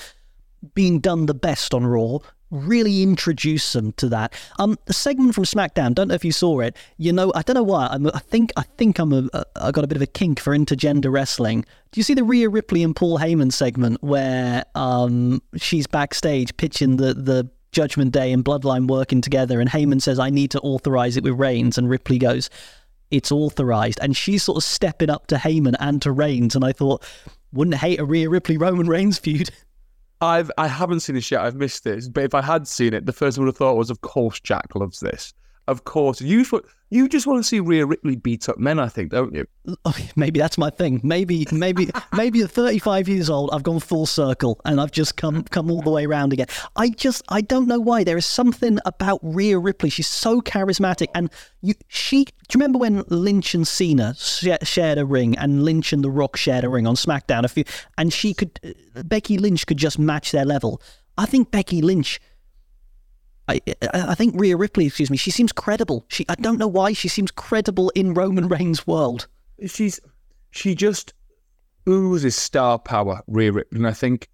been 0.75 1.01
done 1.01 1.27
the 1.27 1.35
best 1.35 1.75
on 1.75 1.87
Raw. 1.87 2.19
Really 2.55 3.03
introduce 3.03 3.73
them 3.73 3.93
to 3.93 4.09
that. 4.11 4.33
Um, 4.59 4.79
the 4.87 4.93
segment 4.93 5.35
from 5.35 5.45
SmackDown. 5.45 5.95
Don't 5.95 6.09
know 6.09 6.15
if 6.15 6.25
you 6.25 6.33
saw 6.33 6.61
it. 6.61 6.77
You 6.99 7.13
know, 7.13 7.33
I 7.35 7.43
don't 7.43 7.55
know 7.55 7.63
why. 7.65 7.89
I'm, 7.91 8.07
I 8.07 8.21
think 8.21 8.53
I 8.57 8.63
think 8.63 8.99
I'm 8.99 9.13
a, 9.13 9.29
a 9.33 9.45
I 9.57 9.71
got 9.73 9.83
a 9.83 9.89
bit 9.89 9.97
of 9.97 10.03
a 10.03 10.07
kink 10.07 10.39
for 10.39 10.57
intergender 10.57 11.13
wrestling. 11.13 11.65
Do 11.91 11.99
you 11.99 12.05
see 12.05 12.15
the 12.15 12.23
Rhea 12.23 12.49
Ripley 12.49 12.83
and 12.83 12.95
Paul 12.95 13.19
Heyman 13.19 13.53
segment 13.53 14.03
where 14.03 14.65
um 14.77 15.43
she's 15.57 15.87
backstage 15.87 16.57
pitching 16.57 16.97
the 16.97 17.15
the 17.15 17.51
Judgment 17.73 18.13
Day 18.13 18.33
and 18.33 18.45
Bloodline 18.45 18.87
working 18.87 19.21
together, 19.21 19.61
and 19.61 19.69
Heyman 19.69 20.01
says, 20.01 20.21
"I 20.21 20.31
need 20.31 20.53
to 20.53 20.61
authorize 20.61 21.17
it 21.17 21.25
with 21.25 21.35
Reigns," 21.35 21.77
and 21.77 21.91
Ripley 21.91 22.19
goes, 22.19 22.51
"It's 23.11 23.33
authorized," 23.33 23.99
and 24.01 24.17
she's 24.17 24.45
sort 24.45 24.59
of 24.59 24.65
stepping 24.65 25.11
up 25.11 25.27
to 25.27 25.37
Heyman 25.37 25.75
and 25.81 26.01
to 26.03 26.13
Reigns, 26.13 26.55
and 26.55 26.65
I 26.65 26.71
thought, 26.71 27.03
wouldn't 27.53 27.77
hate 27.77 28.01
a 28.01 28.05
Rhea 28.05 28.29
Ripley 28.29 28.57
Roman 28.57 28.87
Reigns 28.87 29.19
feud. 29.19 29.51
I've 30.21 30.51
I 30.57 30.69
haven't 30.69 31.01
seen 31.01 31.17
this 31.17 31.31
yet. 31.31 31.43
I've 31.43 31.57
missed 31.57 31.85
this, 31.85 32.09
but 32.09 32.25
if 32.25 32.35
I 32.35 32.43
had 32.43 32.67
seen 32.67 32.95
it, 32.95 33.07
the 33.07 33.13
first 33.13 33.37
thing 33.37 33.43
I 33.43 33.45
would 33.45 33.53
have 33.53 33.57
thought 33.57 33.77
was, 33.77 33.91
of 33.91 34.01
course, 34.01 34.41
Jack 34.41 34.75
loves 34.75 35.01
this. 35.01 35.35
Of 35.67 35.85
course. 35.85 36.21
You 36.21 36.45
you 36.91 37.09
just 37.09 37.27
want 37.27 37.41
to 37.41 37.45
see 37.45 37.59
Rhea 37.59 37.87
Ripley 37.87 38.15
beat 38.15 38.49
up 38.49 38.59
men, 38.59 38.79
I 38.79 38.89
think, 38.89 39.11
don't 39.11 39.35
you? 39.35 39.47
Oh, 39.85 39.97
maybe 40.15 40.39
that's 40.39 40.57
my 40.57 40.71
thing. 40.71 41.01
Maybe, 41.03 41.47
maybe, 41.51 41.91
maybe 42.13 42.43
at 42.43 42.51
35 42.51 43.09
years 43.09 43.29
old, 43.29 43.51
I've 43.53 43.63
gone 43.63 43.81
full 43.81 44.07
circle 44.07 44.61
and 44.65 44.81
I've 44.81 44.93
just 44.93 45.17
come 45.17 45.43
come 45.45 45.71
all 45.71 45.83
the 45.83 45.91
way 45.91 46.05
around 46.07 46.33
again. 46.33 46.47
I 46.77 46.91
just, 46.91 47.23
I 47.29 47.41
don't 47.41 47.67
know 47.67 47.81
why. 47.81 48.05
There 48.05 48.17
is 48.17 48.27
something 48.27 48.79
about 48.85 49.19
Rhea 49.23 49.59
Ripley. 49.59 49.91
She's 49.91 50.07
so 50.07 50.41
charismatic, 50.41 51.09
and 51.15 51.31
you, 51.63 51.75
she. 51.89 52.25
Do 52.25 52.59
you 52.59 52.61
remember 52.61 52.79
when 52.79 53.03
Lynch 53.09 53.55
and 53.55 53.67
Cena 53.67 54.15
shared 54.15 54.99
a 54.99 55.07
ring, 55.07 55.37
and 55.39 55.65
Lynch 55.65 55.93
and 55.93 56.05
The 56.05 56.11
Rock 56.11 56.37
shared 56.37 56.65
a 56.65 56.69
ring 56.69 56.87
on 56.87 56.95
SmackDown 56.95 57.45
a 57.45 57.49
few, 57.49 57.65
and 57.99 58.13
she 58.13 58.35
could, 58.35 58.61
uh, 58.63 59.03
Becky 59.03 59.39
Lynch 59.39 59.67
could 59.67 59.79
just 59.79 59.99
match 59.99 60.31
their 60.31 60.45
level. 60.45 60.81
I 61.17 61.27
think 61.27 61.51
Becky 61.51 61.81
Lynch 61.81 62.21
I, 63.49 63.61
I 63.93 64.15
think 64.15 64.35
Rhea 64.39 64.57
Ripley, 64.57 64.87
excuse 64.87 65.11
me, 65.11 65.17
she 65.17 65.31
seems 65.31 65.53
credible. 65.53 66.05
She, 66.09 66.25
I 66.29 66.35
don't 66.37 66.59
know 66.59 66.69
why 66.69 66.93
she 66.93 67.09
seems 67.09 67.31
credible 67.31 67.91
in 67.91 68.15
Roman 68.15 68.49
Reigns' 68.49 68.87
world. 68.87 69.27
She's, 69.67 70.01
she 70.51 70.75
just 70.75 71.13
oozes 71.89 72.37
star 72.37 72.79
power, 72.79 73.21
Rhea 73.27 73.53
Ripley, 73.53 73.79
and 73.79 73.87
I 73.87 73.93
think 73.93 74.29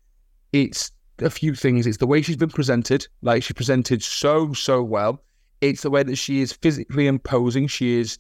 it's 0.52 0.92
a 1.18 1.30
few 1.30 1.54
things. 1.54 1.86
It's 1.86 1.98
the 1.98 2.06
way 2.06 2.22
she's 2.22 2.36
been 2.36 2.50
presented, 2.50 3.06
like 3.22 3.42
she 3.42 3.52
presented 3.54 4.02
so 4.02 4.52
so 4.52 4.82
well. 4.82 5.22
It's 5.60 5.82
the 5.82 5.90
way 5.90 6.02
that 6.02 6.16
she 6.16 6.40
is 6.40 6.52
physically 6.52 7.06
imposing. 7.06 7.66
She 7.66 8.00
is, 8.00 8.18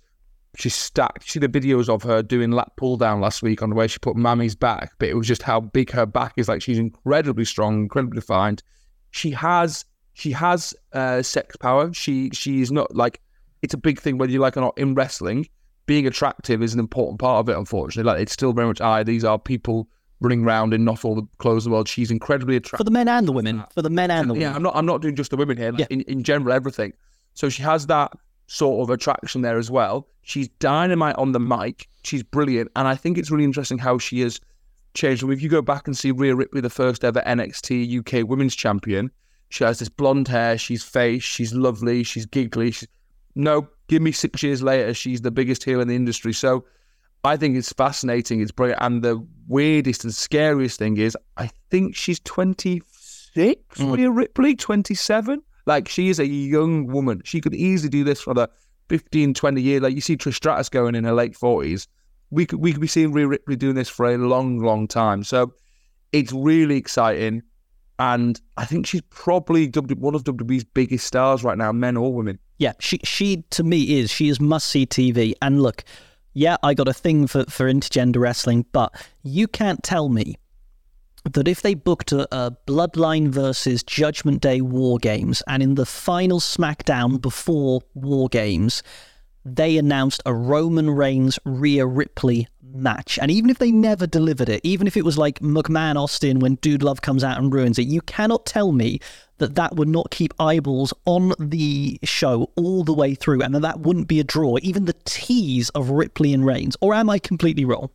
she's 0.56 0.74
stacked. 0.74 1.30
See 1.30 1.38
the 1.38 1.48
videos 1.48 1.88
of 1.88 2.02
her 2.02 2.22
doing 2.22 2.50
lat 2.50 2.72
pull 2.76 2.96
down 2.96 3.20
last 3.20 3.42
week 3.42 3.62
on 3.62 3.70
the 3.70 3.76
way 3.76 3.86
she 3.86 3.98
put 3.98 4.16
Mammy's 4.16 4.54
back, 4.54 4.92
but 4.98 5.08
it 5.08 5.14
was 5.14 5.26
just 5.26 5.42
how 5.42 5.60
big 5.60 5.90
her 5.92 6.04
back 6.04 6.34
is. 6.36 6.48
Like 6.48 6.62
she's 6.62 6.78
incredibly 6.78 7.44
strong, 7.44 7.82
incredibly 7.82 8.16
defined. 8.16 8.62
She 9.12 9.30
has 9.30 9.84
she 10.14 10.32
has 10.32 10.74
uh, 10.92 11.22
sex 11.22 11.56
power. 11.56 11.92
She 11.92 12.30
she's 12.32 12.70
not 12.70 12.94
like 12.94 13.20
it's 13.62 13.74
a 13.74 13.78
big 13.78 14.00
thing 14.00 14.18
whether 14.18 14.32
you 14.32 14.40
like 14.40 14.56
or 14.56 14.60
not 14.60 14.78
in 14.78 14.94
wrestling. 14.94 15.48
Being 15.86 16.06
attractive 16.06 16.62
is 16.62 16.72
an 16.72 16.80
important 16.80 17.18
part 17.18 17.40
of 17.40 17.48
it. 17.48 17.58
Unfortunately, 17.58 18.10
like 18.10 18.20
it's 18.20 18.32
still 18.32 18.52
very 18.52 18.66
much 18.66 18.80
I. 18.80 19.02
These 19.02 19.24
are 19.24 19.38
people 19.38 19.88
running 20.20 20.44
around 20.44 20.74
in 20.74 20.84
not 20.84 21.04
all 21.04 21.14
the 21.14 21.26
clothes 21.38 21.66
of 21.66 21.70
the 21.70 21.74
world. 21.74 21.88
She's 21.88 22.10
incredibly 22.10 22.56
attractive 22.56 22.78
for 22.78 22.84
the 22.84 22.90
men 22.90 23.08
and 23.08 23.26
the 23.26 23.32
women. 23.32 23.64
For 23.74 23.82
the 23.82 23.90
men 23.90 24.10
and 24.10 24.30
the 24.30 24.34
yeah, 24.34 24.48
women. 24.48 24.56
I'm 24.56 24.62
not 24.62 24.76
I'm 24.76 24.86
not 24.86 25.02
doing 25.02 25.16
just 25.16 25.30
the 25.30 25.36
women 25.36 25.56
here. 25.56 25.72
Like, 25.72 25.80
yeah. 25.80 25.86
in 25.90 26.02
in 26.02 26.22
general, 26.22 26.52
everything. 26.52 26.92
So 27.34 27.48
she 27.48 27.62
has 27.62 27.86
that 27.86 28.12
sort 28.46 28.82
of 28.82 28.90
attraction 28.90 29.42
there 29.42 29.58
as 29.58 29.70
well. 29.70 30.08
She's 30.22 30.48
dynamite 30.58 31.16
on 31.16 31.32
the 31.32 31.40
mic. 31.40 31.88
She's 32.02 32.22
brilliant, 32.22 32.70
and 32.76 32.86
I 32.86 32.94
think 32.94 33.16
it's 33.18 33.30
really 33.30 33.44
interesting 33.44 33.78
how 33.78 33.98
she 33.98 34.20
has 34.20 34.40
changed. 34.94 35.22
If 35.22 35.42
you 35.42 35.48
go 35.48 35.62
back 35.62 35.86
and 35.86 35.96
see 35.96 36.10
Rhea 36.10 36.34
Ripley, 36.34 36.60
the 36.60 36.70
first 36.70 37.04
ever 37.04 37.22
NXT 37.26 38.00
UK 38.00 38.28
Women's 38.28 38.54
Champion, 38.54 39.10
she 39.50 39.64
has 39.64 39.78
this 39.80 39.88
blonde 39.88 40.28
hair. 40.28 40.56
She's 40.56 40.82
face. 40.82 41.22
She's 41.22 41.52
lovely. 41.52 42.02
She's 42.04 42.24
giggly. 42.24 42.70
She's... 42.70 42.88
No, 43.34 43.68
give 43.88 44.00
me 44.00 44.12
six 44.12 44.42
years 44.42 44.62
later. 44.62 44.94
She's 44.94 45.20
the 45.20 45.30
biggest 45.30 45.64
heel 45.64 45.80
in 45.80 45.88
the 45.88 45.96
industry. 45.96 46.32
So 46.32 46.64
I 47.24 47.36
think 47.36 47.56
it's 47.56 47.72
fascinating. 47.72 48.40
It's 48.40 48.52
brilliant. 48.52 48.80
And 48.80 49.02
the 49.02 49.24
weirdest 49.48 50.04
and 50.04 50.14
scariest 50.14 50.78
thing 50.78 50.96
is, 50.96 51.16
I 51.36 51.50
think 51.68 51.96
she's 51.96 52.20
26, 52.20 53.78
mm. 53.78 53.96
Rhea 53.96 54.10
Ripley, 54.10 54.54
27. 54.54 55.42
Like, 55.66 55.88
she 55.88 56.08
is 56.10 56.20
a 56.20 56.26
young 56.26 56.86
woman. 56.86 57.20
She 57.24 57.40
could 57.40 57.54
easily 57.54 57.90
do 57.90 58.04
this 58.04 58.20
for 58.20 58.34
the 58.34 58.48
15, 58.88 59.34
20 59.34 59.60
years. 59.60 59.82
Like, 59.82 59.94
you 59.96 60.00
see 60.00 60.16
Trish 60.16 60.34
Stratus 60.34 60.68
going 60.68 60.94
in 60.94 61.02
her 61.04 61.12
late 61.12 61.34
40s. 61.34 61.88
We 62.30 62.46
could, 62.46 62.60
we 62.60 62.72
could 62.72 62.80
be 62.80 62.86
seeing 62.86 63.12
Rhea 63.12 63.26
Ripley 63.26 63.56
doing 63.56 63.74
this 63.74 63.88
for 63.88 64.06
a 64.06 64.16
long, 64.16 64.60
long 64.60 64.86
time. 64.86 65.24
So 65.24 65.52
it's 66.12 66.32
really 66.32 66.76
exciting. 66.76 67.42
And 68.00 68.40
I 68.56 68.64
think 68.64 68.86
she's 68.86 69.02
probably 69.10 69.66
one 69.68 70.14
of 70.14 70.24
WWE's 70.24 70.64
biggest 70.64 71.06
stars 71.06 71.44
right 71.44 71.58
now, 71.58 71.70
men 71.70 71.98
or 71.98 72.14
women. 72.14 72.38
Yeah, 72.56 72.72
she 72.80 72.98
she 73.04 73.44
to 73.50 73.62
me 73.62 74.00
is 74.00 74.10
she 74.10 74.30
is 74.30 74.40
must 74.40 74.68
see 74.68 74.86
TV. 74.86 75.34
And 75.42 75.62
look, 75.62 75.84
yeah, 76.32 76.56
I 76.62 76.72
got 76.72 76.88
a 76.88 76.94
thing 76.94 77.26
for 77.26 77.44
for 77.44 77.70
intergender 77.70 78.16
wrestling, 78.16 78.64
but 78.72 78.94
you 79.22 79.46
can't 79.46 79.82
tell 79.82 80.08
me 80.08 80.36
that 81.30 81.46
if 81.46 81.60
they 81.60 81.74
booked 81.74 82.12
a, 82.12 82.26
a 82.34 82.56
Bloodline 82.66 83.28
versus 83.28 83.82
Judgment 83.82 84.40
Day 84.40 84.62
War 84.62 84.98
Games, 84.98 85.42
and 85.46 85.62
in 85.62 85.74
the 85.74 85.84
final 85.84 86.40
SmackDown 86.40 87.20
before 87.20 87.82
War 87.92 88.30
Games, 88.30 88.82
they 89.44 89.78
announced 89.78 90.22
a 90.26 90.34
Roman 90.34 90.90
Reigns 90.90 91.38
Rhea 91.44 91.86
Ripley 91.86 92.48
match. 92.62 93.18
And 93.20 93.30
even 93.30 93.50
if 93.50 93.58
they 93.58 93.70
never 93.70 94.06
delivered 94.06 94.48
it, 94.48 94.60
even 94.62 94.86
if 94.86 94.96
it 94.96 95.04
was 95.04 95.18
like 95.18 95.40
McMahon 95.40 95.96
Austin 95.96 96.38
when 96.38 96.56
Dude 96.56 96.82
Love 96.82 97.02
comes 97.02 97.24
out 97.24 97.38
and 97.38 97.52
ruins 97.52 97.78
it, 97.78 97.86
you 97.86 98.00
cannot 98.02 98.46
tell 98.46 98.72
me 98.72 99.00
that 99.38 99.54
that 99.54 99.76
would 99.76 99.88
not 99.88 100.10
keep 100.10 100.34
eyeballs 100.38 100.92
on 101.06 101.32
the 101.38 101.98
show 102.04 102.50
all 102.56 102.84
the 102.84 102.92
way 102.92 103.14
through 103.14 103.42
and 103.42 103.54
that 103.54 103.62
that 103.62 103.80
wouldn't 103.80 104.08
be 104.08 104.20
a 104.20 104.24
draw, 104.24 104.58
even 104.62 104.84
the 104.84 104.96
tease 105.04 105.70
of 105.70 105.90
Ripley 105.90 106.32
and 106.34 106.44
Reigns. 106.44 106.76
Or 106.80 106.94
am 106.94 107.08
I 107.08 107.18
completely 107.18 107.64
wrong? 107.64 107.90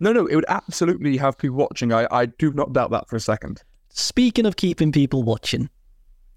No, 0.00 0.12
no, 0.12 0.26
it 0.26 0.34
would 0.34 0.44
absolutely 0.48 1.16
have 1.18 1.38
people 1.38 1.56
watching. 1.56 1.92
I, 1.92 2.06
I 2.10 2.26
do 2.26 2.52
not 2.52 2.72
doubt 2.72 2.90
that 2.90 3.08
for 3.08 3.16
a 3.16 3.20
second. 3.20 3.62
Speaking 3.88 4.44
of 4.44 4.56
keeping 4.56 4.90
people 4.90 5.22
watching, 5.22 5.70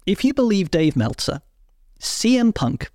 if 0.06 0.24
you 0.24 0.32
believe 0.32 0.70
Dave 0.70 0.94
Meltzer, 0.94 1.42
CM 2.00 2.54
Punk 2.54 2.90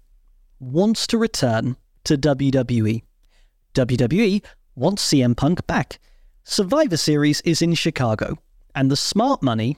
wants 0.63 1.08
to 1.08 1.17
return 1.17 1.76
to 2.06 2.17
WWE. 2.17 3.04
WWE 3.73 4.43
wants 4.76 5.08
CM 5.08 5.36
Punk 5.36 5.65
back. 5.67 5.99
Survivor 6.43 6.97
Series 6.97 7.41
is 7.41 7.62
in 7.62 7.73
Chicago, 7.73 8.38
and 8.76 8.91
the 8.91 8.95
smart 8.95 9.41
money, 9.41 9.78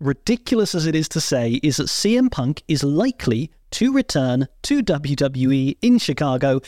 ridiculous 0.00 0.74
as 0.74 0.86
it 0.86 0.94
is 0.94 1.08
to 1.08 1.20
say, 1.20 1.60
is 1.62 1.78
that 1.78 1.86
CM 1.86 2.30
Punk 2.30 2.62
is 2.68 2.82
likely 2.82 3.50
to 3.72 3.92
return 3.92 4.46
to 4.62 4.82
WWE 4.82 5.76
in 5.82 5.98
Chicago 5.98 6.60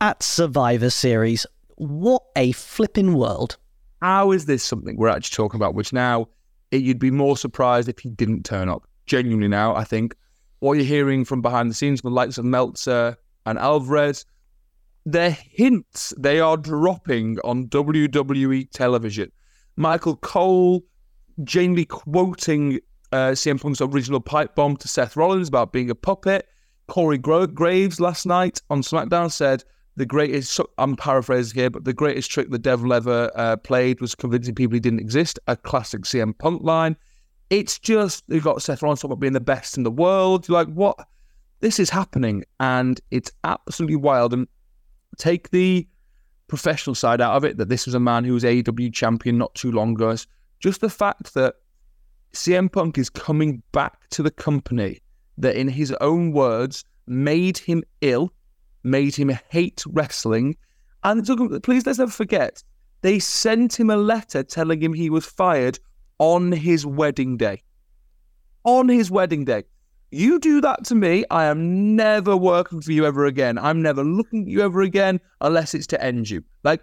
at 0.00 0.22
Survivor 0.22 0.90
Series. 0.90 1.46
What 1.76 2.22
a 2.36 2.52
flipping 2.52 3.14
world. 3.14 3.56
How 4.00 4.32
is 4.32 4.46
this 4.46 4.62
something 4.62 4.96
we're 4.96 5.08
actually 5.08 5.34
talking 5.34 5.58
about, 5.58 5.74
which 5.74 5.92
now 5.92 6.28
it, 6.70 6.82
you'd 6.82 6.98
be 6.98 7.10
more 7.10 7.36
surprised 7.36 7.88
if 7.88 7.98
he 7.98 8.10
didn't 8.10 8.44
turn 8.44 8.68
up? 8.68 8.86
Genuinely, 9.06 9.48
now, 9.48 9.74
I 9.74 9.84
think 9.84 10.14
what 10.64 10.78
you're 10.78 10.86
hearing 10.86 11.26
from 11.26 11.42
behind 11.42 11.68
the 11.68 11.74
scenes 11.74 12.00
from 12.00 12.12
the 12.12 12.14
likes 12.14 12.38
of 12.38 12.44
Meltzer 12.46 13.18
and 13.44 13.58
Alvarez, 13.58 14.24
they're 15.04 15.30
hints 15.30 16.14
they 16.16 16.40
are 16.40 16.56
dropping 16.56 17.38
on 17.44 17.66
WWE 17.68 18.70
television. 18.70 19.30
Michael 19.76 20.16
Cole 20.16 20.82
genuinely 21.42 21.84
quoting 21.84 22.80
uh, 23.12 23.32
CM 23.32 23.60
Punk's 23.60 23.82
original 23.82 24.20
pipe 24.20 24.54
bomb 24.54 24.78
to 24.78 24.88
Seth 24.88 25.16
Rollins 25.16 25.48
about 25.48 25.70
being 25.70 25.90
a 25.90 25.94
puppet. 25.94 26.48
Corey 26.88 27.18
Gro- 27.18 27.46
Graves 27.46 28.00
last 28.00 28.24
night 28.24 28.62
on 28.70 28.80
SmackDown 28.80 29.30
said 29.30 29.64
the 29.96 30.06
greatest, 30.06 30.58
I'm 30.78 30.96
paraphrasing 30.96 31.60
here, 31.60 31.68
but 31.70 31.84
the 31.84 31.92
greatest 31.92 32.30
trick 32.30 32.50
the 32.50 32.58
devil 32.58 32.94
ever 32.94 33.30
uh, 33.34 33.56
played 33.56 34.00
was 34.00 34.14
convincing 34.14 34.54
people 34.54 34.74
he 34.74 34.80
didn't 34.80 35.00
exist, 35.00 35.38
a 35.46 35.56
classic 35.56 36.02
CM 36.02 36.36
Punk 36.38 36.62
line. 36.62 36.96
It's 37.50 37.78
just 37.78 38.24
you've 38.28 38.44
got 38.44 38.62
Seth 38.62 38.82
Rollins 38.82 39.00
talking 39.00 39.12
about 39.12 39.20
being 39.20 39.32
the 39.32 39.40
best 39.40 39.76
in 39.76 39.82
the 39.82 39.90
world. 39.90 40.48
You're 40.48 40.58
like, 40.58 40.74
what? 40.74 40.98
This 41.60 41.78
is 41.78 41.90
happening, 41.90 42.44
and 42.60 43.00
it's 43.10 43.30
absolutely 43.44 43.96
wild. 43.96 44.32
And 44.32 44.46
take 45.18 45.50
the 45.50 45.86
professional 46.46 46.94
side 46.94 47.20
out 47.20 47.36
of 47.36 47.44
it. 47.44 47.56
That 47.56 47.68
this 47.68 47.86
was 47.86 47.94
a 47.94 48.00
man 48.00 48.24
who 48.24 48.34
was 48.34 48.44
AEW 48.44 48.92
champion 48.92 49.38
not 49.38 49.54
too 49.54 49.72
long 49.72 49.92
ago. 49.92 50.16
Just 50.60 50.80
the 50.80 50.90
fact 50.90 51.34
that 51.34 51.56
CM 52.32 52.70
Punk 52.70 52.98
is 52.98 53.08
coming 53.10 53.62
back 53.72 54.08
to 54.10 54.22
the 54.22 54.30
company 54.30 55.00
that, 55.38 55.56
in 55.56 55.68
his 55.68 55.92
own 56.00 56.32
words, 56.32 56.84
made 57.06 57.58
him 57.58 57.84
ill, 58.00 58.32
made 58.82 59.14
him 59.14 59.30
hate 59.50 59.84
wrestling. 59.86 60.56
And 61.02 61.24
please 61.62 61.86
let's 61.86 61.98
never 61.98 62.10
forget, 62.10 62.62
they 63.02 63.18
sent 63.18 63.78
him 63.78 63.90
a 63.90 63.96
letter 63.96 64.42
telling 64.42 64.82
him 64.82 64.94
he 64.94 65.10
was 65.10 65.26
fired 65.26 65.78
on 66.18 66.52
his 66.52 66.86
wedding 66.86 67.36
day. 67.36 67.62
On 68.64 68.88
his 68.88 69.10
wedding 69.10 69.44
day. 69.44 69.64
You 70.10 70.38
do 70.38 70.60
that 70.60 70.84
to 70.84 70.94
me, 70.94 71.24
I 71.30 71.46
am 71.46 71.96
never 71.96 72.36
working 72.36 72.80
for 72.80 72.92
you 72.92 73.04
ever 73.04 73.26
again. 73.26 73.58
I'm 73.58 73.82
never 73.82 74.04
looking 74.04 74.42
at 74.42 74.48
you 74.48 74.60
ever 74.60 74.82
again 74.82 75.20
unless 75.40 75.74
it's 75.74 75.88
to 75.88 76.02
end 76.02 76.30
you. 76.30 76.44
Like, 76.62 76.82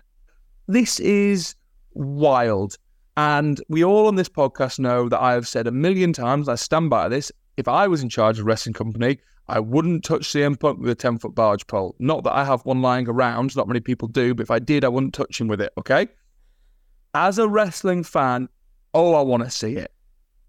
this 0.67 0.99
is 0.99 1.55
wild. 1.93 2.77
And 3.15 3.61
we 3.69 3.83
all 3.83 4.07
on 4.07 4.15
this 4.15 4.29
podcast 4.29 4.79
know 4.79 5.07
that 5.07 5.21
I 5.21 5.33
have 5.33 5.47
said 5.47 5.67
a 5.67 5.71
million 5.71 6.11
times, 6.11 6.49
I 6.49 6.55
stand 6.55 6.89
by 6.89 7.07
this. 7.07 7.31
If 7.55 7.67
I 7.67 7.87
was 7.87 8.03
in 8.03 8.09
charge 8.09 8.37
of 8.37 8.45
a 8.45 8.47
wrestling 8.47 8.73
company, 8.73 9.19
I 9.47 9.59
wouldn't 9.59 10.03
touch 10.03 10.23
CM 10.23 10.59
Punk 10.59 10.79
with 10.79 10.89
a 10.89 10.95
10 10.95 11.19
foot 11.19 11.35
barge 11.35 11.65
pole. 11.67 11.95
Not 11.99 12.23
that 12.23 12.33
I 12.33 12.45
have 12.45 12.65
one 12.65 12.81
lying 12.81 13.07
around, 13.07 13.55
not 13.55 13.67
many 13.67 13.79
people 13.79 14.07
do, 14.07 14.33
but 14.33 14.43
if 14.43 14.51
I 14.51 14.59
did, 14.59 14.85
I 14.85 14.87
wouldn't 14.87 15.13
touch 15.13 15.39
him 15.39 15.47
with 15.47 15.61
it, 15.61 15.73
okay? 15.77 16.07
As 17.13 17.37
a 17.37 17.47
wrestling 17.47 18.03
fan, 18.03 18.47
oh, 18.93 19.13
I 19.13 19.21
want 19.21 19.43
to 19.43 19.49
see 19.49 19.75
it. 19.75 19.91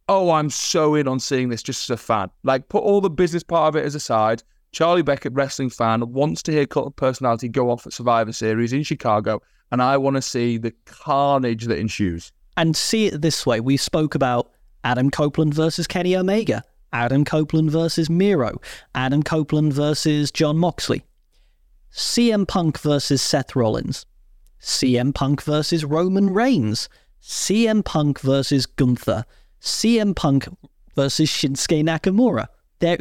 Oh, 0.08 0.30
I'm 0.30 0.50
so 0.50 0.94
in 0.94 1.08
on 1.08 1.20
seeing 1.20 1.48
this 1.48 1.62
just 1.62 1.88
as 1.88 1.94
a 1.94 1.96
fan. 1.96 2.30
Like, 2.42 2.68
put 2.68 2.82
all 2.82 3.00
the 3.00 3.10
business 3.10 3.42
part 3.42 3.68
of 3.68 3.76
it 3.76 3.84
as 3.84 3.94
aside. 3.94 4.42
Charlie 4.72 5.02
Beckett, 5.02 5.32
wrestling 5.32 5.70
fan, 5.70 6.12
wants 6.12 6.42
to 6.44 6.52
hear 6.52 6.66
Cult 6.66 6.88
of 6.88 6.96
Personality 6.96 7.48
go 7.48 7.70
off 7.70 7.86
at 7.86 7.92
Survivor 7.92 8.32
Series 8.32 8.72
in 8.72 8.82
Chicago, 8.82 9.40
and 9.70 9.82
I 9.82 9.96
want 9.96 10.16
to 10.16 10.22
see 10.22 10.58
the 10.58 10.72
carnage 10.86 11.64
that 11.66 11.78
ensues. 11.78 12.32
And 12.56 12.76
see 12.76 13.06
it 13.06 13.20
this 13.20 13.46
way: 13.46 13.60
we 13.60 13.76
spoke 13.76 14.14
about 14.14 14.50
Adam 14.84 15.10
Copeland 15.10 15.54
versus 15.54 15.86
Kenny 15.86 16.16
Omega. 16.16 16.64
Adam 16.92 17.24
Copeland 17.24 17.70
versus 17.70 18.10
Miro, 18.10 18.60
Adam 18.94 19.22
Copeland 19.22 19.72
versus 19.72 20.30
Jon 20.30 20.58
Moxley, 20.58 21.02
CM 21.92 22.46
Punk 22.46 22.78
versus 22.80 23.22
Seth 23.22 23.56
Rollins, 23.56 24.04
CM 24.60 25.14
Punk 25.14 25.42
versus 25.42 25.84
Roman 25.84 26.30
Reigns, 26.30 26.88
CM 27.22 27.84
Punk 27.84 28.20
versus 28.20 28.66
Gunther, 28.66 29.24
CM 29.60 30.14
Punk 30.14 30.48
versus 30.94 31.30
Shinsuke 31.30 31.84
Nakamura. 31.84 32.48
There, 32.80 32.98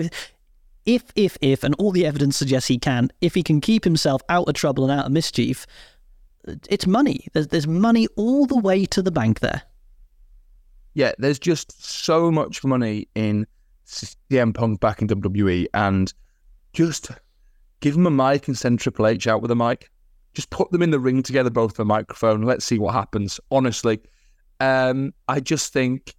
if, 0.86 1.04
if, 1.16 1.38
if, 1.42 1.64
and 1.64 1.76
all 1.76 1.92
the 1.92 2.06
evidence 2.06 2.38
suggests 2.38 2.68
he 2.68 2.78
can, 2.78 3.12
if 3.22 3.34
he 3.34 3.44
can 3.44 3.62
keep 3.62 3.84
himself 3.84 4.22
out 4.30 4.48
of 4.48 4.54
trouble 4.54 4.84
and 4.90 5.00
out 5.00 5.06
of 5.06 5.12
mischief, 5.12 5.66
it's 6.70 6.88
money. 6.88 7.28
There's, 7.34 7.48
there's 7.48 7.68
money 7.68 8.08
all 8.16 8.46
the 8.46 8.58
way 8.58 8.86
to 8.86 9.02
the 9.02 9.12
bank 9.12 9.40
there. 9.40 9.64
Yeah, 10.94 11.14
there's 11.18 11.40
just 11.40 11.84
so 11.84 12.32
much 12.32 12.64
money 12.64 13.08
in 13.16 13.48
CM 13.88 14.54
Punk 14.54 14.80
back 14.80 15.02
in 15.02 15.08
WWE, 15.08 15.68
and 15.74 16.14
just 16.74 17.12
give 17.80 17.96
him 17.96 18.06
a 18.06 18.12
mic 18.12 18.48
and 18.48 18.58
send 18.58 18.80
Triple 18.80 19.08
H 19.08 19.28
out 19.28 19.42
with 19.42 19.52
a 19.52 19.56
mic. 19.56 19.90
Just 20.34 20.50
put 20.50 20.72
them 20.72 20.82
in 20.82 20.92
the 20.92 21.00
ring 21.00 21.24
together, 21.24 21.50
both 21.50 21.76
for 21.76 21.86
microphone. 21.86 22.44
Let's 22.44 22.66
see 22.66 22.80
what 22.80 22.94
happens. 22.94 23.40
Honestly, 23.52 24.00
um, 24.60 25.14
I 25.28 25.40
just 25.40 25.74
think 25.74 26.16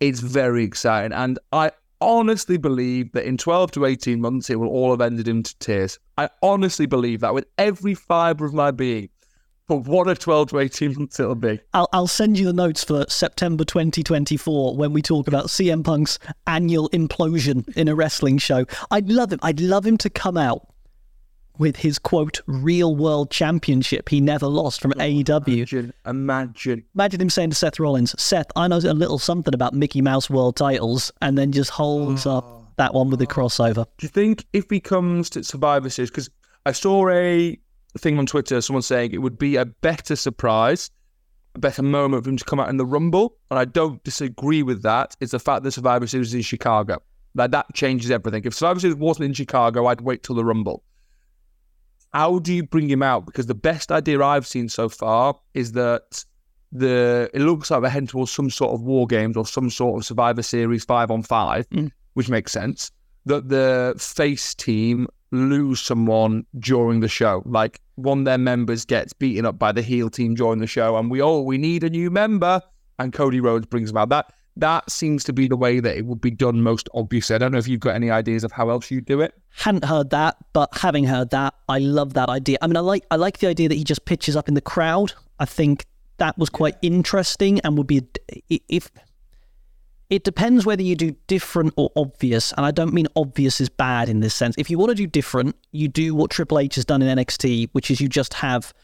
it's 0.00 0.20
very 0.20 0.64
exciting, 0.64 1.12
and 1.12 1.38
I 1.52 1.72
honestly 2.00 2.56
believe 2.56 3.12
that 3.12 3.24
in 3.24 3.36
12 3.36 3.70
to 3.72 3.84
18 3.84 4.20
months 4.20 4.50
it 4.50 4.58
will 4.58 4.68
all 4.68 4.90
have 4.90 5.00
ended 5.00 5.28
into 5.28 5.56
tears. 5.58 5.98
I 6.18 6.28
honestly 6.42 6.86
believe 6.86 7.20
that 7.20 7.32
with 7.32 7.46
every 7.58 7.94
fibre 7.94 8.44
of 8.44 8.52
my 8.52 8.70
being. 8.70 9.08
But 9.68 9.84
what 9.86 10.08
a 10.08 10.14
12 10.16 10.50
to 10.50 10.58
18 10.58 10.94
months 10.94 11.20
it'll 11.20 11.36
be. 11.36 11.60
I'll, 11.72 11.88
I'll 11.92 12.08
send 12.08 12.38
you 12.38 12.44
the 12.44 12.52
notes 12.52 12.82
for 12.82 13.06
September 13.08 13.64
2024 13.64 14.76
when 14.76 14.92
we 14.92 15.00
talk 15.00 15.28
about 15.28 15.46
CM 15.46 15.84
Punk's 15.84 16.18
annual 16.46 16.90
implosion 16.90 17.66
in 17.76 17.86
a 17.86 17.94
wrestling 17.94 18.38
show. 18.38 18.66
I'd 18.90 19.08
love 19.08 19.32
him. 19.32 19.38
I'd 19.42 19.60
love 19.60 19.86
him 19.86 19.96
to 19.98 20.10
come 20.10 20.36
out 20.36 20.66
with 21.62 21.76
his 21.76 21.96
quote 21.96 22.40
real 22.48 22.96
world 22.96 23.30
championship 23.30 24.08
he 24.08 24.20
never 24.20 24.48
lost 24.48 24.80
from 24.80 24.92
oh, 24.96 25.00
AEW. 25.00 25.46
Imagine, 25.46 25.92
imagine. 26.04 26.84
Imagine 26.96 27.20
him 27.20 27.30
saying 27.30 27.50
to 27.50 27.56
Seth 27.56 27.78
Rollins, 27.78 28.20
Seth, 28.20 28.48
I 28.56 28.66
know 28.66 28.78
a 28.78 28.92
little 28.92 29.20
something 29.20 29.54
about 29.54 29.72
Mickey 29.72 30.02
Mouse 30.02 30.28
world 30.28 30.56
titles, 30.56 31.12
and 31.22 31.38
then 31.38 31.52
just 31.52 31.70
holds 31.70 32.26
oh. 32.26 32.38
up 32.38 32.76
that 32.78 32.94
one 32.94 33.10
with 33.10 33.20
the 33.20 33.26
oh. 33.26 33.28
crossover. 33.28 33.86
Do 33.96 34.04
you 34.04 34.08
think 34.08 34.44
if 34.52 34.68
he 34.68 34.80
comes 34.80 35.30
to 35.30 35.44
Survivor 35.44 35.88
Series, 35.88 36.10
because 36.10 36.30
I 36.66 36.72
saw 36.72 37.08
a 37.08 37.56
thing 37.96 38.18
on 38.18 38.26
Twitter, 38.26 38.60
someone 38.60 38.82
saying 38.82 39.12
it 39.12 39.18
would 39.18 39.38
be 39.38 39.54
a 39.54 39.64
better 39.64 40.16
surprise, 40.16 40.90
a 41.54 41.60
better 41.60 41.84
moment 41.84 42.24
for 42.24 42.30
him 42.30 42.38
to 42.38 42.44
come 42.44 42.58
out 42.58 42.70
in 42.70 42.76
the 42.76 42.86
Rumble. 42.86 43.36
And 43.52 43.58
I 43.60 43.66
don't 43.66 44.02
disagree 44.02 44.64
with 44.64 44.82
that. 44.82 45.14
It's 45.20 45.30
the 45.30 45.38
fact 45.38 45.62
that 45.62 45.70
Survivor 45.70 46.08
Series 46.08 46.30
is 46.30 46.34
in 46.34 46.42
Chicago. 46.42 47.00
Like 47.36 47.52
that 47.52 47.72
changes 47.72 48.10
everything. 48.10 48.42
If 48.44 48.54
Survivor 48.54 48.80
Series 48.80 48.96
wasn't 48.96 49.26
in 49.26 49.32
Chicago, 49.32 49.86
I'd 49.86 50.00
wait 50.00 50.24
till 50.24 50.34
the 50.34 50.44
Rumble. 50.44 50.82
How 52.12 52.38
do 52.38 52.52
you 52.52 52.62
bring 52.62 52.88
him 52.88 53.02
out? 53.02 53.26
Because 53.26 53.46
the 53.46 53.54
best 53.54 53.90
idea 53.90 54.22
I've 54.22 54.46
seen 54.46 54.68
so 54.68 54.88
far 54.88 55.38
is 55.54 55.72
that 55.72 56.24
the 56.72 57.30
it 57.34 57.40
looks 57.40 57.70
like 57.70 57.82
they're 57.82 57.90
heading 57.90 58.06
towards 58.06 58.30
some 58.30 58.50
sort 58.50 58.72
of 58.72 58.82
war 58.82 59.06
games 59.06 59.36
or 59.36 59.46
some 59.46 59.70
sort 59.70 59.98
of 59.98 60.06
Survivor 60.06 60.42
Series 60.42 60.84
five 60.84 61.10
on 61.10 61.22
five, 61.22 61.68
mm. 61.70 61.90
which 62.14 62.28
makes 62.28 62.52
sense. 62.52 62.90
That 63.24 63.48
the 63.48 63.94
face 63.98 64.54
team 64.54 65.06
lose 65.30 65.80
someone 65.80 66.44
during 66.58 67.00
the 67.00 67.08
show. 67.08 67.42
Like 67.46 67.80
one 67.94 68.20
of 68.20 68.24
their 68.24 68.38
members 68.38 68.84
gets 68.84 69.12
beaten 69.12 69.46
up 69.46 69.58
by 69.58 69.72
the 69.72 69.82
heel 69.82 70.10
team 70.10 70.34
during 70.34 70.58
the 70.58 70.66
show, 70.66 70.96
and 70.96 71.10
we 71.10 71.20
all 71.20 71.44
we 71.46 71.58
need 71.58 71.84
a 71.84 71.90
new 71.90 72.10
member, 72.10 72.60
and 72.98 73.12
Cody 73.12 73.40
Rhodes 73.40 73.66
brings 73.66 73.90
about 73.90 74.08
that. 74.10 74.32
That 74.56 74.90
seems 74.90 75.24
to 75.24 75.32
be 75.32 75.48
the 75.48 75.56
way 75.56 75.80
that 75.80 75.96
it 75.96 76.04
would 76.04 76.20
be 76.20 76.30
done 76.30 76.62
most 76.62 76.88
obviously. 76.94 77.34
I 77.34 77.38
don't 77.38 77.52
know 77.52 77.58
if 77.58 77.68
you've 77.68 77.80
got 77.80 77.94
any 77.94 78.10
ideas 78.10 78.44
of 78.44 78.52
how 78.52 78.70
else 78.70 78.90
you 78.90 79.00
do 79.00 79.20
it. 79.20 79.34
Hadn't 79.56 79.84
heard 79.84 80.10
that, 80.10 80.36
but 80.52 80.68
having 80.76 81.04
heard 81.04 81.30
that, 81.30 81.54
I 81.68 81.78
love 81.78 82.14
that 82.14 82.28
idea. 82.28 82.58
I 82.60 82.66
mean, 82.66 82.76
I 82.76 82.80
like 82.80 83.04
I 83.10 83.16
like 83.16 83.38
the 83.38 83.48
idea 83.48 83.68
that 83.68 83.74
he 83.74 83.84
just 83.84 84.04
pitches 84.04 84.36
up 84.36 84.48
in 84.48 84.54
the 84.54 84.60
crowd. 84.60 85.14
I 85.38 85.46
think 85.46 85.86
that 86.18 86.36
was 86.38 86.50
quite 86.50 86.76
interesting 86.82 87.60
and 87.60 87.76
would 87.78 87.86
be 87.86 88.02
if 88.68 88.90
it 90.12 90.24
depends 90.24 90.66
whether 90.66 90.82
you 90.82 90.94
do 90.94 91.16
different 91.26 91.72
or 91.78 91.90
obvious. 91.96 92.52
And 92.58 92.66
I 92.66 92.70
don't 92.70 92.92
mean 92.92 93.06
obvious 93.16 93.62
is 93.62 93.70
bad 93.70 94.10
in 94.10 94.20
this 94.20 94.34
sense. 94.34 94.54
If 94.58 94.68
you 94.68 94.76
want 94.76 94.90
to 94.90 94.94
do 94.94 95.06
different, 95.06 95.56
you 95.70 95.88
do 95.88 96.14
what 96.14 96.30
Triple 96.30 96.58
H 96.58 96.74
has 96.74 96.84
done 96.84 97.00
in 97.00 97.16
NXT, 97.16 97.70
which 97.72 97.90
is 97.90 97.98
you 97.98 98.08
just 98.08 98.34
have, 98.34 98.74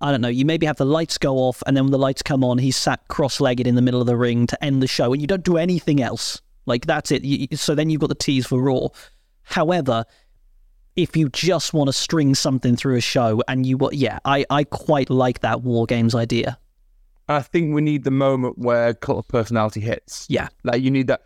I 0.00 0.10
don't 0.10 0.20
know, 0.20 0.28
you 0.28 0.44
maybe 0.44 0.66
have 0.66 0.76
the 0.76 0.86
lights 0.86 1.18
go 1.18 1.36
off, 1.36 1.62
and 1.66 1.76
then 1.76 1.84
when 1.84 1.92
the 1.92 1.98
lights 1.98 2.22
come 2.22 2.42
on, 2.42 2.58
he's 2.58 2.76
sat 2.76 3.06
cross 3.08 3.40
legged 3.40 3.66
in 3.66 3.74
the 3.74 3.82
middle 3.82 4.00
of 4.00 4.06
the 4.06 4.16
ring 4.16 4.46
to 4.46 4.64
end 4.64 4.82
the 4.82 4.86
show, 4.86 5.12
and 5.12 5.20
you 5.20 5.26
don't 5.26 5.44
do 5.44 5.56
anything 5.56 6.02
else. 6.02 6.40
Like, 6.66 6.86
that's 6.86 7.10
it. 7.10 7.24
You, 7.24 7.48
so 7.56 7.74
then 7.74 7.90
you've 7.90 8.00
got 8.00 8.08
the 8.08 8.14
tease 8.14 8.46
for 8.46 8.60
Raw. 8.60 8.88
However, 9.42 10.04
if 10.96 11.16
you 11.16 11.28
just 11.28 11.72
want 11.74 11.88
to 11.88 11.92
string 11.92 12.34
something 12.34 12.76
through 12.76 12.96
a 12.96 13.00
show 13.00 13.42
and 13.48 13.64
you 13.64 13.78
yeah 13.92 14.18
I, 14.24 14.44
I 14.50 14.64
quite 14.64 15.08
like 15.08 15.40
that 15.40 15.62
war 15.62 15.86
games 15.86 16.14
idea 16.14 16.58
I 17.30 17.42
think 17.42 17.72
we 17.74 17.80
need 17.80 18.02
the 18.02 18.10
moment 18.10 18.58
where 18.58 18.92
cult 18.92 19.18
of 19.18 19.28
personality 19.28 19.80
hits. 19.80 20.26
Yeah. 20.28 20.48
Like 20.64 20.82
you 20.82 20.90
need 20.90 21.06
that. 21.06 21.22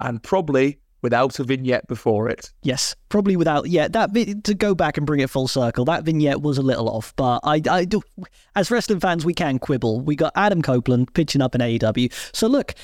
And 0.00 0.22
probably 0.22 0.78
without 1.02 1.38
a 1.38 1.44
vignette 1.44 1.86
before 1.88 2.28
it. 2.28 2.52
Yes, 2.62 2.96
probably 3.08 3.36
without. 3.36 3.68
Yeah, 3.68 3.88
that 3.88 4.14
to 4.44 4.54
go 4.54 4.74
back 4.74 4.96
and 4.96 5.06
bring 5.06 5.20
it 5.20 5.30
full 5.30 5.48
circle. 5.48 5.84
That 5.84 6.04
vignette 6.04 6.40
was 6.40 6.58
a 6.58 6.62
little 6.62 6.88
off, 6.88 7.14
but 7.16 7.40
I, 7.44 7.60
I 7.68 7.84
do. 7.84 8.02
As 8.54 8.70
wrestling 8.70 9.00
fans, 9.00 9.24
we 9.24 9.34
can 9.34 9.58
quibble. 9.58 10.00
We 10.00 10.16
got 10.16 10.32
Adam 10.36 10.62
Copeland 10.62 11.12
pitching 11.12 11.42
up 11.42 11.54
in 11.54 11.60
AEW. 11.60 12.12
So 12.34 12.46
look, 12.46 12.74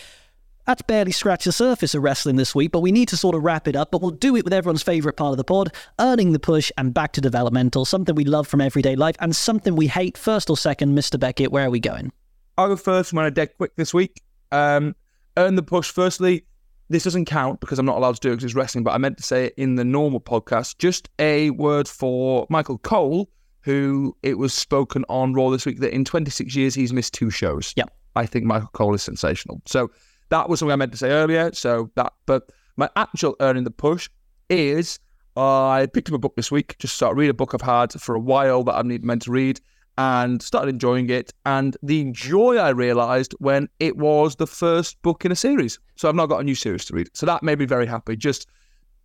that's 0.67 0.83
barely 0.83 1.13
scratched 1.13 1.47
the 1.47 1.53
surface 1.53 1.95
of 1.95 2.03
wrestling 2.03 2.37
this 2.37 2.55
week, 2.55 2.73
but 2.73 2.81
we 2.81 2.93
need 2.93 3.09
to 3.09 3.17
sort 3.17 3.35
of 3.35 3.43
wrap 3.43 3.67
it 3.67 3.75
up. 3.75 3.91
But 3.91 4.03
we'll 4.03 4.11
do 4.11 4.37
it 4.37 4.45
with 4.45 4.53
everyone's 4.53 4.83
favourite 4.83 5.17
part 5.17 5.31
of 5.31 5.39
the 5.39 5.45
pod 5.45 5.73
earning 5.99 6.33
the 6.33 6.39
push 6.39 6.71
and 6.77 6.93
back 6.93 7.13
to 7.13 7.23
developmental, 7.23 7.87
something 7.87 8.15
we 8.15 8.25
love 8.25 8.47
from 8.47 8.61
everyday 8.61 8.95
life 8.95 9.17
and 9.21 9.35
something 9.35 9.77
we 9.77 9.87
hate. 9.87 10.19
First 10.19 10.51
or 10.51 10.57
second, 10.57 10.97
Mr. 10.97 11.19
Beckett, 11.19 11.53
where 11.53 11.67
are 11.67 11.71
we 11.71 11.81
going? 11.81 12.13
I'll 12.59 12.69
go 12.69 12.77
first 12.77 13.13
when 13.13 13.25
I 13.25 13.31
dead 13.31 13.57
quick 13.57 13.77
this 13.77 13.95
week. 13.95 14.23
Um, 14.53 14.95
earn 15.37 15.55
the 15.55 15.63
push. 15.63 15.91
Firstly, 15.91 16.45
this 16.89 17.05
doesn't 17.05 17.27
count 17.27 17.61
because 17.61 17.79
I'm 17.79 17.87
not 17.87 17.97
allowed 17.97 18.15
to 18.15 18.21
do 18.21 18.29
it 18.31 18.33
because 18.33 18.45
it's 18.45 18.55
wrestling, 18.55 18.85
but 18.85 18.93
I 18.93 18.99
meant 18.99 19.17
to 19.19 19.23
say 19.23 19.47
it 19.47 19.55
in 19.57 19.75
the 19.75 19.85
normal 19.85 20.21
podcast. 20.21 20.79
Just 20.79 21.09
a 21.19 21.51
word 21.51 21.87
for 21.87 22.47
Michael 22.49 22.79
Cole, 22.79 23.31
who 23.61 24.17
it 24.23 24.39
was 24.39 24.55
spoken 24.55 25.05
on 25.09 25.35
Raw 25.35 25.51
this 25.51 25.67
week 25.67 25.81
that 25.81 25.93
in 25.93 26.05
26 26.05 26.55
years 26.57 26.75
he's 26.75 26.93
missed 26.93 27.15
two 27.15 27.31
shows. 27.31 27.75
Yeah. 27.77 27.85
I 28.17 28.27
think 28.27 28.45
Michael 28.45 28.71
Cole 28.73 28.95
is 28.95 29.03
sensational. 29.03 29.61
So 29.67 29.91
that 30.31 30.49
was 30.49 30.59
something 30.59 30.73
I 30.73 30.77
meant 30.77 30.93
to 30.93 30.99
say 30.99 31.11
earlier. 31.11 31.53
So 31.53 31.91
that, 31.95 32.13
but 32.27 32.51
my 32.77 32.89
actual 32.97 33.37
earning 33.41 33.65
the 33.65 33.71
push 33.71 34.09
is 34.49 34.99
I 35.37 35.89
picked 35.93 36.09
up 36.09 36.15
a 36.15 36.19
book 36.19 36.37
this 36.37 36.51
week, 36.51 36.77
just 36.79 36.95
started 36.95 37.17
reading 37.17 37.31
a 37.31 37.35
book 37.35 37.55
I've 37.55 37.61
had 37.61 37.93
for 38.01 38.15
a 38.15 38.21
while 38.21 38.65
that 38.65 38.75
I'm 38.75 38.89
meant 39.03 39.23
to 39.23 39.31
read 39.31 39.61
and 39.99 40.41
started 40.41 40.71
enjoying 40.71 41.11
it. 41.11 41.35
And 41.45 41.77
the 41.83 42.11
joy 42.13 42.57
I 42.57 42.71
realized 42.71 43.35
when 43.41 43.69
it 43.81 43.97
was 43.97 44.37
the 44.37 44.47
first 44.47 45.01
book 45.03 45.25
in 45.25 45.33
a 45.33 45.37
series. 45.37 45.79
So 45.97 46.09
I've 46.09 46.15
now 46.15 46.27
got 46.27 46.41
a 46.41 46.45
new 46.45 46.55
series 46.55 46.85
to 46.87 46.95
read. 46.95 47.11
So 47.15 47.27
that 47.27 47.43
made 47.43 47.59
me 47.59 47.67
very 47.67 47.87
happy. 47.87 48.17
Just 48.17 48.47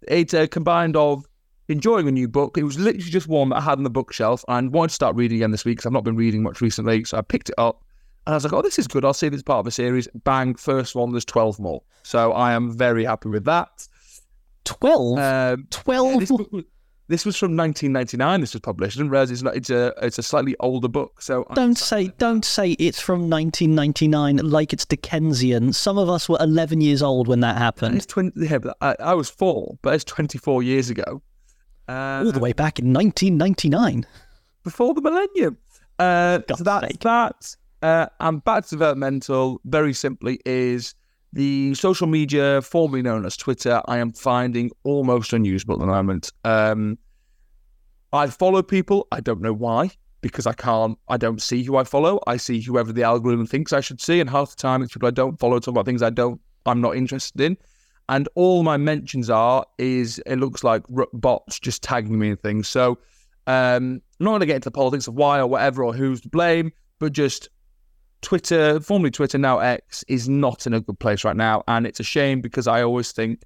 it's 0.07 0.33
a 0.33 0.47
combined 0.47 0.95
of 0.95 1.25
enjoying 1.67 2.07
a 2.07 2.11
new 2.11 2.27
book. 2.27 2.57
It 2.57 2.63
was 2.63 2.77
literally 2.77 3.09
just 3.09 3.27
one 3.27 3.49
that 3.49 3.57
I 3.57 3.61
had 3.61 3.79
on 3.79 3.83
the 3.83 3.89
bookshelf 3.89 4.45
and 4.47 4.71
wanted 4.71 4.89
to 4.89 4.95
start 4.95 5.15
reading 5.15 5.37
again 5.37 5.51
this 5.51 5.65
week 5.65 5.77
because 5.77 5.87
I've 5.87 5.93
not 5.93 6.03
been 6.03 6.15
reading 6.15 6.43
much 6.43 6.61
recently. 6.61 7.03
So 7.05 7.17
I 7.17 7.21
picked 7.21 7.49
it 7.49 7.55
up 7.57 7.83
and 8.27 8.33
I 8.33 8.37
was 8.37 8.43
like, 8.43 8.53
oh, 8.53 8.61
this 8.61 8.77
is 8.77 8.87
good. 8.87 9.03
I'll 9.03 9.13
see 9.13 9.29
this 9.29 9.41
part 9.41 9.59
of 9.59 9.67
a 9.67 9.71
series. 9.71 10.07
Bang, 10.23 10.53
first 10.53 10.93
one, 10.93 11.11
there's 11.11 11.25
12 11.25 11.59
more. 11.59 11.81
So 12.03 12.33
I 12.33 12.53
am 12.53 12.71
very 12.71 13.03
happy 13.03 13.29
with 13.29 13.45
that. 13.45 13.87
12? 14.65 15.17
Um, 15.17 15.67
12? 15.71 16.31
Yeah, 16.31 16.61
this 17.07 17.25
was 17.25 17.35
from 17.35 17.57
1999. 17.57 18.41
This 18.41 18.53
was 18.53 18.61
published. 18.61 18.97
I 18.97 18.99
didn't 18.99 19.11
realize 19.11 19.29
it's 19.29 19.41
not. 19.41 19.55
It's 19.55 19.69
a 19.69 19.93
it's 20.01 20.17
a 20.17 20.23
slightly 20.23 20.55
older 20.59 20.87
book. 20.87 21.21
So 21.21 21.45
don't 21.53 21.77
say 21.77 22.07
don't 22.17 22.45
say 22.45 22.71
it's 22.73 22.99
from 22.99 23.29
1999 23.29 24.37
like 24.37 24.71
it's 24.73 24.85
Dickensian. 24.85 25.73
Some 25.73 25.97
of 25.97 26.09
us 26.09 26.29
were 26.29 26.37
11 26.39 26.81
years 26.81 27.01
old 27.01 27.27
when 27.27 27.41
that 27.41 27.57
happened. 27.57 27.95
It's 27.95 28.05
20. 28.05 28.31
Yeah, 28.47 28.59
but 28.59 28.77
I, 28.81 28.95
I 28.99 29.13
was 29.13 29.29
four, 29.29 29.77
but 29.81 29.93
it's 29.93 30.05
24 30.05 30.63
years 30.63 30.89
ago. 30.89 31.21
Uh, 31.89 32.23
All 32.25 32.31
the 32.31 32.39
way 32.39 32.53
back 32.53 32.79
in 32.79 32.93
1999, 32.93 34.07
before 34.63 34.93
the 34.93 35.01
millennium. 35.01 35.57
Uh, 35.99 36.39
so 36.55 36.63
that's 36.63 36.97
that. 36.99 37.55
Uh, 37.81 38.07
and 38.21 38.41
back 38.45 38.63
to 38.63 38.69
developmental. 38.69 39.59
Very 39.65 39.93
simply, 39.93 40.39
is 40.45 40.95
the 41.33 41.73
social 41.73 42.05
media, 42.05 42.61
formerly 42.61 43.01
known 43.01 43.25
as 43.25 43.35
Twitter, 43.35 43.81
I 43.85 43.97
am 43.97 44.13
finding 44.13 44.71
almost 44.83 45.33
unusable 45.33 45.73
at 45.73 45.79
the 45.79 45.87
moment. 45.87 46.31
Um, 46.43 46.97
I 48.13 48.27
follow 48.27 48.61
people. 48.61 49.07
I 49.11 49.19
don't 49.19 49.41
know 49.41 49.53
why, 49.53 49.89
because 50.21 50.45
I 50.45 50.53
can't, 50.53 50.97
I 51.09 51.17
don't 51.17 51.41
see 51.41 51.63
who 51.63 51.75
I 51.77 51.83
follow. 51.83 52.19
I 52.27 52.37
see 52.37 52.61
whoever 52.61 52.93
the 52.93 53.01
algorithm 53.01 53.47
thinks 53.47 53.73
I 53.73 53.81
should 53.81 53.99
see. 53.99 54.19
And 54.19 54.29
half 54.29 54.51
the 54.51 54.57
time, 54.57 54.83
it's 54.83 54.93
people 54.93 55.07
I 55.07 55.11
don't 55.11 55.39
follow 55.39 55.57
talking 55.59 55.73
about 55.73 55.87
things 55.87 56.03
I 56.03 56.11
don't, 56.11 56.39
I'm 56.67 56.81
not 56.81 56.95
interested 56.95 57.41
in. 57.41 57.57
And 58.09 58.29
all 58.35 58.61
my 58.61 58.77
mentions 58.77 59.31
are 59.31 59.65
is 59.79 60.21
it 60.27 60.35
looks 60.35 60.63
like 60.63 60.83
bots 61.13 61.59
just 61.59 61.81
tagging 61.81 62.19
me 62.19 62.29
and 62.29 62.41
things. 62.41 62.67
So 62.67 62.99
um, 63.47 64.01
I'm 64.19 64.25
not 64.25 64.31
going 64.31 64.39
to 64.41 64.45
get 64.45 64.57
into 64.57 64.67
the 64.67 64.71
politics 64.71 65.07
of 65.07 65.15
why 65.15 65.39
or 65.39 65.47
whatever 65.47 65.83
or 65.83 65.93
who's 65.93 66.21
to 66.21 66.29
blame, 66.29 66.71
but 66.99 67.13
just 67.13 67.49
Twitter, 68.23 68.79
formerly 68.79 69.11
Twitter, 69.11 69.37
now 69.37 69.59
X, 69.59 70.03
is 70.07 70.27
not 70.27 70.65
in 70.65 70.73
a 70.73 70.81
good 70.81 70.97
place 70.99 71.23
right 71.23 71.35
now. 71.35 71.63
And 71.67 71.85
it's 71.85 71.99
a 71.99 72.03
shame 72.03 72.41
because 72.41 72.67
I 72.67 72.81
always 72.81 73.11
think 73.11 73.43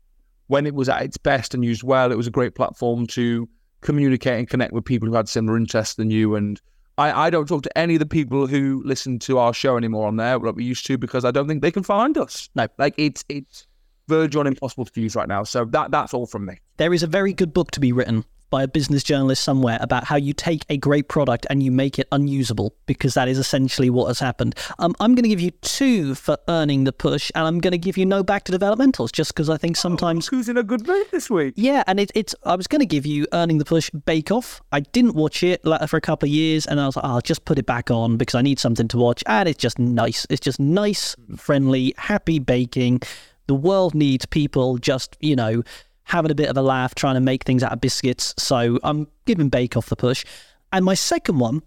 when 0.47 0.65
it 0.65 0.73
was 0.73 0.87
at 0.87 1.01
its 1.01 1.17
best 1.17 1.53
and 1.53 1.65
used 1.65 1.83
well, 1.83 2.11
it 2.11 2.15
was 2.15 2.27
a 2.27 2.31
great 2.31 2.55
platform 2.55 3.05
to 3.07 3.49
communicate 3.81 4.39
and 4.39 4.49
connect 4.49 4.71
with 4.73 4.85
people 4.85 5.07
who 5.07 5.15
had 5.15 5.27
similar 5.27 5.57
interests 5.57 5.95
than 5.95 6.09
you. 6.09 6.35
And 6.35 6.61
I, 6.97 7.27
I 7.27 7.29
don't 7.29 7.47
talk 7.47 7.63
to 7.63 7.77
any 7.77 7.95
of 7.95 7.99
the 7.99 8.05
people 8.05 8.47
who 8.47 8.81
listen 8.85 9.19
to 9.19 9.39
our 9.39 9.53
show 9.53 9.77
anymore 9.77 10.07
on 10.07 10.15
there 10.15 10.39
like 10.39 10.55
we 10.55 10.63
used 10.63 10.85
to 10.87 10.97
because 10.97 11.25
I 11.25 11.31
don't 11.31 11.47
think 11.47 11.61
they 11.61 11.71
can 11.71 11.83
find 11.83 12.17
us. 12.17 12.49
No. 12.55 12.67
Like 12.77 12.93
it's 12.97 13.25
it's 13.29 13.67
verge 14.07 14.35
on 14.35 14.47
impossible 14.47 14.85
to 14.85 15.01
use 15.01 15.15
right 15.15 15.27
now. 15.27 15.43
So 15.43 15.65
that 15.65 15.91
that's 15.91 16.13
all 16.13 16.25
from 16.25 16.45
me. 16.45 16.59
There 16.77 16.93
is 16.93 17.03
a 17.03 17.07
very 17.07 17.33
good 17.33 17.53
book 17.53 17.71
to 17.71 17.79
be 17.79 17.91
written 17.91 18.23
by 18.49 18.63
a 18.63 18.67
business 18.67 19.03
journalist 19.03 19.43
somewhere 19.43 19.77
about 19.81 20.05
how 20.05 20.15
you 20.15 20.33
take 20.33 20.65
a 20.69 20.77
great 20.77 21.07
product 21.07 21.45
and 21.49 21.61
you 21.63 21.71
make 21.71 21.99
it 21.99 22.07
unusable 22.11 22.73
because 22.85 23.13
that 23.13 23.27
is 23.27 23.37
essentially 23.37 23.89
what 23.89 24.07
has 24.07 24.19
happened. 24.19 24.55
Um, 24.79 24.95
I'm 24.99 25.15
going 25.15 25.23
to 25.23 25.29
give 25.29 25.41
you 25.41 25.51
two 25.61 26.15
for 26.15 26.37
earning 26.47 26.83
the 26.83 26.93
push, 26.93 27.31
and 27.35 27.45
I'm 27.45 27.59
going 27.59 27.71
to 27.71 27.77
give 27.77 27.97
you 27.97 28.05
no 28.05 28.23
back 28.23 28.43
to 28.45 28.51
developmentals 28.51 29.11
just 29.11 29.33
because 29.33 29.49
I 29.49 29.57
think 29.57 29.75
sometimes. 29.75 30.27
Who's 30.27 30.49
in 30.49 30.57
a 30.57 30.63
good 30.63 30.87
mood 30.87 31.07
this 31.11 31.29
week? 31.29 31.53
Yeah, 31.57 31.83
and 31.87 31.99
it, 31.99 32.11
it's. 32.15 32.35
I 32.43 32.55
was 32.55 32.67
going 32.67 32.79
to 32.79 32.85
give 32.85 33.05
you 33.05 33.27
earning 33.33 33.57
the 33.57 33.65
push 33.65 33.89
Bake 33.89 34.31
Off. 34.31 34.61
I 34.71 34.81
didn't 34.81 35.15
watch 35.15 35.43
it 35.43 35.61
for 35.63 35.97
a 35.97 36.01
couple 36.01 36.27
of 36.27 36.31
years, 36.31 36.65
and 36.65 36.79
I 36.79 36.85
was 36.85 36.95
like, 36.95 37.05
oh, 37.05 37.15
I'll 37.15 37.21
just 37.21 37.45
put 37.45 37.59
it 37.59 37.65
back 37.65 37.91
on 37.91 38.17
because 38.17 38.35
I 38.35 38.41
need 38.41 38.59
something 38.59 38.87
to 38.89 38.97
watch, 38.97 39.23
and 39.27 39.47
it's 39.49 39.61
just 39.61 39.79
nice. 39.79 40.25
It's 40.29 40.41
just 40.41 40.59
nice, 40.59 41.15
friendly, 41.35 41.93
happy 41.97 42.39
baking. 42.39 43.01
The 43.47 43.55
world 43.55 43.95
needs 43.95 44.25
people 44.25 44.77
just 44.77 45.15
you 45.19 45.35
know 45.35 45.63
having 46.07 46.31
a 46.31 46.35
bit 46.35 46.49
of 46.49 46.57
a 46.57 46.61
laugh, 46.61 46.95
trying 46.95 47.15
to 47.15 47.21
make 47.21 47.43
things 47.43 47.61
out 47.63 47.73
of 47.73 47.81
biscuits. 47.81 48.33
So 48.37 48.79
I'm 48.83 49.07
giving 49.25 49.49
Bake 49.49 49.75
Off 49.75 49.89
the 49.89 49.95
push. 49.95 50.25
And 50.71 50.85
my 50.85 50.93
second 50.93 51.39
one, 51.39 51.61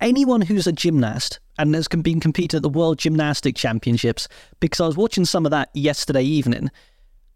anyone 0.00 0.40
who's 0.40 0.68
a 0.68 0.72
gymnast 0.72 1.40
and 1.58 1.74
has 1.74 1.88
been 1.88 2.20
competing 2.20 2.58
at 2.58 2.62
the 2.62 2.68
World 2.68 2.98
Gymnastic 2.98 3.56
Championships, 3.56 4.28
because 4.60 4.80
I 4.80 4.86
was 4.86 4.96
watching 4.96 5.24
some 5.24 5.44
of 5.44 5.50
that 5.50 5.68
yesterday 5.74 6.22
evening, 6.22 6.70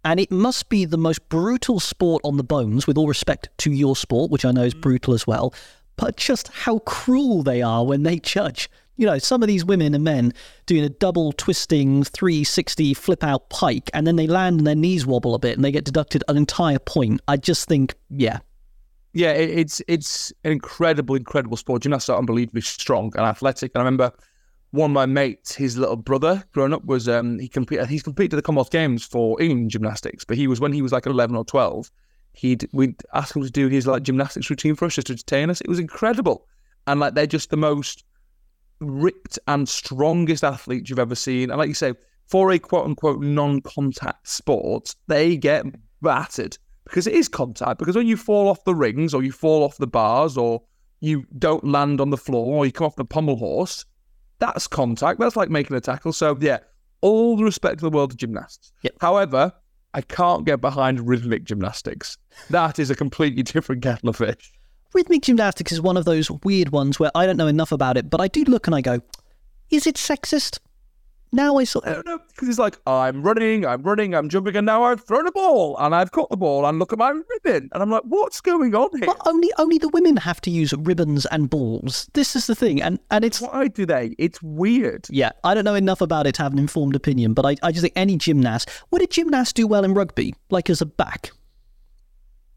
and 0.04 0.20
it 0.20 0.30
must 0.30 0.68
be 0.68 0.84
the 0.84 0.96
most 0.96 1.28
brutal 1.28 1.80
sport 1.80 2.22
on 2.24 2.36
the 2.36 2.44
bones, 2.44 2.86
with 2.86 2.96
all 2.96 3.08
respect 3.08 3.48
to 3.58 3.72
your 3.72 3.96
sport, 3.96 4.30
which 4.30 4.44
I 4.44 4.52
know 4.52 4.62
is 4.62 4.74
mm. 4.74 4.82
brutal 4.82 5.14
as 5.14 5.26
well, 5.26 5.52
but 5.96 6.16
just 6.16 6.48
how 6.48 6.78
cruel 6.80 7.42
they 7.42 7.60
are 7.60 7.84
when 7.84 8.04
they 8.04 8.18
judge. 8.18 8.70
You 8.96 9.06
know, 9.06 9.18
some 9.18 9.42
of 9.42 9.48
these 9.48 9.64
women 9.64 9.94
and 9.94 10.04
men 10.04 10.32
doing 10.66 10.84
a 10.84 10.88
double 10.88 11.32
twisting 11.32 12.04
360 12.04 12.94
flip 12.94 13.24
out 13.24 13.50
pike 13.50 13.90
and 13.92 14.06
then 14.06 14.16
they 14.16 14.26
land 14.26 14.58
and 14.58 14.66
their 14.66 14.74
knees 14.74 15.04
wobble 15.06 15.34
a 15.34 15.38
bit 15.38 15.56
and 15.56 15.64
they 15.64 15.72
get 15.72 15.84
deducted 15.84 16.22
an 16.28 16.36
entire 16.36 16.78
point. 16.78 17.20
I 17.26 17.36
just 17.36 17.68
think, 17.68 17.94
yeah. 18.08 18.38
Yeah, 19.12 19.30
it's 19.30 19.80
it's 19.86 20.32
an 20.42 20.50
incredible, 20.50 21.14
incredible 21.14 21.56
sport. 21.56 21.82
Gymnasts 21.82 22.08
are 22.08 22.18
unbelievably 22.18 22.62
strong 22.62 23.12
and 23.14 23.24
athletic. 23.24 23.70
And 23.74 23.80
I 23.80 23.84
remember 23.84 24.12
one 24.72 24.90
of 24.90 24.94
my 24.94 25.06
mates, 25.06 25.54
his 25.54 25.78
little 25.78 25.94
brother, 25.94 26.42
growing 26.52 26.72
up, 26.72 26.84
was 26.84 27.08
um 27.08 27.38
he 27.38 27.48
competed 27.48 27.86
he's 27.86 28.02
competed 28.02 28.34
at 28.34 28.36
the 28.36 28.42
Commonwealth 28.42 28.72
Games 28.72 29.04
for 29.04 29.40
England 29.40 29.70
gymnastics, 29.70 30.24
but 30.24 30.36
he 30.36 30.48
was 30.48 30.60
when 30.60 30.72
he 30.72 30.82
was 30.82 30.90
like 30.90 31.06
eleven 31.06 31.36
or 31.36 31.44
twelve, 31.44 31.92
he'd 32.32 32.68
we'd 32.72 33.00
ask 33.14 33.36
him 33.36 33.42
to 33.42 33.50
do 33.50 33.68
his 33.68 33.86
like 33.86 34.02
gymnastics 34.02 34.50
routine 34.50 34.74
for 34.74 34.86
us 34.86 34.96
just 34.96 35.06
to 35.06 35.12
entertain 35.12 35.48
us. 35.48 35.60
It 35.60 35.68
was 35.68 35.78
incredible. 35.78 36.48
And 36.88 36.98
like 36.98 37.14
they're 37.14 37.26
just 37.28 37.50
the 37.50 37.56
most 37.56 38.04
ripped 38.84 39.38
and 39.48 39.68
strongest 39.68 40.44
athletes 40.44 40.90
you've 40.90 40.98
ever 40.98 41.14
seen. 41.14 41.50
And 41.50 41.58
like 41.58 41.68
you 41.68 41.74
say, 41.74 41.94
for 42.26 42.50
a 42.52 42.58
quote 42.58 42.86
unquote 42.86 43.20
non 43.20 43.60
contact 43.60 44.28
sport, 44.28 44.94
they 45.06 45.36
get 45.36 45.64
battered 46.02 46.56
because 46.84 47.06
it 47.06 47.14
is 47.14 47.28
contact. 47.28 47.78
Because 47.78 47.96
when 47.96 48.06
you 48.06 48.16
fall 48.16 48.48
off 48.48 48.64
the 48.64 48.74
rings 48.74 49.14
or 49.14 49.22
you 49.22 49.32
fall 49.32 49.62
off 49.62 49.76
the 49.78 49.86
bars 49.86 50.36
or 50.36 50.62
you 51.00 51.26
don't 51.38 51.64
land 51.64 52.00
on 52.00 52.10
the 52.10 52.16
floor 52.16 52.58
or 52.58 52.66
you 52.66 52.72
come 52.72 52.86
off 52.86 52.96
the 52.96 53.04
pommel 53.04 53.36
horse, 53.36 53.84
that's 54.38 54.66
contact. 54.66 55.20
That's 55.20 55.36
like 55.36 55.50
making 55.50 55.76
a 55.76 55.80
tackle. 55.80 56.12
So, 56.12 56.36
yeah, 56.40 56.58
all 57.00 57.36
the 57.36 57.44
respect 57.44 57.78
to 57.78 57.84
the 57.84 57.90
world 57.90 58.12
of 58.12 58.16
gymnasts. 58.16 58.72
Yep. 58.82 58.94
However, 59.00 59.52
I 59.92 60.00
can't 60.00 60.44
get 60.44 60.60
behind 60.60 61.06
rhythmic 61.06 61.44
gymnastics. 61.44 62.18
That 62.50 62.78
is 62.78 62.90
a 62.90 62.96
completely 62.96 63.42
different 63.44 63.82
kettle 63.82 64.08
of 64.08 64.16
fish. 64.16 64.53
Rhythmic 64.94 65.22
gymnastics 65.22 65.72
is 65.72 65.80
one 65.80 65.96
of 65.96 66.04
those 66.04 66.30
weird 66.30 66.70
ones 66.70 67.00
where 67.00 67.10
I 67.14 67.26
don't 67.26 67.36
know 67.36 67.48
enough 67.48 67.72
about 67.72 67.96
it, 67.96 68.08
but 68.08 68.20
I 68.20 68.28
do 68.28 68.44
look 68.44 68.66
and 68.68 68.76
I 68.76 68.80
go, 68.80 69.00
is 69.70 69.86
it 69.86 69.96
sexist? 69.96 70.60
Now 71.32 71.56
I 71.56 71.64
sort 71.64 71.84
know 72.06 72.20
because 72.28 72.48
it's 72.48 72.60
like 72.60 72.78
I'm 72.86 73.20
running, 73.24 73.66
I'm 73.66 73.82
running, 73.82 74.14
I'm 74.14 74.28
jumping, 74.28 74.54
and 74.54 74.64
now 74.64 74.84
I've 74.84 75.04
thrown 75.04 75.26
a 75.26 75.32
ball 75.32 75.76
and 75.80 75.92
I've 75.92 76.12
caught 76.12 76.30
the 76.30 76.36
ball 76.36 76.64
and 76.64 76.78
look 76.78 76.92
at 76.92 76.98
my 77.00 77.10
ribbon, 77.10 77.70
and 77.72 77.82
I'm 77.82 77.90
like, 77.90 78.04
what's 78.04 78.40
going 78.40 78.72
on 78.76 78.88
here? 78.96 79.12
Only 79.26 79.50
only 79.58 79.78
the 79.78 79.88
women 79.88 80.16
have 80.16 80.40
to 80.42 80.50
use 80.50 80.72
ribbons 80.74 81.26
and 81.26 81.50
balls. 81.50 82.08
This 82.14 82.36
is 82.36 82.46
the 82.46 82.54
thing, 82.54 82.80
and 82.80 83.00
and 83.10 83.24
it's 83.24 83.40
Why 83.40 83.66
do 83.66 83.84
they? 83.84 84.14
It's 84.16 84.40
weird. 84.42 85.08
yeah. 85.10 85.32
I 85.42 85.54
don't 85.54 85.64
know 85.64 85.74
enough 85.74 86.00
about 86.00 86.28
it 86.28 86.36
to 86.36 86.42
have 86.44 86.52
an 86.52 86.60
informed 86.60 86.94
opinion, 86.94 87.34
but 87.34 87.44
I, 87.44 87.56
I 87.64 87.72
just 87.72 87.82
think 87.82 87.94
any 87.96 88.16
gymnast 88.16 88.70
would 88.92 89.02
a 89.02 89.08
gymnast 89.08 89.56
do 89.56 89.66
well 89.66 89.82
in 89.82 89.92
rugby, 89.92 90.36
like 90.50 90.70
as 90.70 90.80
a 90.80 90.86
back? 90.86 91.32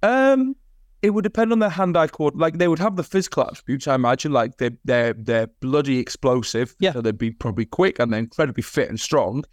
Um, 0.04 0.56
it 1.02 1.12
would 1.12 1.24
depend 1.24 1.52
on 1.52 1.60
their 1.60 1.70
hand-eye 1.70 2.08
coordination. 2.08 2.42
Like 2.42 2.58
they 2.58 2.68
would 2.68 2.80
have 2.80 2.96
the 2.96 3.04
physical 3.04 3.44
attributes, 3.44 3.88
I 3.88 3.96
imagine. 3.96 4.32
Like 4.32 4.58
they 4.58 4.72
they're 4.86 5.14
they're 5.14 5.48
bloody 5.60 6.00
explosive. 6.00 6.76
Yeah. 6.80 6.94
So 6.94 7.02
they'd 7.02 7.18
be 7.18 7.32
probably 7.32 7.66
quick 7.66 8.00
and 8.00 8.12
they're 8.12 8.20
incredibly 8.20 8.64
fit 8.64 8.90
and 8.90 9.00
strong. 9.00 9.44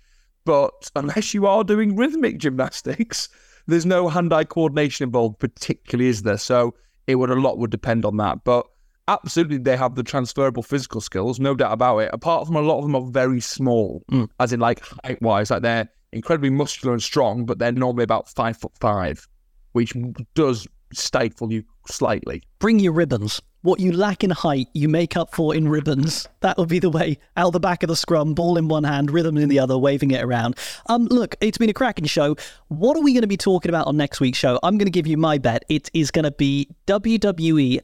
But 0.45 0.91
unless 0.97 1.33
you 1.35 1.47
are 1.47 1.65
doing 1.65 1.97
rhythmic 1.97 2.39
gymnastics, 2.39 3.29
there's 3.67 3.87
no 3.87 4.09
hand-eye 4.09 4.45
coordination 4.45 5.05
involved, 5.05 5.39
particularly, 5.39 6.09
is 6.11 6.23
there? 6.23 6.37
So 6.39 6.75
it 7.07 7.15
would 7.17 7.31
a 7.31 7.35
lot 7.35 7.59
would 7.59 7.71
depend 7.71 8.05
on 8.05 8.17
that. 8.19 8.45
But 8.45 8.67
absolutely, 9.09 9.59
they 9.59 9.77
have 9.77 9.95
the 9.95 10.03
transferable 10.03 10.63
physical 10.63 11.01
skills, 11.01 11.41
no 11.41 11.55
doubt 11.55 11.73
about 11.73 11.99
it. 11.99 12.11
Apart 12.13 12.47
from 12.47 12.57
a 12.57 12.61
lot 12.61 12.79
of 12.79 12.85
them 12.85 12.95
are 12.97 13.11
very 13.11 13.41
small, 13.41 14.03
Mm. 14.11 14.29
as 14.41 14.53
in 14.53 14.61
like 14.61 14.83
height-wise, 15.05 15.51
like 15.51 15.63
they're 15.63 15.89
incredibly 16.13 16.51
muscular 16.51 16.93
and 16.93 17.03
strong, 17.03 17.45
but 17.45 17.59
they're 17.59 17.73
normally 17.73 18.05
about 18.05 18.29
five 18.29 18.57
foot 18.57 18.73
five, 18.81 19.27
which 19.73 19.95
does 20.35 20.67
stifle 20.97 21.53
you 21.53 21.65
slightly. 21.87 22.43
Bring 22.59 22.81
your 22.81 22.93
ribbons. 22.93 23.41
What 23.63 23.81
you 23.81 23.93
lack 23.93 24.23
in 24.23 24.31
height, 24.31 24.69
you 24.75 24.91
make 24.91 25.17
up 25.17 25.35
for 25.35 25.55
in 25.55 25.69
ribbons. 25.69 26.29
That 26.41 26.59
would 26.59 26.69
be 26.69 26.79
the 26.79 26.91
way. 26.91 27.17
Out 27.37 27.55
the 27.55 27.61
back 27.61 27.83
of 27.83 27.89
the 27.89 27.97
scrum, 27.97 28.35
ball 28.35 28.59
in 28.59 28.69
one 28.69 28.85
hand, 28.85 29.11
rhythm 29.11 29.39
in 29.39 29.49
the 29.49 29.59
other, 29.59 29.79
waving 29.79 30.11
it 30.11 30.23
around. 30.23 30.59
Um, 30.87 31.07
look, 31.07 31.35
it's 31.41 31.57
been 31.57 31.71
a 31.71 31.75
cracking 31.75 32.05
show. 32.05 32.37
What 32.69 32.97
are 32.97 33.03
we 33.03 33.15
going 33.15 33.23
to 33.23 33.27
be 33.27 33.39
talking 33.39 33.71
about 33.71 33.87
on 33.87 33.97
next 33.97 34.21
week's 34.21 34.37
show? 34.39 34.61
I'm 34.63 34.77
going 34.77 34.87
to 34.87 34.93
give 34.93 35.07
you 35.07 35.17
my 35.17 35.39
bet. 35.39 35.65
It 35.71 35.91
is 35.95 36.11
going 36.11 36.25
to 36.25 36.31
be 36.31 36.69
WWE 36.87 37.81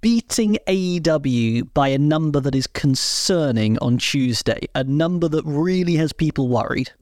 beating 0.00 0.58
AEW 0.68 1.74
by 1.74 1.88
a 1.88 1.98
number 1.98 2.38
that 2.40 2.54
is 2.54 2.68
concerning 2.68 3.78
on 3.78 3.98
Tuesday, 3.98 4.60
a 4.74 4.84
number 4.84 5.28
that 5.28 5.44
really 5.44 5.96
has 5.96 6.12
people 6.12 6.48
worried. 6.48 6.92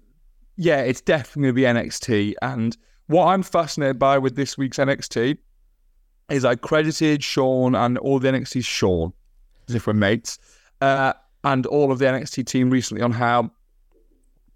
Yeah, 0.56 0.80
it's 0.80 1.02
definitely 1.02 1.62
going 1.62 1.74
to 1.74 1.82
be 1.82 1.88
NXT. 1.88 2.34
And 2.40 2.76
what 3.06 3.26
I'm 3.26 3.42
fascinated 3.42 3.98
by 3.98 4.18
with 4.18 4.36
this 4.36 4.58
week's 4.58 4.78
NXT 4.78 5.38
is 6.30 6.44
I 6.44 6.56
credited 6.56 7.22
Shawn 7.22 7.74
and 7.74 7.98
all 7.98 8.18
the 8.18 8.28
NXT 8.28 8.64
Shawn, 8.64 9.12
as 9.68 9.74
if 9.74 9.86
we're 9.86 9.92
mates, 9.92 10.38
uh, 10.80 11.12
and 11.44 11.66
all 11.66 11.92
of 11.92 11.98
the 11.98 12.06
NXT 12.06 12.46
team 12.46 12.70
recently 12.70 13.02
on 13.02 13.12
how 13.12 13.50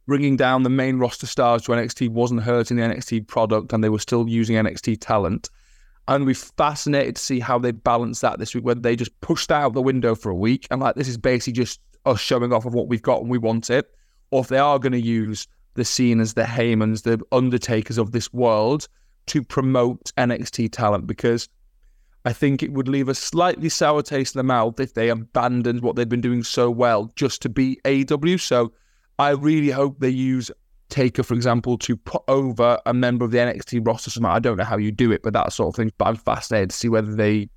bringing 0.07 0.37
down 0.37 0.65
the 0.65 0.71
main 0.71 0.99
roster 0.99 1.27
stars 1.27 1.63
to 1.63 1.73
NXT 1.73 2.09
wasn't 2.09 2.43
hurting 2.43 2.77
the 2.77 2.83
NXT 2.83 3.29
product 3.29 3.73
and 3.73 3.85
they 3.85 3.89
were 3.89 4.01
still 4.01 4.29
using 4.29 4.57
NXT 4.57 4.99
talent. 5.01 5.49
And 6.09 6.27
we're 6.27 6.35
fascinated 6.35 7.15
to 7.15 7.23
see 7.23 7.39
how 7.39 7.61
they 7.61 7.71
balance 7.71 8.21
that 8.23 8.41
this 8.41 8.53
week, 8.53 8.65
whether 8.65 8.81
they 8.81 8.97
just 8.97 9.19
pushed 9.21 9.53
out 9.53 9.73
the 9.73 9.83
window 9.83 10.17
for 10.17 10.31
a 10.31 10.35
week 10.35 10.67
and 10.73 10.81
like 10.81 10.97
this 10.97 11.07
is 11.07 11.17
basically 11.17 11.53
just 11.53 11.79
us 12.07 12.19
showing 12.19 12.53
off 12.53 12.67
of 12.67 12.75
what 12.75 12.89
we've 12.89 13.03
got 13.03 13.21
and 13.21 13.31
we 13.31 13.39
want 13.39 13.71
it, 13.71 13.89
or 14.33 14.41
if 14.41 14.49
they 14.49 14.59
are 14.59 14.81
going 14.81 14.93
to 14.93 15.01
use 15.01 15.47
the 15.75 15.85
Cenas, 15.85 16.35
the 16.35 16.43
Heymans, 16.43 17.03
the 17.03 17.21
Undertakers 17.33 17.99
of 17.99 18.13
this 18.13 18.33
world 18.33 18.89
to 19.27 19.43
promote 19.43 20.13
NXT 20.17 20.73
talent 20.73 21.07
because 21.07 21.49
I 22.25 22.33
think 22.33 22.63
it 22.63 22.73
would 22.73 22.89
leave 22.89 23.09
a 23.09 23.15
slightly 23.15 23.69
sour 23.69 24.03
taste 24.03 24.35
in 24.35 24.41
the 24.41 24.45
mouth 24.45 24.79
if 24.81 24.95
they 24.95 25.09
abandoned 25.09 25.81
what 25.83 25.97
they've 25.97 26.09
been 26.09 26.21
doing 26.21 26.43
so 26.43 26.71
well 26.71 27.13
just 27.17 27.41
to 27.43 27.49
be 27.49 27.79
AEW. 27.85 28.41
So 28.41 28.73
I 29.19 29.31
really 29.31 29.71
hope 29.71 30.01
they 30.01 30.11
use 30.11 30.51
Taker, 30.91 31.23
for 31.23 31.35
example, 31.35 31.79
to 31.79 31.97
put 31.97 32.23
over 32.29 32.79
a 32.85 32.93
member 32.93 33.25
of 33.25 33.31
the 33.31 33.39
NXT 33.39 33.87
roster. 33.87 34.11
Somehow. 34.11 34.33
I 34.33 34.41
don't 34.41 34.57
know 34.57 34.65
how 34.65 34.77
you 34.77 34.91
do 34.91 35.13
it, 35.13 35.23
but 35.23 35.33
that 35.33 35.53
sort 35.53 35.69
of 35.69 35.77
thing. 35.77 35.93
But 35.97 36.09
I'm 36.09 36.17
fascinated 36.17 36.71
to 36.71 36.77
see 36.77 36.89
whether 36.89 37.15
they 37.15 37.49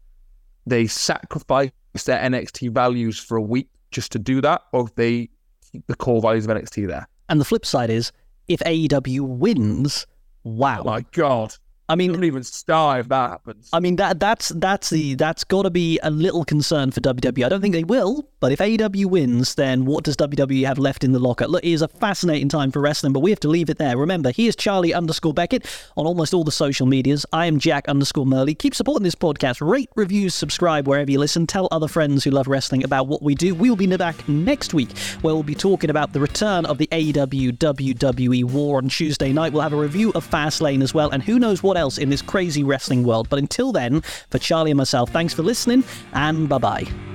they 0.66 0.88
sacrifice 0.88 1.72
their 2.06 2.20
NXT 2.20 2.72
values 2.72 3.20
for 3.20 3.38
a 3.38 3.42
week 3.42 3.70
just 3.92 4.12
to 4.14 4.20
do 4.20 4.40
that, 4.42 4.62
or 4.72 4.86
if 4.86 4.96
they 4.96 5.30
keep 5.72 5.86
the 5.88 5.96
core 5.96 6.22
values 6.22 6.46
of 6.46 6.56
NXT 6.56 6.88
there. 6.88 7.08
And 7.30 7.40
the 7.40 7.46
flip 7.46 7.66
side 7.66 7.90
is, 7.90 8.12
if 8.48 8.60
AEW 8.62 9.22
wins, 9.22 10.06
wow. 10.44 10.82
Oh 10.82 10.86
my 10.86 11.02
God. 11.12 11.56
I 11.90 11.96
mean, 11.96 12.14
don't 12.14 12.24
even 12.24 12.44
start 12.44 13.02
if 13.02 13.10
that 13.10 13.30
happens. 13.32 13.70
I 13.74 13.80
mean 13.80 13.98
that 13.98 14.20
that's 14.20 14.50
that's 14.50 14.90
the 14.90 15.16
that's 15.16 15.44
got 15.44 15.64
to 15.64 15.70
be 15.70 16.00
a 16.02 16.10
little 16.10 16.46
concern 16.46 16.92
for 16.92 17.02
WWE. 17.02 17.46
I 17.46 17.50
don't 17.50 17.62
think 17.62 17.74
they 17.74 17.84
will, 17.84 18.28
but 18.40 18.52
if 18.52 18.60
AEW 18.60 19.06
wins, 19.06 19.56
then 19.56 19.86
what 19.86 20.04
does 20.04 20.16
WWE 20.18 20.66
have 20.66 20.80
left 20.80 21.04
in 21.04 21.12
the 21.12 21.20
locker? 21.20 21.48
Look, 21.48 21.64
it 21.64 21.72
is 21.72 21.82
a 21.82 21.88
fascinating 21.88 22.50
time 22.50 22.72
for 22.72 22.82
wrestling, 22.82 23.14
but 23.14 23.20
we 23.20 23.30
have 23.32 23.40
to 23.42 23.50
leave 23.50 23.70
it 23.70 23.78
there. 23.78 23.98
Remember, 23.98 24.32
he 24.32 24.48
is 24.48 24.56
Charlie 24.56 24.94
underscore 24.94 25.34
Beckett 25.34 25.66
on 25.98 26.06
almost 26.06 26.34
all 26.34 26.44
the 26.44 26.52
social 26.52 26.86
medias. 26.86 27.26
I 27.34 27.48
am 27.48 27.60
Jack 27.60 27.88
underscore 27.90 28.26
Murley. 28.26 28.56
Keep 28.56 28.76
supporting 28.76 29.04
this 29.04 29.16
podcast. 29.16 29.66
Rate, 29.66 29.90
review, 29.96 30.30
subscribe 30.30 30.88
wherever 30.88 31.12
you 31.12 31.20
listen. 31.20 31.46
Tell 31.46 31.68
other 31.72 31.88
friends 31.88 32.24
who 32.24 32.32
love 32.32 32.48
wrestling 32.48 32.84
about 32.84 33.08
what 33.08 33.22
we 33.22 33.36
do. 33.36 33.54
We'll 33.54 33.76
be 33.76 33.88
back 33.98 34.28
next 34.28 34.74
week 34.74 34.98
where 35.22 35.34
we'll 35.34 35.44
be 35.44 35.54
talking 35.54 35.90
about 35.90 36.14
the 36.14 36.20
return 36.20 36.66
of 36.66 36.78
the 36.78 36.88
AEW 36.88 37.58
WWE 37.58 38.44
War 38.46 38.78
on 38.78 38.90
Tuesday 38.90 39.34
night. 39.34 39.54
We'll 39.54 39.62
have 39.62 39.74
a 39.74 39.78
review 39.78 40.12
of 40.16 40.30
Fastlane 40.30 40.82
as 40.82 40.94
well, 40.94 41.10
and 41.10 41.22
who 41.22 41.38
knows 41.38 41.62
what 41.74 41.80
else 41.80 41.98
in 41.98 42.12
this 42.12 42.22
crazy 42.22 42.64
wrestling 42.64 43.04
world. 43.04 43.28
But 43.30 43.40
until 43.40 43.72
then, 43.72 44.02
for 44.30 44.38
Charlie 44.38 44.70
and 44.70 44.78
myself, 44.78 45.10
thanks 45.10 45.34
for 45.34 45.42
listening, 45.42 45.84
and 46.14 46.48
bye 46.48 46.60
bye. 46.60 47.13